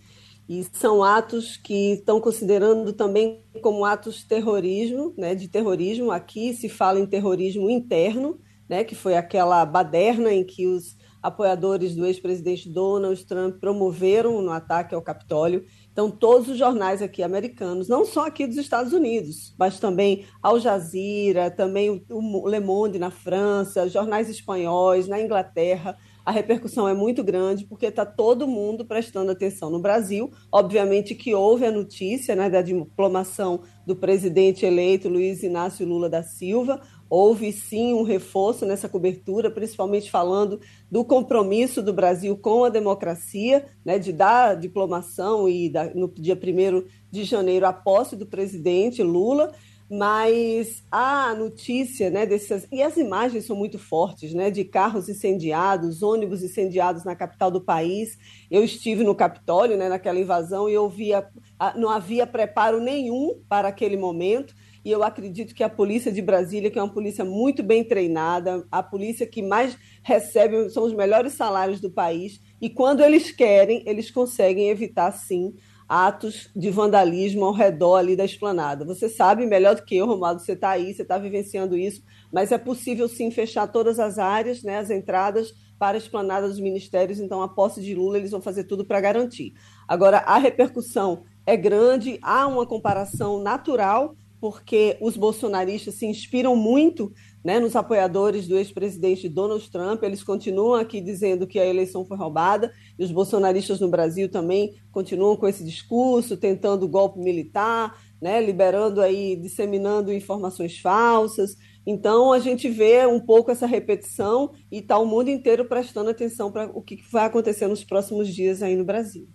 e 0.47 0.63
são 0.71 1.03
atos 1.03 1.57
que 1.57 1.95
estão 1.95 2.21
considerando 2.21 2.93
também 2.93 3.43
como 3.61 3.83
atos 3.83 4.23
terrorismo, 4.23 5.13
né, 5.17 5.35
de 5.35 5.49
terrorismo. 5.49 6.11
Aqui 6.11 6.53
se 6.53 6.69
fala 6.69 6.97
em 6.97 7.05
terrorismo 7.05 7.69
interno, 7.69 8.39
né, 8.69 8.85
que 8.85 8.95
foi 8.95 9.15
aquela 9.17 9.65
baderna 9.65 10.31
em 10.31 10.45
que 10.45 10.65
os 10.65 10.95
apoiadores 11.21 11.93
do 11.93 12.05
ex-presidente 12.05 12.69
Donald 12.69 13.25
Trump 13.25 13.59
promoveram 13.59 14.41
no 14.41 14.51
ataque 14.51 14.95
ao 14.95 15.01
Capitólio. 15.01 15.65
Então, 15.93 16.09
todos 16.09 16.49
os 16.49 16.57
jornais 16.57 17.03
aqui 17.03 17.21
americanos, 17.21 17.87
não 17.87 18.03
só 18.03 18.25
aqui 18.25 18.47
dos 18.47 18.57
Estados 18.57 18.93
Unidos, 18.93 19.53
mas 19.57 19.79
também 19.79 20.25
Al 20.41 20.59
Jazeera, 20.59 21.51
também 21.51 22.03
o 22.09 22.49
Le 22.49 22.59
Monde 22.59 22.97
na 22.97 23.11
França, 23.11 23.87
jornais 23.87 24.27
espanhóis 24.27 25.07
na 25.07 25.21
Inglaterra, 25.21 25.95
a 26.25 26.31
repercussão 26.31 26.87
é 26.87 26.93
muito 26.93 27.23
grande 27.23 27.65
porque 27.65 27.87
está 27.87 28.05
todo 28.05 28.47
mundo 28.47 28.85
prestando 28.85 29.31
atenção 29.31 29.69
no 29.69 29.79
Brasil. 29.79 30.31
Obviamente 30.51 31.13
que 31.13 31.35
houve 31.35 31.65
a 31.65 31.71
notícia 31.71 32.33
né, 32.33 32.49
da 32.49 32.61
diplomação 32.61 33.61
do 33.85 33.95
presidente 33.95 34.65
eleito 34.65 35.09
Luiz 35.09 35.43
Inácio 35.43 35.85
Lula 35.85 36.09
da 36.09 36.23
Silva, 36.23 36.79
houve 37.15 37.51
sim 37.51 37.93
um 37.93 38.01
reforço 38.01 38.65
nessa 38.65 38.89
cobertura, 38.89 39.51
principalmente 39.51 40.09
falando 40.09 40.59
do 40.89 41.05
compromisso 41.05 41.79
do 41.79 41.93
Brasil 41.93 42.35
com 42.35 42.63
a 42.63 42.69
democracia, 42.69 43.67
né, 43.85 43.99
de 43.99 44.11
dar 44.11 44.55
diplomação 44.55 45.47
e 45.47 45.69
da, 45.69 45.93
no 45.93 46.11
dia 46.11 46.33
1 46.33 46.87
de 47.11 47.23
janeiro 47.23 47.67
a 47.67 47.71
posse 47.71 48.15
do 48.15 48.25
presidente 48.25 49.03
Lula, 49.03 49.51
mas 49.87 50.83
a 50.91 51.35
notícia 51.35 52.09
né, 52.09 52.25
dessas. 52.25 52.67
E 52.71 52.81
as 52.81 52.97
imagens 52.97 53.45
são 53.45 53.55
muito 53.55 53.77
fortes, 53.77 54.33
né? 54.33 54.49
De 54.49 54.63
carros 54.63 55.07
incendiados, 55.07 56.01
ônibus 56.01 56.41
incendiados 56.41 57.03
na 57.03 57.15
capital 57.15 57.51
do 57.51 57.61
país. 57.61 58.17
Eu 58.49 58.63
estive 58.63 59.03
no 59.03 59.13
Capitólio, 59.13 59.77
né, 59.77 59.89
naquela 59.89 60.19
invasão, 60.19 60.67
e 60.67 60.73
eu 60.73 60.89
via. 60.89 61.27
Não 61.75 61.89
havia 61.89 62.25
preparo 62.25 62.81
nenhum 62.81 63.39
para 63.47 63.67
aquele 63.67 63.97
momento 63.97 64.55
e 64.83 64.91
eu 64.91 65.03
acredito 65.03 65.55
que 65.55 65.63
a 65.63 65.69
polícia 65.69 66.11
de 66.11 66.21
Brasília, 66.21 66.69
que 66.69 66.77
é 66.77 66.83
uma 66.83 66.93
polícia 66.93 67.23
muito 67.23 67.63
bem 67.63 67.83
treinada, 67.83 68.65
a 68.71 68.83
polícia 68.83 69.25
que 69.25 69.41
mais 69.41 69.77
recebe 70.01 70.69
são 70.69 70.83
os 70.83 70.93
melhores 70.93 71.33
salários 71.33 71.79
do 71.79 71.89
país, 71.89 72.41
e 72.61 72.69
quando 72.69 73.01
eles 73.01 73.31
querem, 73.31 73.83
eles 73.85 74.11
conseguem 74.11 74.69
evitar 74.69 75.11
sim 75.11 75.53
atos 75.87 76.49
de 76.55 76.69
vandalismo 76.69 77.45
ao 77.45 77.53
redor 77.53 77.97
ali 77.97 78.15
da 78.15 78.25
esplanada. 78.25 78.85
Você 78.85 79.07
sabe 79.07 79.45
melhor 79.45 79.75
do 79.75 79.85
que 79.85 79.95
eu, 79.95 80.05
Romualdo, 80.05 80.41
você 80.41 80.53
está 80.53 80.71
aí, 80.71 80.93
você 80.93 81.03
está 81.03 81.17
vivenciando 81.17 81.77
isso, 81.77 82.01
mas 82.31 82.51
é 82.51 82.57
possível 82.57 83.07
sim 83.07 83.29
fechar 83.29 83.67
todas 83.67 83.99
as 83.99 84.17
áreas, 84.17 84.63
né, 84.63 84.77
as 84.77 84.89
entradas 84.89 85.53
para 85.77 85.97
a 85.97 85.99
esplanada 85.99 86.47
dos 86.47 86.59
ministérios, 86.59 87.19
então 87.19 87.41
a 87.41 87.47
posse 87.47 87.81
de 87.81 87.93
Lula 87.93 88.17
eles 88.17 88.31
vão 88.31 88.41
fazer 88.41 88.63
tudo 88.63 88.85
para 88.85 89.01
garantir. 89.01 89.53
Agora, 89.87 90.19
a 90.19 90.37
repercussão 90.37 91.23
é 91.45 91.57
grande, 91.57 92.17
há 92.21 92.47
uma 92.47 92.65
comparação 92.65 93.41
natural 93.41 94.15
porque 94.43 94.97
os 94.99 95.15
bolsonaristas 95.15 95.93
se 95.93 96.05
inspiram 96.05 96.53
muito 96.53 97.13
né, 97.45 97.61
nos 97.61 97.77
apoiadores 97.77 98.45
do 98.45 98.57
ex-presidente 98.57 99.29
Donald 99.29 99.71
Trump. 99.71 100.03
Eles 100.03 100.21
continuam 100.21 100.73
aqui 100.73 100.99
dizendo 100.99 101.47
que 101.47 101.57
a 101.57 101.65
eleição 101.65 102.03
foi 102.03 102.17
roubada, 102.17 102.69
e 102.99 103.05
os 103.05 103.09
bolsonaristas 103.09 103.79
no 103.79 103.87
Brasil 103.87 104.27
também 104.27 104.75
continuam 104.91 105.37
com 105.37 105.47
esse 105.47 105.63
discurso, 105.63 106.35
tentando 106.35 106.89
golpe 106.89 107.21
militar, 107.21 107.97
né, 108.21 108.41
liberando 108.41 108.99
aí, 108.99 109.37
disseminando 109.37 110.11
informações 110.11 110.77
falsas. 110.77 111.55
Então 111.87 112.33
a 112.33 112.39
gente 112.39 112.67
vê 112.67 113.05
um 113.05 113.21
pouco 113.21 113.49
essa 113.49 113.65
repetição 113.65 114.51
e 114.69 114.79
está 114.79 114.97
o 114.97 115.05
mundo 115.05 115.29
inteiro 115.29 115.69
prestando 115.69 116.09
atenção 116.09 116.51
para 116.51 116.65
o 116.65 116.81
que 116.81 117.01
vai 117.09 117.27
acontecer 117.27 117.67
nos 117.67 117.85
próximos 117.85 118.27
dias 118.27 118.61
aí 118.61 118.75
no 118.75 118.83
Brasil. 118.83 119.25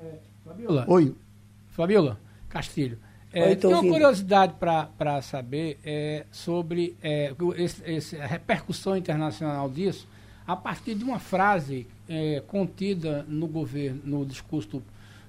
É, 0.00 0.18
Fabiola. 0.44 0.84
Oi. 0.88 1.14
Fabiola 1.68 2.18
Castilho. 2.48 2.98
É, 3.32 3.54
tem 3.54 3.70
uma 3.70 3.82
curiosidade 3.82 4.54
para 4.58 5.22
saber 5.22 5.78
é, 5.84 6.26
sobre 6.32 6.96
é, 7.00 7.32
esse, 7.56 7.82
esse, 7.84 8.16
a 8.20 8.26
repercussão 8.26 8.96
internacional 8.96 9.70
disso, 9.70 10.08
a 10.44 10.56
partir 10.56 10.96
de 10.96 11.04
uma 11.04 11.20
frase 11.20 11.86
é, 12.08 12.42
contida 12.48 13.24
no 13.28 13.46
governo, 13.46 14.00
no 14.04 14.26
discurso 14.26 14.68
do, 14.68 14.82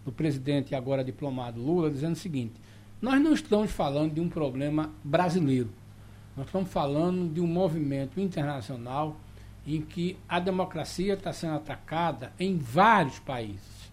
do 0.05 0.11
presidente 0.11 0.73
agora 0.73 1.03
diplomado 1.03 1.61
Lula, 1.61 1.91
dizendo 1.91 2.13
o 2.13 2.19
seguinte: 2.19 2.53
nós 2.99 3.21
não 3.21 3.33
estamos 3.33 3.71
falando 3.71 4.15
de 4.15 4.19
um 4.19 4.27
problema 4.27 4.89
brasileiro, 5.03 5.69
nós 6.35 6.47
estamos 6.47 6.71
falando 6.71 7.31
de 7.31 7.39
um 7.39 7.47
movimento 7.47 8.19
internacional 8.19 9.15
em 9.65 9.79
que 9.79 10.17
a 10.27 10.39
democracia 10.39 11.13
está 11.13 11.31
sendo 11.31 11.53
atacada 11.53 12.33
em 12.39 12.57
vários 12.57 13.19
países. 13.19 13.91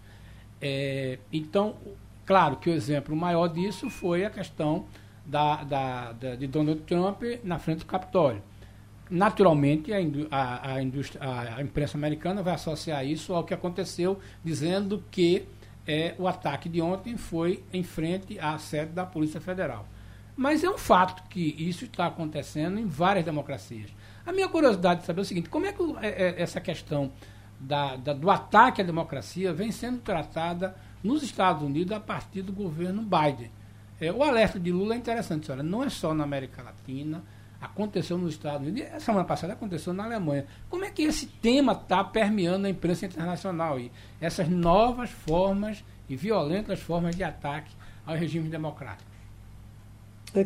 É, 0.61 1.19
então, 1.31 1.77
Claro 2.29 2.57
que 2.57 2.69
o 2.69 2.75
exemplo 2.75 3.17
maior 3.17 3.49
disso 3.49 3.89
foi 3.89 4.23
a 4.23 4.29
questão 4.29 4.85
da, 5.25 5.65
da, 5.65 6.13
da 6.13 6.35
de 6.35 6.47
Donald 6.47 6.83
Trump 6.83 7.23
na 7.43 7.59
frente 7.59 7.79
do 7.79 7.87
Capitólio. 7.87 8.43
Naturalmente, 9.09 9.91
a, 10.31 10.37
a, 10.37 10.75
a, 10.75 11.63
imprensa 11.63 11.97
americana 11.97 12.43
vai 12.43 12.53
associar 12.53 13.03
isso 13.07 13.33
ao 13.33 13.45
que 13.45 13.55
aconteceu, 13.55 14.19
dizendo 14.45 15.03
que 15.11 15.49
é, 15.87 16.15
o 16.19 16.29
ataque 16.29 16.69
de 16.69 16.83
ontem 16.83 17.17
foi 17.17 17.65
em 17.73 17.83
frente 17.83 18.39
à 18.39 18.59
sede 18.59 18.93
da 18.93 19.07
Polícia 19.07 19.41
Federal. 19.41 19.87
Mas 20.37 20.63
é 20.63 20.69
um 20.69 20.77
fato 20.77 21.27
que 21.31 21.57
isso 21.59 21.87
está 21.87 22.09
acontecendo 22.09 22.79
em 22.79 22.85
várias 22.85 23.25
democracias. 23.25 23.91
A 24.27 24.33
minha 24.35 24.51
curiosidade 24.51 25.01
é 25.01 25.05
saber 25.07 25.23
o 25.23 25.25
seguinte: 25.25 25.49
como 25.49 25.65
é 25.65 25.73
que 25.73 25.83
é, 26.03 26.09
é, 26.09 26.43
essa 26.43 26.61
questão 26.61 27.11
da, 27.59 27.97
da, 27.97 28.13
do 28.13 28.29
ataque 28.29 28.83
à 28.83 28.85
democracia 28.85 29.51
vem 29.51 29.73
sendo 29.73 30.01
tratada 30.01 30.77
nos 31.03 31.23
Estados 31.23 31.63
Unidos 31.63 31.97
a 31.97 32.01
partir 32.01 32.43
do 32.43 32.53
governo 32.53 33.03
Biden. 33.03 33.51
É, 34.01 34.13
o 34.13 34.23
alerta 34.23 34.61
de 34.61 34.71
Lula 34.71 34.95
é 34.95 34.97
interessante, 34.97 35.51
olha, 35.51 35.63
não 35.63 35.83
é 35.83 35.91
só 35.91 36.15
na 36.15 36.25
América 36.25 36.63
Latina, 36.63 37.23
aconteceu 37.61 38.17
nos 38.17 38.35
Estados 38.35 38.67
Unidos, 38.67 38.93
a 38.93 39.01
semana 39.01 39.25
passada 39.25 39.53
aconteceu 39.53 39.93
na 39.93 40.05
Alemanha. 40.05 40.47
Como 40.69 40.85
é 40.85 40.91
que 40.91 41.03
esse 41.03 41.27
tema 41.27 41.73
está 41.73 42.05
permeando 42.05 42.67
a 42.67 42.71
imprensa 42.71 43.07
internacional 43.07 43.79
e 43.81 43.91
essas 44.21 44.49
novas 44.49 45.11
formas 45.11 45.85
e 46.09 46.15
violentas 46.15 46.79
formas 46.79 47.17
de 47.17 47.25
ataque 47.25 47.75
ao 48.07 48.15
regime 48.15 48.49
democrático? 48.49 49.09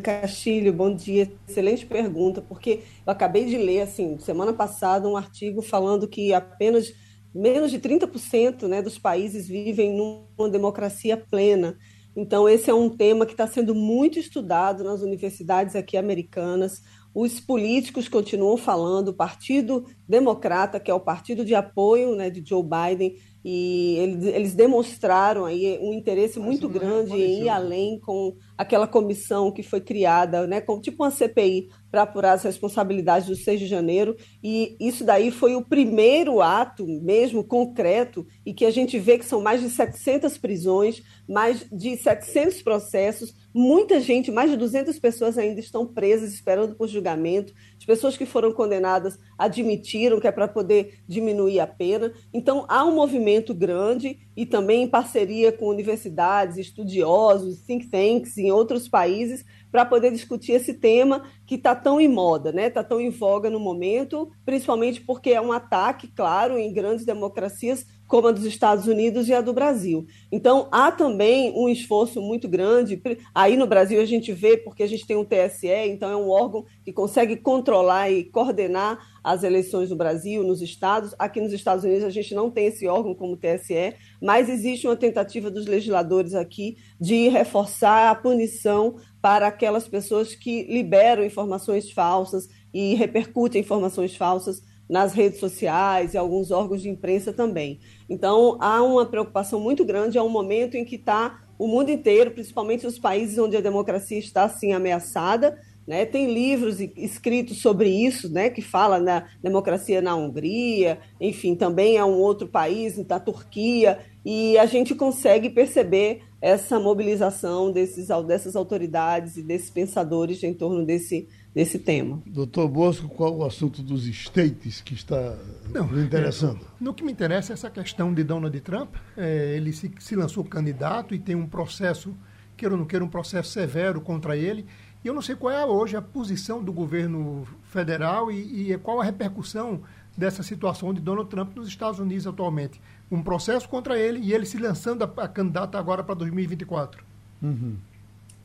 Castilho, 0.01 0.73
bom 0.73 0.95
dia. 0.95 1.31
Excelente 1.47 1.85
pergunta, 1.85 2.41
porque 2.41 2.83
eu 3.05 3.11
acabei 3.11 3.45
de 3.45 3.57
ler, 3.57 3.81
assim, 3.81 4.17
semana 4.17 4.53
passada, 4.53 5.07
um 5.07 5.17
artigo 5.17 5.61
falando 5.61 6.07
que 6.07 6.33
apenas 6.33 6.93
menos 7.33 7.71
de 7.71 7.79
30% 7.79 8.67
né, 8.67 8.81
dos 8.81 8.97
países 8.97 9.47
vivem 9.47 9.95
numa 9.95 10.49
democracia 10.49 11.17
plena. 11.17 11.77
Então, 12.15 12.47
esse 12.47 12.69
é 12.69 12.73
um 12.73 12.89
tema 12.89 13.25
que 13.25 13.31
está 13.31 13.47
sendo 13.47 13.73
muito 13.73 14.19
estudado 14.19 14.83
nas 14.83 15.01
universidades 15.01 15.75
aqui 15.75 15.97
americanas. 15.97 16.81
Os 17.13 17.39
políticos 17.39 18.07
continuam 18.07 18.55
falando, 18.55 19.09
o 19.09 19.13
Partido 19.13 19.85
Democrata, 20.07 20.79
que 20.79 20.91
é 20.91 20.93
o 20.93 20.99
partido 20.99 21.43
de 21.43 21.55
apoio 21.55 22.15
né, 22.15 22.29
de 22.29 22.47
Joe 22.47 22.63
Biden, 22.63 23.15
e 23.43 23.97
eles, 24.33 24.53
demonstraram 24.53 25.45
aí 25.45 25.77
um 25.81 25.93
interesse 25.93 26.39
muito 26.39 26.69
grande 26.69 27.13
em 27.13 27.43
ir 27.43 27.49
além 27.49 27.99
com 27.99 28.35
aquela 28.57 28.87
comissão 28.87 29.51
que 29.51 29.61
foi 29.61 29.81
criada, 29.81 30.47
né, 30.47 30.61
como 30.61 30.81
tipo 30.81 31.03
uma 31.03 31.11
CPI 31.11 31.69
para 31.91 32.03
apurar 32.03 32.33
as 32.33 32.43
responsabilidades 32.43 33.27
do 33.27 33.35
6 33.35 33.59
de 33.59 33.67
janeiro, 33.67 34.15
e 34.41 34.77
isso 34.79 35.03
daí 35.03 35.29
foi 35.29 35.55
o 35.55 35.63
primeiro 35.63 36.41
ato 36.41 36.85
mesmo 36.87 37.43
concreto 37.43 38.25
e 38.45 38.53
que 38.53 38.65
a 38.65 38.71
gente 38.71 38.97
vê 38.97 39.17
que 39.17 39.25
são 39.25 39.41
mais 39.41 39.61
de 39.61 39.69
700 39.69 40.37
prisões, 40.37 41.03
mais 41.27 41.65
de 41.71 41.97
700 41.97 42.61
processos, 42.61 43.33
muita 43.53 43.99
gente, 43.99 44.31
mais 44.31 44.49
de 44.49 44.57
200 44.57 44.97
pessoas 44.99 45.37
ainda 45.37 45.59
estão 45.59 45.85
presas 45.85 46.33
esperando 46.33 46.75
por 46.75 46.87
julgamento, 46.87 47.53
as 47.77 47.85
pessoas 47.85 48.17
que 48.17 48.25
foram 48.25 48.51
condenadas 48.51 49.19
admitiram 49.37 50.19
que 50.19 50.27
é 50.27 50.31
para 50.31 50.47
poder 50.47 50.99
diminuir 51.07 51.59
a 51.59 51.67
pena. 51.67 52.11
Então, 52.33 52.65
há 52.67 52.83
um 52.83 52.95
movimento 52.95 53.53
grande 53.53 54.19
e 54.35 54.45
também 54.45 54.83
em 54.83 54.87
parceria 54.87 55.51
com 55.51 55.67
universidades, 55.67 56.57
estudiosos, 56.57 57.61
think 57.61 57.87
tanks 57.87 58.37
em 58.37 58.51
outros 58.51 58.87
países 58.87 59.45
para 59.71 59.85
poder 59.85 60.11
discutir 60.11 60.53
esse 60.53 60.75
tema 60.75 61.23
que 61.47 61.55
está 61.55 61.75
tão 61.75 61.99
em 61.99 62.07
moda, 62.07 62.51
né? 62.51 62.67
Está 62.67 62.83
tão 62.83 63.01
em 63.01 63.09
voga 63.09 63.49
no 63.49 63.59
momento, 63.59 64.31
principalmente 64.45 65.01
porque 65.01 65.31
é 65.31 65.41
um 65.41 65.51
ataque, 65.51 66.07
claro, 66.07 66.57
em 66.57 66.71
grandes 66.71 67.05
democracias 67.05 67.85
como 68.13 68.27
a 68.27 68.31
dos 68.31 68.45
Estados 68.45 68.85
Unidos 68.85 69.27
e 69.27 69.33
a 69.33 69.41
do 69.41 69.53
Brasil. 69.53 70.05
Então, 70.31 70.67
há 70.71 70.91
também 70.91 71.51
um 71.55 71.67
esforço 71.67 72.21
muito 72.21 72.47
grande. 72.47 73.01
Aí 73.33 73.57
no 73.57 73.65
Brasil 73.65 73.99
a 73.99 74.05
gente 74.05 74.31
vê, 74.31 74.55
porque 74.55 74.83
a 74.83 74.87
gente 74.87 75.07
tem 75.07 75.17
um 75.17 75.25
TSE, 75.25 75.67
então 75.87 76.11
é 76.11 76.15
um 76.15 76.29
órgão 76.29 76.63
que 76.85 76.93
consegue 76.93 77.35
controlar 77.35 78.11
e 78.11 78.23
coordenar 78.23 78.99
as 79.23 79.41
eleições 79.41 79.89
no 79.89 79.95
Brasil, 79.95 80.43
nos 80.43 80.61
estados. 80.61 81.15
Aqui 81.17 81.41
nos 81.41 81.53
Estados 81.53 81.83
Unidos 81.83 82.03
a 82.03 82.11
gente 82.11 82.35
não 82.35 82.51
tem 82.51 82.67
esse 82.67 82.85
órgão 82.85 83.15
como 83.15 83.35
TSE, 83.35 83.95
mas 84.21 84.47
existe 84.47 84.85
uma 84.85 84.95
tentativa 84.95 85.49
dos 85.49 85.65
legisladores 85.65 86.35
aqui 86.35 86.77
de 87.01 87.29
reforçar 87.29 88.11
a 88.11 88.15
punição 88.15 88.97
para 89.23 89.47
aquelas 89.47 89.87
pessoas 89.87 90.35
que 90.35 90.71
liberam 90.71 91.25
informações 91.25 91.89
falsas 91.89 92.47
e 92.71 92.93
repercutem 92.93 93.61
informações 93.61 94.15
falsas 94.15 94.61
nas 94.89 95.13
redes 95.13 95.39
sociais 95.39 96.13
e 96.13 96.17
alguns 96.17 96.51
órgãos 96.51 96.81
de 96.81 96.89
imprensa 96.89 97.31
também. 97.31 97.79
Então, 98.09 98.57
há 98.59 98.81
uma 98.83 99.05
preocupação 99.05 99.59
muito 99.59 99.85
grande, 99.85 100.17
é 100.17 100.21
um 100.21 100.29
momento 100.29 100.75
em 100.75 100.85
que 100.85 100.95
está 100.95 101.41
o 101.57 101.67
mundo 101.67 101.89
inteiro, 101.89 102.31
principalmente 102.31 102.85
os 102.85 102.99
países 102.99 103.37
onde 103.37 103.55
a 103.55 103.61
democracia 103.61 104.17
está 104.19 104.43
assim 104.43 104.73
ameaçada, 104.73 105.57
né? 105.87 106.05
Tem 106.05 106.33
livros 106.33 106.79
escritos 106.79 107.61
sobre 107.61 107.89
isso, 107.89 108.31
né? 108.31 108.49
que 108.49 108.61
fala 108.61 108.99
na 108.99 109.27
democracia 109.41 110.01
na 110.01 110.15
Hungria, 110.15 110.99
enfim, 111.19 111.55
também 111.55 111.97
é 111.97 112.05
um 112.05 112.19
outro 112.19 112.47
país, 112.47 112.97
na 113.05 113.19
Turquia, 113.19 113.99
e 114.25 114.57
a 114.57 114.65
gente 114.65 114.95
consegue 114.95 115.49
perceber 115.49 116.21
essa 116.41 116.79
mobilização 116.79 117.71
desses, 117.71 118.07
dessas 118.25 118.55
autoridades 118.55 119.37
e 119.37 119.43
desses 119.43 119.69
pensadores 119.69 120.41
em 120.43 120.53
torno 120.53 120.85
desse, 120.85 121.27
desse 121.53 121.77
tema. 121.77 122.21
Doutor 122.25 122.67
Bosco, 122.67 123.07
qual 123.07 123.35
o 123.35 123.45
assunto 123.45 123.81
dos 123.81 124.07
states 124.07 124.81
que 124.81 124.93
está 124.93 125.35
Não, 125.69 125.85
interessando? 126.01 126.61
É, 126.61 126.83
no 126.83 126.93
que 126.93 127.03
me 127.03 127.11
interessa 127.11 127.53
é 127.53 127.55
essa 127.55 127.69
questão 127.69 128.13
de 128.13 128.23
Donald 128.23 128.59
Trump. 128.61 128.95
É, 129.15 129.55
ele 129.55 129.71
se, 129.71 129.91
se 129.99 130.15
lançou 130.15 130.43
candidato 130.43 131.13
e 131.13 131.19
tem 131.19 131.35
um 131.35 131.47
processo, 131.47 132.15
queira 132.57 132.73
ou 132.73 132.79
não 132.79 132.85
queira, 132.85 133.05
um 133.05 133.09
processo 133.09 133.51
severo 133.51 134.01
contra 134.01 134.35
ele. 134.35 134.65
E 135.03 135.07
eu 135.07 135.13
não 135.13 135.21
sei 135.21 135.35
qual 135.35 135.53
é 135.53 135.65
hoje 135.65 135.95
a 135.95 136.01
posição 136.01 136.63
do 136.63 136.73
governo 136.73 137.45
federal 137.65 138.31
e, 138.31 138.71
e 138.71 138.77
qual 138.77 138.99
a 138.99 139.03
repercussão 139.03 139.81
dessa 140.17 140.41
situação 140.43 140.93
de 140.93 141.01
Donald 141.01 141.29
Trump 141.29 141.55
nos 141.55 141.67
Estados 141.67 141.99
Unidos 141.99 142.25
atualmente. 142.25 142.79
Um 143.11 143.21
processo 143.21 143.67
contra 143.67 143.97
ele 143.97 144.19
e 144.19 144.33
ele 144.33 144.45
se 144.45 144.57
lançando 144.57 145.03
a, 145.03 145.23
a 145.23 145.27
candidato 145.27 145.77
agora 145.77 146.03
para 146.03 146.15
2024. 146.15 147.03
Uhum. 147.41 147.75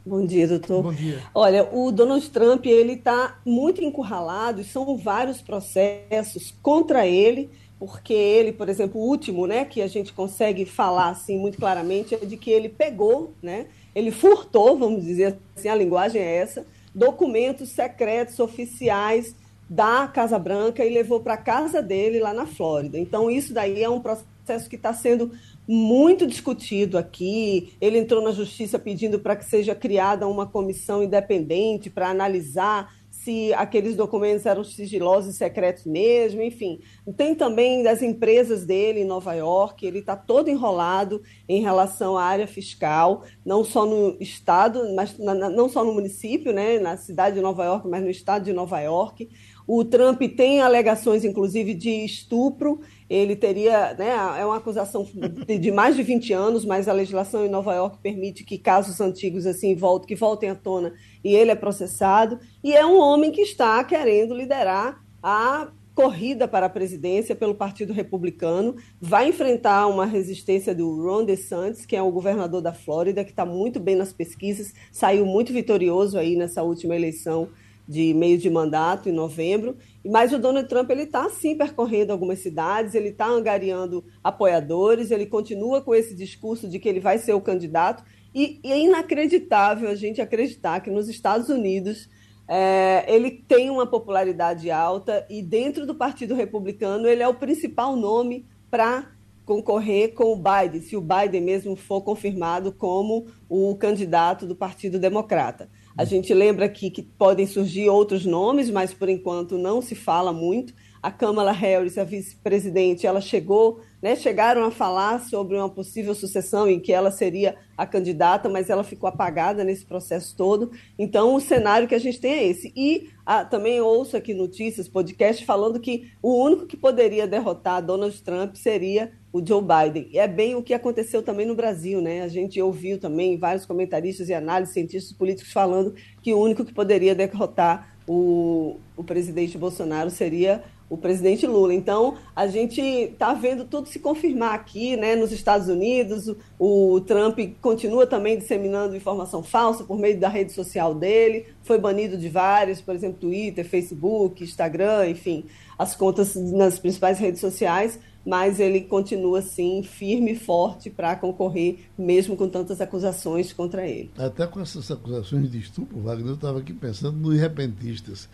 Bom 0.09 0.25
dia, 0.25 0.49
doutor. 0.49 0.85
Bom 0.85 0.95
dia. 0.95 1.23
Olha, 1.35 1.69
o 1.71 1.93
Donald 1.93 2.27
Trump 2.31 2.65
ele 2.65 2.95
está 2.95 3.39
muito 3.45 3.85
encurralado 3.85 4.63
e 4.63 4.65
são 4.65 4.97
vários 4.97 5.43
processos 5.43 6.55
contra 6.63 7.07
ele, 7.07 7.51
porque 7.79 8.15
ele, 8.15 8.51
por 8.51 8.71
exemplo, 8.71 8.99
o 8.99 9.05
último, 9.05 9.47
né, 9.47 9.67
que 9.67 9.83
a 9.83 9.87
gente 9.87 10.15
consegue 10.15 10.65
falar 10.65 11.11
assim 11.11 11.39
muito 11.39 11.59
claramente 11.59 12.15
é 12.15 12.19
de 12.19 12.39
que 12.39 12.51
ele 12.51 12.71
pegou, 12.71 13.35
né, 13.43 13.67
ele 13.95 14.11
furtou, 14.11 14.79
vamos 14.79 15.05
dizer 15.05 15.37
assim, 15.55 15.69
a 15.69 15.75
linguagem 15.75 16.23
é 16.23 16.37
essa, 16.37 16.65
documentos 16.95 17.69
secretos 17.69 18.41
oficiais 18.41 19.37
da 19.69 20.09
Casa 20.09 20.39
Branca 20.39 20.83
e 20.83 20.89
levou 20.89 21.21
para 21.21 21.35
a 21.35 21.39
casa 21.39 21.83
dele 21.83 22.19
lá 22.19 22.33
na 22.33 22.47
Flórida. 22.47 22.99
Então, 22.99 23.31
isso 23.31 23.53
daí 23.53 23.83
é 23.83 23.91
um 23.91 24.01
processo 24.01 24.71
que 24.71 24.77
está 24.77 24.95
sendo 24.95 25.33
muito 25.69 26.27
discutido 26.27 26.97
aqui. 26.97 27.75
Ele 27.79 27.99
entrou 27.99 28.23
na 28.23 28.33
justiça 28.33 28.79
pedindo 28.79 29.21
para 29.21 29.37
que 29.37 29.45
seja 29.45 29.75
criada 29.75 30.27
uma 30.27 30.47
comissão 30.47 31.03
independente 31.03 31.91
para 31.91 32.09
analisar 32.09 32.97
se 33.11 33.53
aqueles 33.55 33.95
documentos 33.97 34.47
eram 34.47 34.64
sigilosos 34.64 35.35
e 35.35 35.37
secretos 35.37 35.85
mesmo, 35.85 36.41
enfim. 36.41 36.81
Tem 37.16 37.35
também 37.35 37.83
das 37.83 38.01
empresas 38.01 38.64
dele 38.64 39.01
em 39.01 39.05
Nova 39.05 39.35
York, 39.35 39.85
ele 39.85 39.99
está 39.99 40.16
todo 40.16 40.49
enrolado 40.49 41.21
em 41.47 41.61
relação 41.61 42.16
à 42.16 42.25
área 42.25 42.47
fiscal, 42.47 43.25
não 43.45 43.64
só 43.64 43.85
no 43.85 44.16
estado, 44.19 44.95
mas 44.95 45.19
na, 45.19 45.35
não 45.35 45.69
só 45.69 45.85
no 45.85 45.93
município, 45.93 46.53
né, 46.53 46.79
na 46.79 46.97
cidade 46.97 47.37
de 47.37 47.43
Nova 47.43 47.64
York, 47.64 47.87
mas 47.87 48.03
no 48.03 48.11
estado 48.11 48.45
de 48.45 48.53
Nova 48.53 48.81
York. 48.81 49.29
O 49.71 49.85
Trump 49.85 50.23
tem 50.35 50.62
alegações, 50.62 51.27
inclusive, 51.27 51.75
de 51.75 51.91
estupro. 51.91 52.81
Ele 53.09 53.37
teria, 53.37 53.93
né, 53.99 54.09
é 54.41 54.47
uma 54.47 54.57
acusação 54.57 55.07
de 55.47 55.71
mais 55.71 55.95
de 55.95 56.03
20 56.03 56.33
anos, 56.33 56.64
mas 56.64 56.89
a 56.89 56.93
legislação 56.95 57.45
em 57.45 57.51
Nova 57.51 57.75
York 57.75 57.99
permite 58.03 58.45
que 58.45 58.57
casos 58.57 58.99
antigos 58.99 59.47
assim 59.47 59.77
voltem, 59.77 60.09
que 60.09 60.14
voltem 60.14 60.49
à 60.49 60.55
tona 60.55 60.95
e 61.23 61.35
ele 61.35 61.51
é 61.51 61.55
processado. 61.55 62.39
E 62.64 62.73
é 62.73 62.87
um 62.87 62.99
homem 62.99 63.31
que 63.31 63.43
está 63.43 63.85
querendo 63.85 64.35
liderar 64.35 65.05
a 65.23 65.69
corrida 65.95 66.49
para 66.49 66.64
a 66.66 66.71
presidência 66.71 67.35
pelo 67.35 67.55
Partido 67.55 67.93
Republicano, 67.93 68.77
vai 69.01 69.29
enfrentar 69.29 69.89
uma 69.89 70.07
resistência 70.07 70.75
do 70.75 70.89
Ron 71.03 71.25
DeSantis, 71.25 71.85
que 71.85 71.97
é 71.97 72.01
o 72.01 72.12
governador 72.12 72.62
da 72.62 72.73
Flórida, 72.73 73.25
que 73.25 73.31
está 73.31 73.45
muito 73.45 73.81
bem 73.81 73.97
nas 73.97 74.12
pesquisas, 74.12 74.73
saiu 74.93 75.27
muito 75.27 75.53
vitorioso 75.53 76.16
aí 76.16 76.37
nessa 76.37 76.62
última 76.62 76.95
eleição 76.95 77.49
de 77.89 78.12
meio 78.12 78.36
de 78.36 78.51
mandato, 78.51 79.09
em 79.09 79.12
novembro. 79.12 79.76
Mas 80.05 80.32
o 80.32 80.39
Donald 80.39 80.68
Trump 80.68 80.91
ele 80.91 81.05
está 81.05 81.28
sim 81.30 81.57
percorrendo 81.57 82.12
algumas 82.12 82.41
cidades, 82.41 82.95
ele 82.95 83.09
está 83.09 83.26
angariando 83.26 84.05
apoiadores, 84.22 85.11
ele 85.11 85.24
continua 85.24 85.80
com 85.80 85.95
esse 85.95 86.14
discurso 86.14 86.68
de 86.68 86.78
que 86.78 86.89
ele 86.89 87.01
vai 87.01 87.18
ser 87.18 87.32
o 87.32 87.41
candidato. 87.41 88.05
E, 88.34 88.61
e 88.62 88.70
é 88.70 88.78
inacreditável 88.78 89.89
a 89.89 89.95
gente 89.95 90.20
acreditar 90.20 90.80
que 90.80 90.91
nos 90.91 91.09
Estados 91.09 91.49
Unidos 91.49 92.11
é, 92.47 93.05
ele 93.09 93.30
tem 93.30 93.70
uma 93.70 93.86
popularidade 93.86 94.70
alta 94.70 95.26
e 95.30 95.43
dentro 95.43 95.86
do 95.86 95.95
Partido 95.95 96.34
Republicano 96.34 97.07
ele 97.09 97.22
é 97.22 97.28
o 97.28 97.34
principal 97.34 97.97
nome 97.97 98.47
para 98.70 99.11
concorrer 99.47 100.12
com 100.12 100.34
o 100.34 100.36
Biden, 100.36 100.82
se 100.82 100.95
o 100.95 101.01
Biden 101.01 101.41
mesmo 101.41 101.74
for 101.74 102.03
confirmado 102.03 102.70
como 102.70 103.28
o 103.49 103.74
candidato 103.76 104.47
do 104.47 104.55
Partido 104.55 104.99
Democrata. 104.99 105.70
A 105.99 106.05
gente 106.05 106.33
lembra 106.33 106.67
aqui 106.67 106.93
que 106.93 107.03
podem 107.03 107.45
surgir 107.45 107.89
outros 107.89 108.25
nomes, 108.25 108.71
mas 108.71 108.95
por 108.95 109.09
enquanto 109.09 109.59
não 109.59 109.83
se 109.83 109.97
fala 109.97 110.33
muito. 110.33 110.73
A 111.03 111.11
Kamala 111.11 111.51
Harris, 111.51 111.99
a 111.99 112.05
vice-presidente, 112.05 113.05
ela 113.05 113.21
chegou, 113.21 113.81
né, 114.01 114.15
chegaram 114.15 114.65
a 114.65 114.71
falar 114.71 115.21
sobre 115.21 115.57
uma 115.57 115.69
possível 115.69 116.15
sucessão 116.15 116.69
em 116.69 116.79
que 116.79 116.93
ela 116.93 117.11
seria 117.11 117.57
a 117.77 117.87
candidata, 117.87 118.49
mas 118.49 118.71
ela 118.71 118.85
ficou 118.85 119.09
apagada 119.09 119.65
nesse 119.65 119.85
processo 119.85 120.37
todo. 120.37 120.71
Então, 120.99 121.35
o 121.35 121.41
cenário 121.41 121.89
que 121.89 121.95
a 121.95 121.99
gente 121.99 122.21
tem 122.21 122.33
é 122.33 122.47
esse. 122.47 122.73
E 122.77 123.11
ah, 123.27 123.45
também 123.45 123.81
ouço 123.81 124.17
aqui 124.17 124.35
notícias, 124.35 124.89
podcast, 124.89 125.45
falando 125.45 125.81
que 125.81 126.11
o 126.23 126.43
único 126.43 126.67
que 126.67 126.77
poderia 126.77 127.27
derrotar 127.27 127.85
Donald 127.85 128.21
Trump 128.23 128.55
seria 128.55 129.13
o 129.33 129.45
Joe 129.45 129.63
Biden. 129.63 130.09
E 130.13 130.19
é 130.19 130.27
bem 130.27 130.55
o 130.55 130.63
que 130.63 130.73
aconteceu 130.73 131.23
também 131.23 131.47
no 131.47 131.55
Brasil, 131.55 132.01
né? 132.01 132.23
A 132.23 132.29
gente 132.29 132.61
ouviu 132.61 132.99
também 132.99 133.37
vários 133.37 133.67
comentaristas 133.67 134.29
e 134.29 134.35
análises, 134.35 134.75
cientistas 134.75 135.17
políticos 135.17 135.53
falando 135.53 135.95
que 136.23 136.33
o 136.33 136.41
único 136.41 136.65
que 136.65 136.73
poderia 136.73 137.15
derrotar 137.15 137.97
o, 138.07 138.79
o 138.97 139.05
presidente 139.05 139.59
Bolsonaro 139.59 140.11
seria 140.11 140.65
o 140.89 140.97
presidente 140.97 141.47
Lula. 141.47 141.74
Então, 141.74 142.16
a 142.34 142.47
gente 142.47 142.80
está 142.80 143.34
vendo 143.34 143.64
tudo 143.64 143.89
se 143.89 143.99
confirmar 143.99 144.55
aqui, 144.55 144.97
né? 144.97 145.14
Nos 145.14 145.32
Estados 145.32 145.68
Unidos, 145.68 146.34
o, 146.59 147.01
Trump 147.01 147.39
continua 147.61 148.07
também 148.07 148.39
disseminando 148.39 148.97
informação 148.97 149.43
falsa 149.43 149.84
por 149.84 149.99
meio 149.99 150.18
da 150.18 150.28
rede 150.28 150.53
social 150.53 150.95
dele, 150.95 151.47
foi 151.62 151.78
banido 151.78 152.16
de 152.16 152.28
várias, 152.28 152.80
por 152.80 152.95
exemplo, 152.95 153.18
Twitter, 153.20 153.64
Facebook, 153.68 154.43
Instagram, 154.43 155.09
enfim, 155.11 155.45
as 155.78 155.95
contas 155.95 156.34
nas 156.34 156.78
principais 156.78 157.18
redes 157.18 157.41
sociais 157.41 157.99
mas 158.28 158.61
ele 158.61 158.82
continua 158.82 159.39
assim 159.39 159.82
firme 159.82 160.32
e 160.32 160.39
forte 160.39 160.91
para 160.91 161.16
concorrer, 161.16 161.78
mesmo 161.97 162.36
com 162.36 162.47
tantas 162.47 162.78
acusações 162.78 163.55
contra 163.55 163.86
ele. 163.86 164.11
Até 164.18 164.47
com 164.47 164.61
essas 164.61 164.91
acusações 164.91 165.51
de 165.51 165.59
estupro, 165.59 165.99
Wagner, 166.03 166.32
eu 166.32 166.34
estava 166.34 166.59
aqui 166.59 166.74
pensando 166.74 167.16
nos 167.16 167.41
repentistas. 167.41 168.28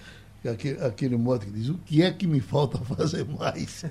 Aquele, 0.48 0.84
aquele 0.84 1.16
mote 1.16 1.46
que 1.46 1.52
diz: 1.52 1.68
o 1.68 1.78
que 1.84 2.02
é 2.02 2.10
que 2.10 2.26
me 2.26 2.40
falta 2.40 2.78
fazer 2.96 3.24
mais? 3.24 3.84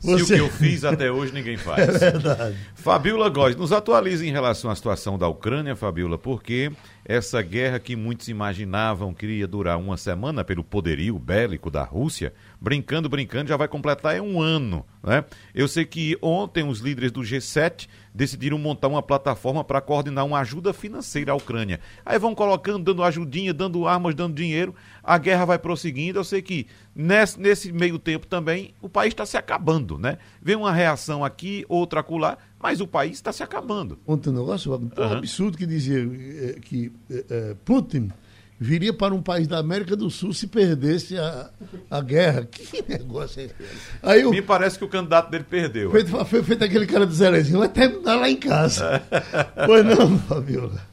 Você... 0.00 0.18
Se 0.18 0.22
o 0.22 0.26
que 0.26 0.42
eu 0.42 0.48
fiz 0.48 0.84
até 0.84 1.10
hoje 1.12 1.32
ninguém 1.32 1.56
faz. 1.58 1.80
É 1.80 2.10
verdade. 2.10 2.56
Fabiola 2.74 3.28
Góes, 3.28 3.54
nos 3.54 3.70
atualize 3.70 4.26
em 4.26 4.32
relação 4.32 4.70
à 4.70 4.74
situação 4.74 5.18
da 5.18 5.28
Ucrânia, 5.28 5.76
Fabiola, 5.76 6.16
porque 6.16 6.72
essa 7.10 7.42
guerra 7.42 7.80
que 7.80 7.96
muitos 7.96 8.28
imaginavam 8.28 9.12
que 9.12 9.26
iria 9.26 9.48
durar 9.48 9.76
uma 9.76 9.96
semana 9.96 10.44
pelo 10.44 10.62
poderio 10.62 11.18
bélico 11.18 11.68
da 11.68 11.82
Rússia, 11.82 12.32
brincando, 12.60 13.08
brincando, 13.08 13.48
já 13.48 13.56
vai 13.56 13.66
completar 13.66 14.20
um 14.20 14.40
ano. 14.40 14.86
Né? 15.02 15.24
Eu 15.52 15.66
sei 15.66 15.84
que 15.84 16.16
ontem 16.22 16.62
os 16.62 16.78
líderes 16.78 17.10
do 17.10 17.22
G7 17.22 17.88
decidiram 18.14 18.58
montar 18.58 18.86
uma 18.86 19.02
plataforma 19.02 19.64
para 19.64 19.80
coordenar 19.80 20.24
uma 20.24 20.38
ajuda 20.38 20.72
financeira 20.72 21.32
à 21.32 21.34
Ucrânia. 21.34 21.80
Aí 22.06 22.16
vão 22.16 22.32
colocando, 22.32 22.84
dando 22.84 23.02
ajudinha, 23.02 23.52
dando 23.52 23.88
armas, 23.88 24.14
dando 24.14 24.36
dinheiro, 24.36 24.72
a 25.02 25.18
guerra 25.18 25.44
vai 25.44 25.58
prosseguindo. 25.58 26.20
Eu 26.20 26.24
sei 26.24 26.40
que 26.40 26.68
nesse, 26.94 27.40
nesse 27.40 27.72
meio 27.72 27.98
tempo 27.98 28.24
também 28.28 28.72
o 28.80 28.88
país 28.88 29.12
está 29.12 29.26
se 29.26 29.36
acabando, 29.36 29.98
né? 29.98 30.16
Vem 30.40 30.54
uma 30.54 30.72
reação 30.72 31.24
aqui, 31.24 31.64
outra 31.68 32.00
acolá, 32.00 32.38
mas 32.62 32.80
o 32.80 32.86
país 32.86 33.12
está 33.12 33.32
se 33.32 33.42
acabando. 33.42 33.98
Ontem 34.06 34.30
um 34.30 34.34
negócio 34.34 34.72
um 34.72 34.90
uhum. 34.96 35.12
absurdo 35.12 35.56
que 35.56 35.66
dizia 35.66 35.98
eh, 35.98 36.60
que 36.60 36.92
é, 37.10 37.54
Putin 37.64 38.10
viria 38.58 38.92
para 38.92 39.14
um 39.14 39.22
país 39.22 39.48
da 39.48 39.56
América 39.58 39.96
do 39.96 40.10
Sul 40.10 40.34
se 40.34 40.46
perdesse 40.46 41.16
a, 41.16 41.50
a 41.90 42.00
guerra. 42.02 42.46
Que 42.52 42.84
negócio 42.86 43.40
é 43.40 43.44
esse? 43.46 43.54
Aí 44.02 44.24
Me 44.28 44.42
parece 44.42 44.78
que 44.78 44.84
o 44.84 44.88
candidato 44.88 45.30
dele 45.30 45.44
perdeu. 45.48 45.90
Foi, 45.90 46.04
foi 46.04 46.42
feito 46.42 46.64
aquele 46.64 46.86
cara 46.86 47.06
do 47.06 47.12
Zerezinho, 47.12 47.60
vai 47.60 47.68
terminar 47.70 48.16
lá 48.16 48.28
em 48.28 48.36
casa. 48.36 49.02
pois 49.66 49.84
não, 49.84 50.18
Fabiola. 50.18 50.90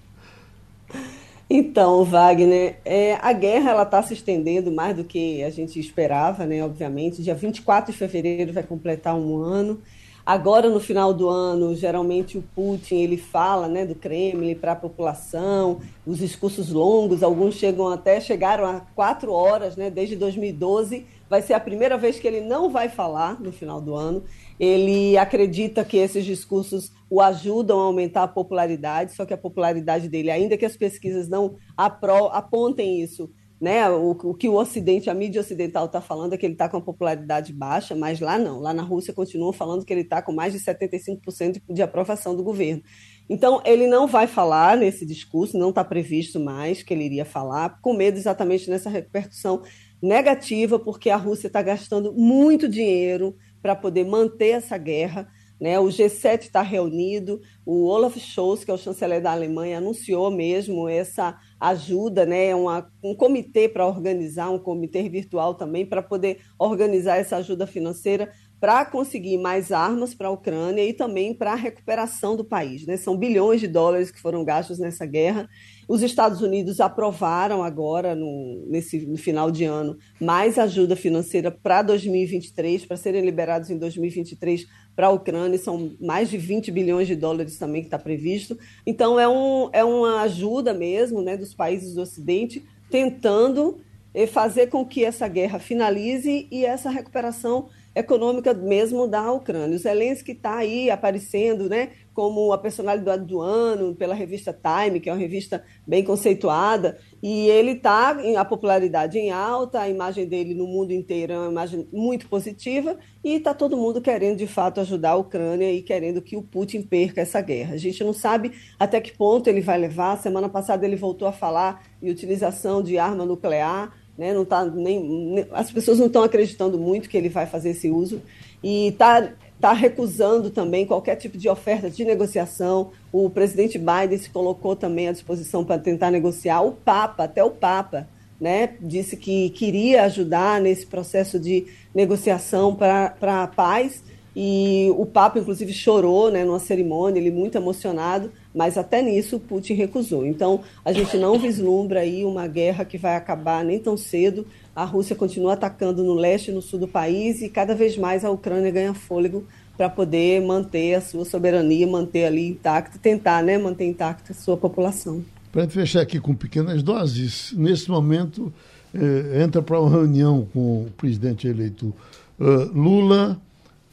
Então, 1.50 2.04
Wagner, 2.04 2.78
é, 2.84 3.16
a 3.22 3.32
guerra 3.32 3.72
ela 3.72 3.84
está 3.84 4.02
se 4.04 4.14
estendendo 4.14 4.72
mais 4.72 4.96
do 4.96 5.04
que 5.04 5.44
a 5.44 5.50
gente 5.50 5.80
esperava, 5.80 6.46
né? 6.46 6.64
Obviamente, 6.64 7.24
dia 7.24 7.36
24 7.36 7.92
de 7.92 7.98
fevereiro 7.98 8.52
vai 8.52 8.64
completar 8.64 9.16
um 9.16 9.38
ano. 9.38 9.82
Agora, 10.28 10.70
no 10.70 10.82
final 10.82 11.14
do 11.14 11.30
ano, 11.30 11.74
geralmente 11.74 12.38
o 12.38 12.42
Putin 12.42 12.96
ele 12.96 13.16
fala 13.16 13.70
né, 13.70 13.86
do 13.86 13.96
Kremlin 13.96 14.56
para 14.56 14.74
a 14.74 14.76
população, 14.76 15.80
os 16.06 16.18
discursos 16.18 16.70
longos, 16.70 17.24
alguns 17.24 17.56
chegam 17.56 17.88
até, 17.88 18.20
chegaram 18.20 18.66
a 18.66 18.82
quatro 18.94 19.32
horas, 19.32 19.78
né, 19.78 19.90
desde 19.90 20.18
2012. 20.18 21.06
Vai 21.30 21.42
ser 21.42 21.54
a 21.54 21.62
primeira 21.62 21.98
vez 21.98 22.20
que 22.20 22.28
ele 22.28 22.42
não 22.42 22.70
vai 22.70 22.90
falar 22.90 23.40
no 23.40 23.54
final 23.54 23.80
do 23.80 23.96
ano. 23.96 24.22
Ele 24.60 25.18
acredita 25.18 25.86
que 25.86 25.96
esses 25.96 26.26
discursos 26.26 26.92
o 27.10 27.22
ajudam 27.22 27.80
a 27.80 27.84
aumentar 27.84 28.24
a 28.24 28.28
popularidade, 28.28 29.14
só 29.14 29.26
que 29.26 29.34
a 29.34 29.38
popularidade 29.38 30.10
dele, 30.10 30.30
ainda 30.30 30.58
que 30.58 30.66
as 30.66 30.76
pesquisas 30.76 31.30
não 31.30 31.56
apontem 31.78 33.02
isso, 33.02 33.30
né? 33.60 33.90
O, 33.90 34.12
o, 34.12 34.34
que 34.36 34.48
o 34.48 34.54
Ocidente, 34.54 35.10
a 35.10 35.14
mídia 35.14 35.42
ocidental 35.42 35.88
está 35.88 36.00
falando 36.00 36.34
é 36.34 36.38
que 36.38 36.46
ele 36.46 36.54
está 36.54 36.70
com 36.70 36.78
a 36.78 36.82
popularidade 36.82 37.52
baixa, 37.52 37.96
mas 37.96 38.20
lá 38.20 38.38
não. 38.38 38.60
Lá 38.60 38.74
na 38.74 38.84
Rússia 38.84 39.14
continuam 39.14 39.52
falando 39.52 39.84
que 39.84 39.92
ele 39.92 40.02
está 40.02 40.22
com 40.22 40.32
mais 40.32 40.54
de 40.54 40.60
75% 40.60 41.62
de 41.68 41.82
aprovação 41.82 42.36
do 42.36 42.44
governo. 42.44 42.84
Então, 43.30 43.62
ele 43.66 43.88
não 43.88 44.08
vai 44.08 44.28
falar 44.28 44.78
nesse 44.78 45.06
discurso, 45.06 45.58
não 45.58 45.70
está 45.70 45.84
previsto 45.84 46.40
mais 46.40 46.84
que 46.84 46.94
ele 46.94 47.06
iria 47.06 47.26
falar, 47.26 47.82
com 47.82 47.94
medo 47.94 48.18
exatamente 48.18 48.70
nessa 48.70 48.90
repercussão 48.90 49.64
negativa, 50.02 50.78
porque 50.78 51.10
a 51.10 51.18
Rússia 51.18 51.48
está 51.48 51.62
gastando 51.62 52.14
muito 52.14 52.70
dinheiro 52.70 53.36
para 53.62 53.76
poder 53.76 54.06
manter 54.06 54.50
essa 54.50 54.78
guerra. 54.78 55.28
Né? 55.60 55.80
O 55.80 55.88
G7 55.88 56.42
está 56.44 56.62
reunido, 56.62 57.42
o 57.66 57.88
Olaf 57.88 58.16
Scholz, 58.18 58.64
que 58.64 58.70
é 58.70 58.74
o 58.74 58.78
chanceler 58.78 59.22
da 59.22 59.32
Alemanha, 59.32 59.80
anunciou 59.80 60.30
mesmo 60.30 60.88
essa 60.88 61.36
ajuda, 61.60 62.26
né? 62.26 62.54
Uma, 62.56 62.90
um 63.04 63.16
comitê 63.16 63.68
para 63.68 63.86
organizar, 63.86 64.50
um 64.50 64.60
comitê 64.60 65.08
virtual 65.10 65.56
também, 65.56 65.86
para 65.86 66.02
poder 66.02 66.40
organizar 66.60 67.18
essa 67.18 67.38
ajuda 67.38 67.66
financeira 67.66 68.32
para 68.60 68.84
conseguir 68.86 69.38
mais 69.38 69.72
armas 69.72 70.16
para 70.16 70.30
a 70.30 70.32
Ucrânia 70.32 70.84
e 70.84 70.92
também 70.92 71.34
para 71.34 71.52
a 71.52 71.56
recuperação 71.56 72.36
do 72.36 72.44
país. 72.44 72.86
Né? 72.88 72.98
São 72.98 73.16
bilhões 73.16 73.62
de 73.62 73.68
dólares 73.68 74.10
que 74.10 74.20
foram 74.20 74.44
gastos 74.44 74.80
nessa 74.80 75.06
guerra. 75.06 75.48
Os 75.88 76.02
Estados 76.02 76.42
Unidos 76.42 76.80
aprovaram 76.80 77.64
agora, 77.64 78.16
no, 78.16 78.66
nesse, 78.68 79.06
no 79.06 79.18
final 79.18 79.52
de 79.52 79.64
ano, 79.64 79.96
mais 80.20 80.58
ajuda 80.58 80.96
financeira 80.96 81.52
para 81.52 81.84
2023, 81.84 82.86
para 82.86 82.98
serem 82.98 83.24
liberados 83.24 83.70
em 83.70 83.78
2023 83.78 84.66
para 84.98 85.08
a 85.08 85.12
Ucrânia, 85.12 85.60
são 85.60 85.96
mais 86.02 86.28
de 86.28 86.40
20 86.40 86.72
bilhões 86.72 87.08
de 87.08 87.16
dólares 87.16 87.60
também 87.60 87.84
que 87.84 87.88
está 87.88 88.00
previsto. 88.00 88.58
Então, 88.84 89.20
é, 89.20 89.28
um, 89.28 89.70
é 89.72 89.84
uma 89.84 90.22
ajuda 90.22 90.74
mesmo 90.74 91.22
né, 91.22 91.38
dos 91.38 91.54
países 91.54 91.94
do 91.94 92.02
Ocidente 92.02 92.66
tentando 92.90 93.78
eh, 94.12 94.26
fazer 94.26 94.68
com 94.68 94.84
que 94.84 95.06
essa 95.06 95.28
guerra 95.28 95.60
finalize 95.60 96.48
e 96.50 96.66
essa 96.66 96.90
recuperação 96.90 97.70
econômica 97.98 98.54
mesmo 98.54 99.08
da 99.08 99.32
Ucrânia. 99.32 99.76
O 99.76 99.80
Zelensky 99.80 100.34
está 100.34 100.58
aí 100.58 100.92
aparecendo 100.92 101.68
né, 101.68 101.90
como 102.14 102.54
a 102.54 102.58
personalidade 102.58 103.26
do 103.26 103.42
ano 103.42 103.96
pela 103.96 104.14
revista 104.14 104.52
Time, 104.54 105.00
que 105.00 105.10
é 105.10 105.14
uma 105.14 105.20
revista 105.20 105.64
bem 105.86 106.04
conceituada, 106.04 107.00
e 107.22 107.48
ele 107.50 107.72
está 107.72 108.18
a 108.38 108.46
popularidade 108.46 109.18
em 109.18 109.32
alta, 109.32 109.82
a 109.82 109.90
imagem 109.90 110.28
dele 110.28 110.54
no 110.54 110.68
mundo 110.68 110.92
inteiro 110.92 111.34
é 111.34 111.38
uma 111.38 111.52
imagem 111.52 111.88
muito 111.92 112.28
positiva, 112.28 112.98
e 113.24 113.36
está 113.36 113.54
todo 113.54 113.76
mundo 113.76 114.00
querendo 114.00 114.38
de 114.38 114.48
fato 114.48 114.80
ajudar 114.80 115.12
a 115.12 115.16
Ucrânia 115.16 115.72
e 115.72 115.82
querendo 115.82 116.22
que 116.22 116.38
o 116.38 116.44
Putin 116.44 116.84
perca 116.84 117.22
essa 117.22 117.42
guerra. 117.42 117.74
A 117.74 117.78
gente 117.78 118.04
não 118.04 118.14
sabe 118.14 118.52
até 118.80 119.02
que 119.02 119.16
ponto 119.16 119.48
ele 119.48 119.62
vai 119.62 119.78
levar. 119.78 120.18
Semana 120.18 120.48
passada 120.48 120.86
ele 120.86 120.96
voltou 120.96 121.28
a 121.28 121.34
falar 121.34 121.84
em 122.02 122.10
utilização 122.10 122.82
de 122.82 122.98
arma 122.98 123.26
nuclear 123.26 123.92
né? 124.18 124.34
Não 124.34 124.44
tá 124.44 124.66
nem, 124.66 125.46
as 125.52 125.72
pessoas 125.72 126.00
não 126.00 126.08
estão 126.08 126.24
acreditando 126.24 126.78
muito 126.78 127.10
que 127.10 127.18
ele 127.18 127.30
vai 127.30 127.46
fazer 127.46 127.70
esse 127.70 127.90
uso 127.90 128.22
e 128.64 128.88
está 128.88 129.30
tá 129.60 129.74
recusando 129.74 130.50
também 130.50 130.86
qualquer 130.86 131.16
tipo 131.16 131.38
de 131.38 131.48
oferta 131.50 131.90
de 131.90 132.04
negociação. 132.04 132.92
O 133.12 133.30
presidente 133.30 133.78
Biden 133.78 134.18
se 134.18 134.30
colocou 134.30 134.76
também 134.76 135.08
à 135.08 135.12
disposição 135.12 135.64
para 135.64 135.80
tentar 135.80 136.12
negociar. 136.12 136.62
O 136.62 136.72
Papa, 136.72 137.24
até 137.24 137.44
o 137.44 137.52
Papa, 137.52 138.08
né, 138.40 138.76
disse 138.80 139.18
que 139.18 139.50
queria 139.52 140.04
ajudar 140.04 140.62
nesse 140.62 140.86
processo 140.86 141.40
de 141.40 141.66
negociação 141.94 142.76
para 142.76 143.16
a 143.22 143.48
paz. 143.48 144.04
E 144.36 144.94
o 144.96 145.06
Papa, 145.08 145.40
inclusive, 145.40 145.74
chorou 145.74 146.30
né, 146.30 146.46
numa 146.46 146.60
cerimônia, 146.60 147.20
ele 147.20 147.32
muito 147.32 147.58
emocionado, 147.58 148.32
mas 148.58 148.76
até 148.76 149.04
nisso 149.04 149.40
Putin 149.40 149.76
recusou. 149.76 150.26
Então, 150.26 150.62
a 150.84 150.92
gente 150.92 151.16
não 151.16 151.38
vislumbra 151.38 152.00
aí 152.00 152.26
uma 152.26 152.48
guerra 152.48 152.84
que 152.84 152.98
vai 152.98 153.16
acabar 153.16 153.64
nem 153.64 153.78
tão 153.78 153.96
cedo. 153.96 154.48
A 154.76 154.84
Rússia 154.84 155.16
continua 155.16 155.54
atacando 155.54 156.04
no 156.04 156.16
leste 156.16 156.50
e 156.50 156.54
no 156.54 156.62
sul 156.62 156.80
do 156.80 156.88
país 156.88 157.44
e 157.44 157.50
cada 157.50 157.76
vez 157.76 157.96
mais 157.96 158.26
a 158.26 158.32
Ucrânia 158.32 158.72
ganha 158.72 158.96
fôlego 158.96 159.46
para 159.78 159.88
poder 159.88 160.42
manter 160.42 160.96
a 160.96 161.02
sua 161.02 161.24
soberania, 161.24 161.86
manter 161.86 162.26
ali 162.26 162.48
intacta, 162.48 162.98
tentar 162.98 163.44
né, 163.44 163.60
manter 163.60 163.86
intacta 163.86 164.34
a 164.34 164.36
sua 164.36 164.58
população. 164.58 165.24
Para 165.52 165.70
fechar 165.70 166.02
aqui 166.02 166.20
com 166.20 166.34
pequenas 166.34 166.82
doses, 166.82 167.54
nesse 167.56 167.92
momento 167.92 168.52
eh, 168.92 169.44
entra 169.44 169.62
para 169.62 169.80
uma 169.80 169.92
reunião 169.92 170.48
com 170.52 170.86
o 170.86 170.92
presidente 170.98 171.48
eleito 171.48 171.94
uh, 172.40 172.72
Lula, 172.74 173.40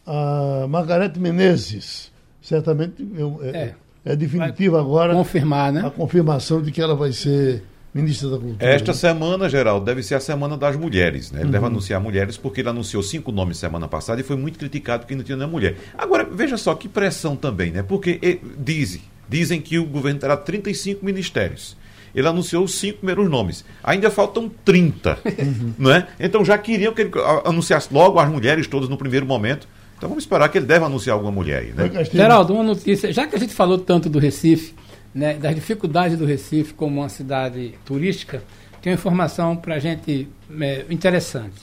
a 0.07 0.67
Margarete 0.71 1.19
Menezes, 1.19 2.11
certamente 2.41 3.07
é, 3.43 3.59
é, 3.59 3.75
é 4.05 4.15
definitiva 4.15 4.79
agora 4.79 5.15
confirmar, 5.15 5.73
né? 5.73 5.87
a 5.87 5.91
confirmação 5.91 6.61
de 6.61 6.71
que 6.71 6.81
ela 6.81 6.95
vai 6.95 7.13
ser 7.13 7.63
ministra 7.95 8.29
da 8.29 8.39
Cultura. 8.39 8.69
Esta 8.69 8.93
né? 8.93 8.99
semana, 8.99 9.49
Geraldo, 9.49 9.87
deve 9.87 10.03
ser 10.03 10.17
a 10.17 10.21
semana 10.21 10.57
das 10.57 10.77
mulheres. 10.77 11.31
Né? 11.31 11.39
Ele 11.39 11.47
uhum. 11.47 11.53
deve 11.53 11.67
anunciar 11.67 12.01
mulheres, 12.01 12.37
porque 12.37 12.61
ele 12.61 12.69
anunciou 12.69 13.03
cinco 13.03 13.31
nomes 13.31 13.57
semana 13.57 13.87
passada 13.87 14.21
e 14.21 14.25
foi 14.25 14.37
muito 14.37 14.59
criticado 14.59 15.03
porque 15.03 15.15
não 15.15 15.23
tinha 15.23 15.37
nenhuma 15.37 15.53
mulher. 15.53 15.77
Agora, 15.97 16.25
veja 16.25 16.57
só 16.57 16.75
que 16.75 16.89
pressão 16.89 17.37
também, 17.37 17.71
né? 17.71 17.83
Porque 17.83 18.41
dizem, 18.59 19.01
dizem 19.29 19.61
que 19.61 19.79
o 19.79 19.87
governo 19.87 20.19
terá 20.19 20.37
35 20.37 21.05
ministérios. 21.05 21.77
Ele 22.15 22.29
anunciou 22.29 22.65
os 22.65 22.75
cinco 22.79 22.99
primeiros 22.99 23.29
nomes. 23.29 23.65
Ainda 23.83 24.11
faltam 24.11 24.51
30. 24.65 25.19
Uhum. 25.25 25.75
Não 25.79 25.91
é? 25.91 26.07
Então 26.19 26.45
já 26.45 26.57
queriam 26.59 26.93
que 26.93 27.03
ele 27.03 27.11
anunciasse 27.45 27.93
logo 27.93 28.19
as 28.19 28.29
mulheres 28.29 28.67
todas 28.67 28.89
no 28.89 28.97
primeiro 28.97 29.27
momento. 29.27 29.67
Então 30.05 30.11
vamos 30.11 30.25
esperar 30.25 30.51
que 30.51 30.59
ele 30.59 30.67
deve 30.67 30.85
anunciar 30.85 31.15
alguma 31.15 31.33
mulher 31.33 31.63
aí, 31.63 31.73
né? 31.73 32.05
Geraldo, 32.05 32.53
uma 32.53 32.63
notícia, 32.63 33.11
já 33.11 33.27
que 33.27 33.35
a 33.35 33.39
gente 33.39 33.55
falou 33.55 33.79
tanto 33.79 34.11
do 34.11 34.19
Recife, 34.19 34.75
né, 35.15 35.33
das 35.33 35.55
dificuldades 35.55 36.19
do 36.19 36.27
Recife 36.27 36.75
como 36.75 37.01
uma 37.01 37.09
cidade 37.09 37.73
turística, 37.87 38.43
tem 38.83 38.93
uma 38.93 38.99
informação 38.99 39.57
para 39.57 39.77
a 39.77 39.79
gente 39.79 40.29
é, 40.61 40.85
interessante. 40.91 41.55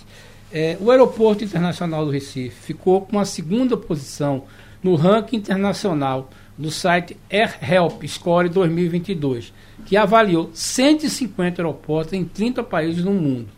É, 0.51 0.75
o 0.81 0.89
Aeroporto 0.89 1.43
Internacional 1.43 2.03
do 2.03 2.09
Recife 2.09 2.49
ficou 2.49 3.01
com 3.01 3.19
a 3.19 3.25
segunda 3.25 3.77
posição 3.77 4.45
no 4.81 4.95
ranking 4.95 5.35
internacional 5.35 6.27
do 6.57 6.71
site 6.71 7.15
AirHelp 7.29 8.03
Score 8.07 8.49
2022, 8.49 9.53
que 9.85 9.95
avaliou 9.95 10.49
150 10.51 11.61
aeroportos 11.61 12.13
em 12.13 12.25
30 12.25 12.63
países 12.63 13.03
no 13.03 13.13
mundo. 13.13 13.49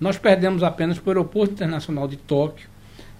Nós 0.00 0.18
perdemos 0.18 0.64
apenas 0.64 0.98
para 0.98 1.10
o 1.10 1.12
Aeroporto 1.12 1.52
Internacional 1.52 2.08
de 2.08 2.16
Tóquio, 2.16 2.71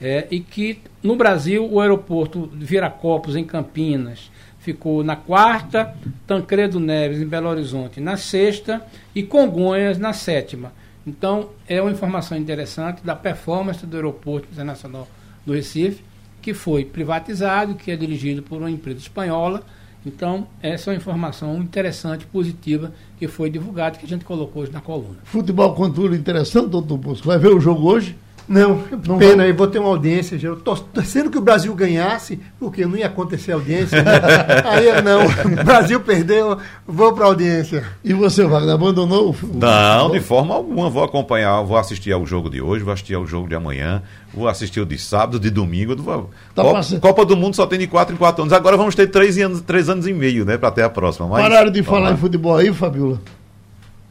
É, 0.03 0.27
e 0.33 0.41
que 0.41 0.81
no 1.01 1.15
Brasil 1.15 1.65
o 1.71 1.81
aeroporto 1.81 2.51
Viracopos, 2.53 3.37
em 3.37 3.45
Campinas, 3.45 4.33
ficou 4.59 5.05
na 5.05 5.15
quarta, 5.15 5.95
Tancredo 6.27 6.81
Neves, 6.81 7.21
em 7.21 7.27
Belo 7.27 7.49
Horizonte, 7.49 8.01
na 8.01 8.17
sexta 8.17 8.83
e 9.15 9.23
Congonhas, 9.23 9.99
na 9.99 10.13
sétima. 10.13 10.73
Então, 11.07 11.51
é 11.69 11.81
uma 11.81 11.91
informação 11.91 12.37
interessante 12.37 13.05
da 13.05 13.15
performance 13.15 13.85
do 13.85 13.97
Aeroporto 13.97 14.49
Internacional 14.51 15.09
do 15.45 15.53
Recife, 15.53 16.03
que 16.41 16.55
foi 16.55 16.85
privatizado, 16.85 17.75
que 17.75 17.91
é 17.91 17.97
dirigido 17.97 18.43
por 18.43 18.59
uma 18.59 18.71
empresa 18.71 19.01
espanhola. 19.01 19.63
Então, 20.05 20.47
essa 20.61 20.91
é 20.91 20.95
uma 20.95 20.97
informação 20.97 21.57
interessante, 21.59 22.27
positiva, 22.27 22.93
que 23.19 23.29
foi 23.29 23.51
divulgada, 23.51 23.99
que 23.99 24.07
a 24.07 24.09
gente 24.09 24.25
colocou 24.25 24.63
hoje 24.63 24.73
na 24.73 24.81
coluna. 24.81 25.19
Futebol 25.25 25.75
cultura 25.75 26.17
interessante, 26.17 26.69
doutor 26.69 26.99
Busco. 26.99 27.27
Vai 27.27 27.39
ver 27.39 27.49
o 27.49 27.61
jogo 27.61 27.89
hoje? 27.89 28.17
Não, 28.49 28.83
não 29.07 29.19
pena, 29.19 29.47
eu 29.47 29.55
vou 29.55 29.67
ter 29.67 29.79
uma 29.79 29.89
audiência. 29.89 30.39
Eu 30.43 30.57
tô 30.57 30.75
torcendo 30.75 31.31
que 31.31 31.39
o 31.39 31.41
Brasil 31.41 31.73
ganhasse, 31.75 32.41
porque 32.59 32.85
não 32.85 32.97
ia 32.97 33.07
acontecer 33.07 33.53
audiência. 33.53 34.03
Né? 34.03 34.13
Aí 34.67 35.03
não, 35.03 35.27
o 35.27 35.65
Brasil 35.65 36.01
perdeu, 36.01 36.59
vou 36.87 37.13
para 37.13 37.27
audiência. 37.27 37.85
E 38.05 38.13
você, 38.13 38.45
Wagner, 38.45 38.75
abandonou 38.75 39.31
o 39.31 39.37
Não, 39.55 40.11
de 40.11 40.21
forma 40.21 40.55
alguma. 40.55 40.91
Vou 40.91 41.05
acompanhar, 41.05 41.63
vou 41.63 41.77
assistir 41.77 42.13
ao 42.13 42.27
jogo 42.27 42.51
de 42.51 42.61
hoje, 42.61 42.85
vou 42.85 42.93
assistir 42.93 43.15
ao 43.15 43.27
jogo 43.27 43.49
de 43.49 43.55
amanhã, 43.55 44.03
vou 44.35 44.49
assistir 44.49 44.81
o 44.81 44.87
de 44.87 44.99
sábado, 44.99 45.39
de 45.39 45.51
domingo. 45.51 45.97
Vou... 45.97 46.31
Tá 46.55 46.63
Copa, 46.63 47.01
Copa, 47.01 47.25
do 47.25 47.37
Mundo 47.37 47.55
só 47.55 47.67
tem 47.67 47.79
de 47.79 47.87
4 47.87 48.15
em 48.15 48.19
4 48.19 48.43
anos. 48.43 48.53
Agora 48.53 48.77
vamos 48.77 48.95
ter 48.95 49.07
3 49.07 49.39
anos, 49.39 49.61
3 49.61 49.89
anos 49.89 50.07
e 50.07 50.13
meio, 50.13 50.45
né, 50.45 50.59
para 50.59 50.71
ter 50.71 50.83
a 50.83 50.91
próxima. 50.91 51.29
Mas, 51.29 51.43
Pararam 51.43 51.71
de 51.71 51.83
falar 51.83 52.09
lá. 52.09 52.13
em 52.13 52.17
futebol 52.17 52.57
aí, 52.57 52.73
Fabiola? 52.73 53.21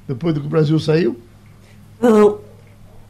Depois 0.08 0.34
do 0.34 0.42
que 0.42 0.48
o 0.48 0.50
Brasil 0.50 0.80
saiu? 0.80 1.20
Não. 2.02 2.40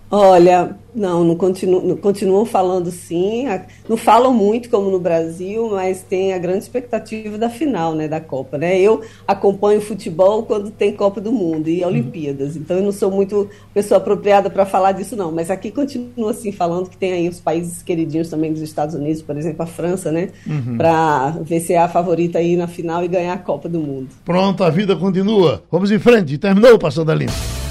Olha, 0.09 0.75
não, 0.93 1.23
não, 1.23 1.35
continuam, 1.35 1.81
não 1.83 1.97
continuam 1.97 2.45
falando 2.45 2.91
sim, 2.91 3.45
não 3.87 3.97
falam 3.97 4.33
muito 4.33 4.69
como 4.69 4.89
no 4.89 4.99
Brasil, 4.99 5.69
mas 5.71 6.01
tem 6.01 6.33
a 6.33 6.37
grande 6.37 6.59
expectativa 6.59 7.37
da 7.37 7.49
final, 7.49 7.95
né, 7.95 8.07
da 8.07 8.19
Copa, 8.19 8.57
né? 8.57 8.79
Eu 8.79 9.01
acompanho 9.27 9.81
futebol 9.81 10.43
quando 10.43 10.69
tem 10.69 10.93
Copa 10.93 11.21
do 11.21 11.31
Mundo 11.31 11.69
e 11.69 11.83
Olimpíadas, 11.83 12.55
então 12.55 12.77
eu 12.77 12.83
não 12.83 12.91
sou 12.91 13.09
muito 13.09 13.49
pessoa 13.73 13.97
apropriada 13.97 14.49
para 14.49 14.65
falar 14.65 14.91
disso 14.91 15.15
não, 15.15 15.31
mas 15.31 15.49
aqui 15.49 15.71
continua 15.71 16.31
assim 16.31 16.51
falando 16.51 16.89
que 16.89 16.97
tem 16.97 17.13
aí 17.13 17.29
os 17.29 17.39
países 17.39 17.81
queridinhos 17.81 18.29
também 18.29 18.51
dos 18.51 18.61
Estados 18.61 18.95
Unidos, 18.95 19.21
por 19.21 19.37
exemplo, 19.37 19.63
a 19.63 19.67
França, 19.67 20.11
né, 20.11 20.29
uhum. 20.45 20.77
para 20.77 21.29
ver 21.41 21.59
se 21.61 21.73
é 21.73 21.79
a 21.79 21.87
favorita 21.87 22.39
aí 22.39 22.55
na 22.55 22.67
final 22.67 23.03
e 23.03 23.07
ganhar 23.07 23.33
a 23.33 23.37
Copa 23.37 23.69
do 23.69 23.79
Mundo. 23.79 24.09
Pronto, 24.25 24.63
a 24.63 24.69
vida 24.69 24.95
continua. 24.95 25.63
Vamos 25.71 25.91
em 25.91 25.99
frente. 25.99 26.37
Terminou 26.37 26.75
o 26.75 26.79
Passando 26.79 27.11
a 27.11 27.15
Limpo. 27.15 27.70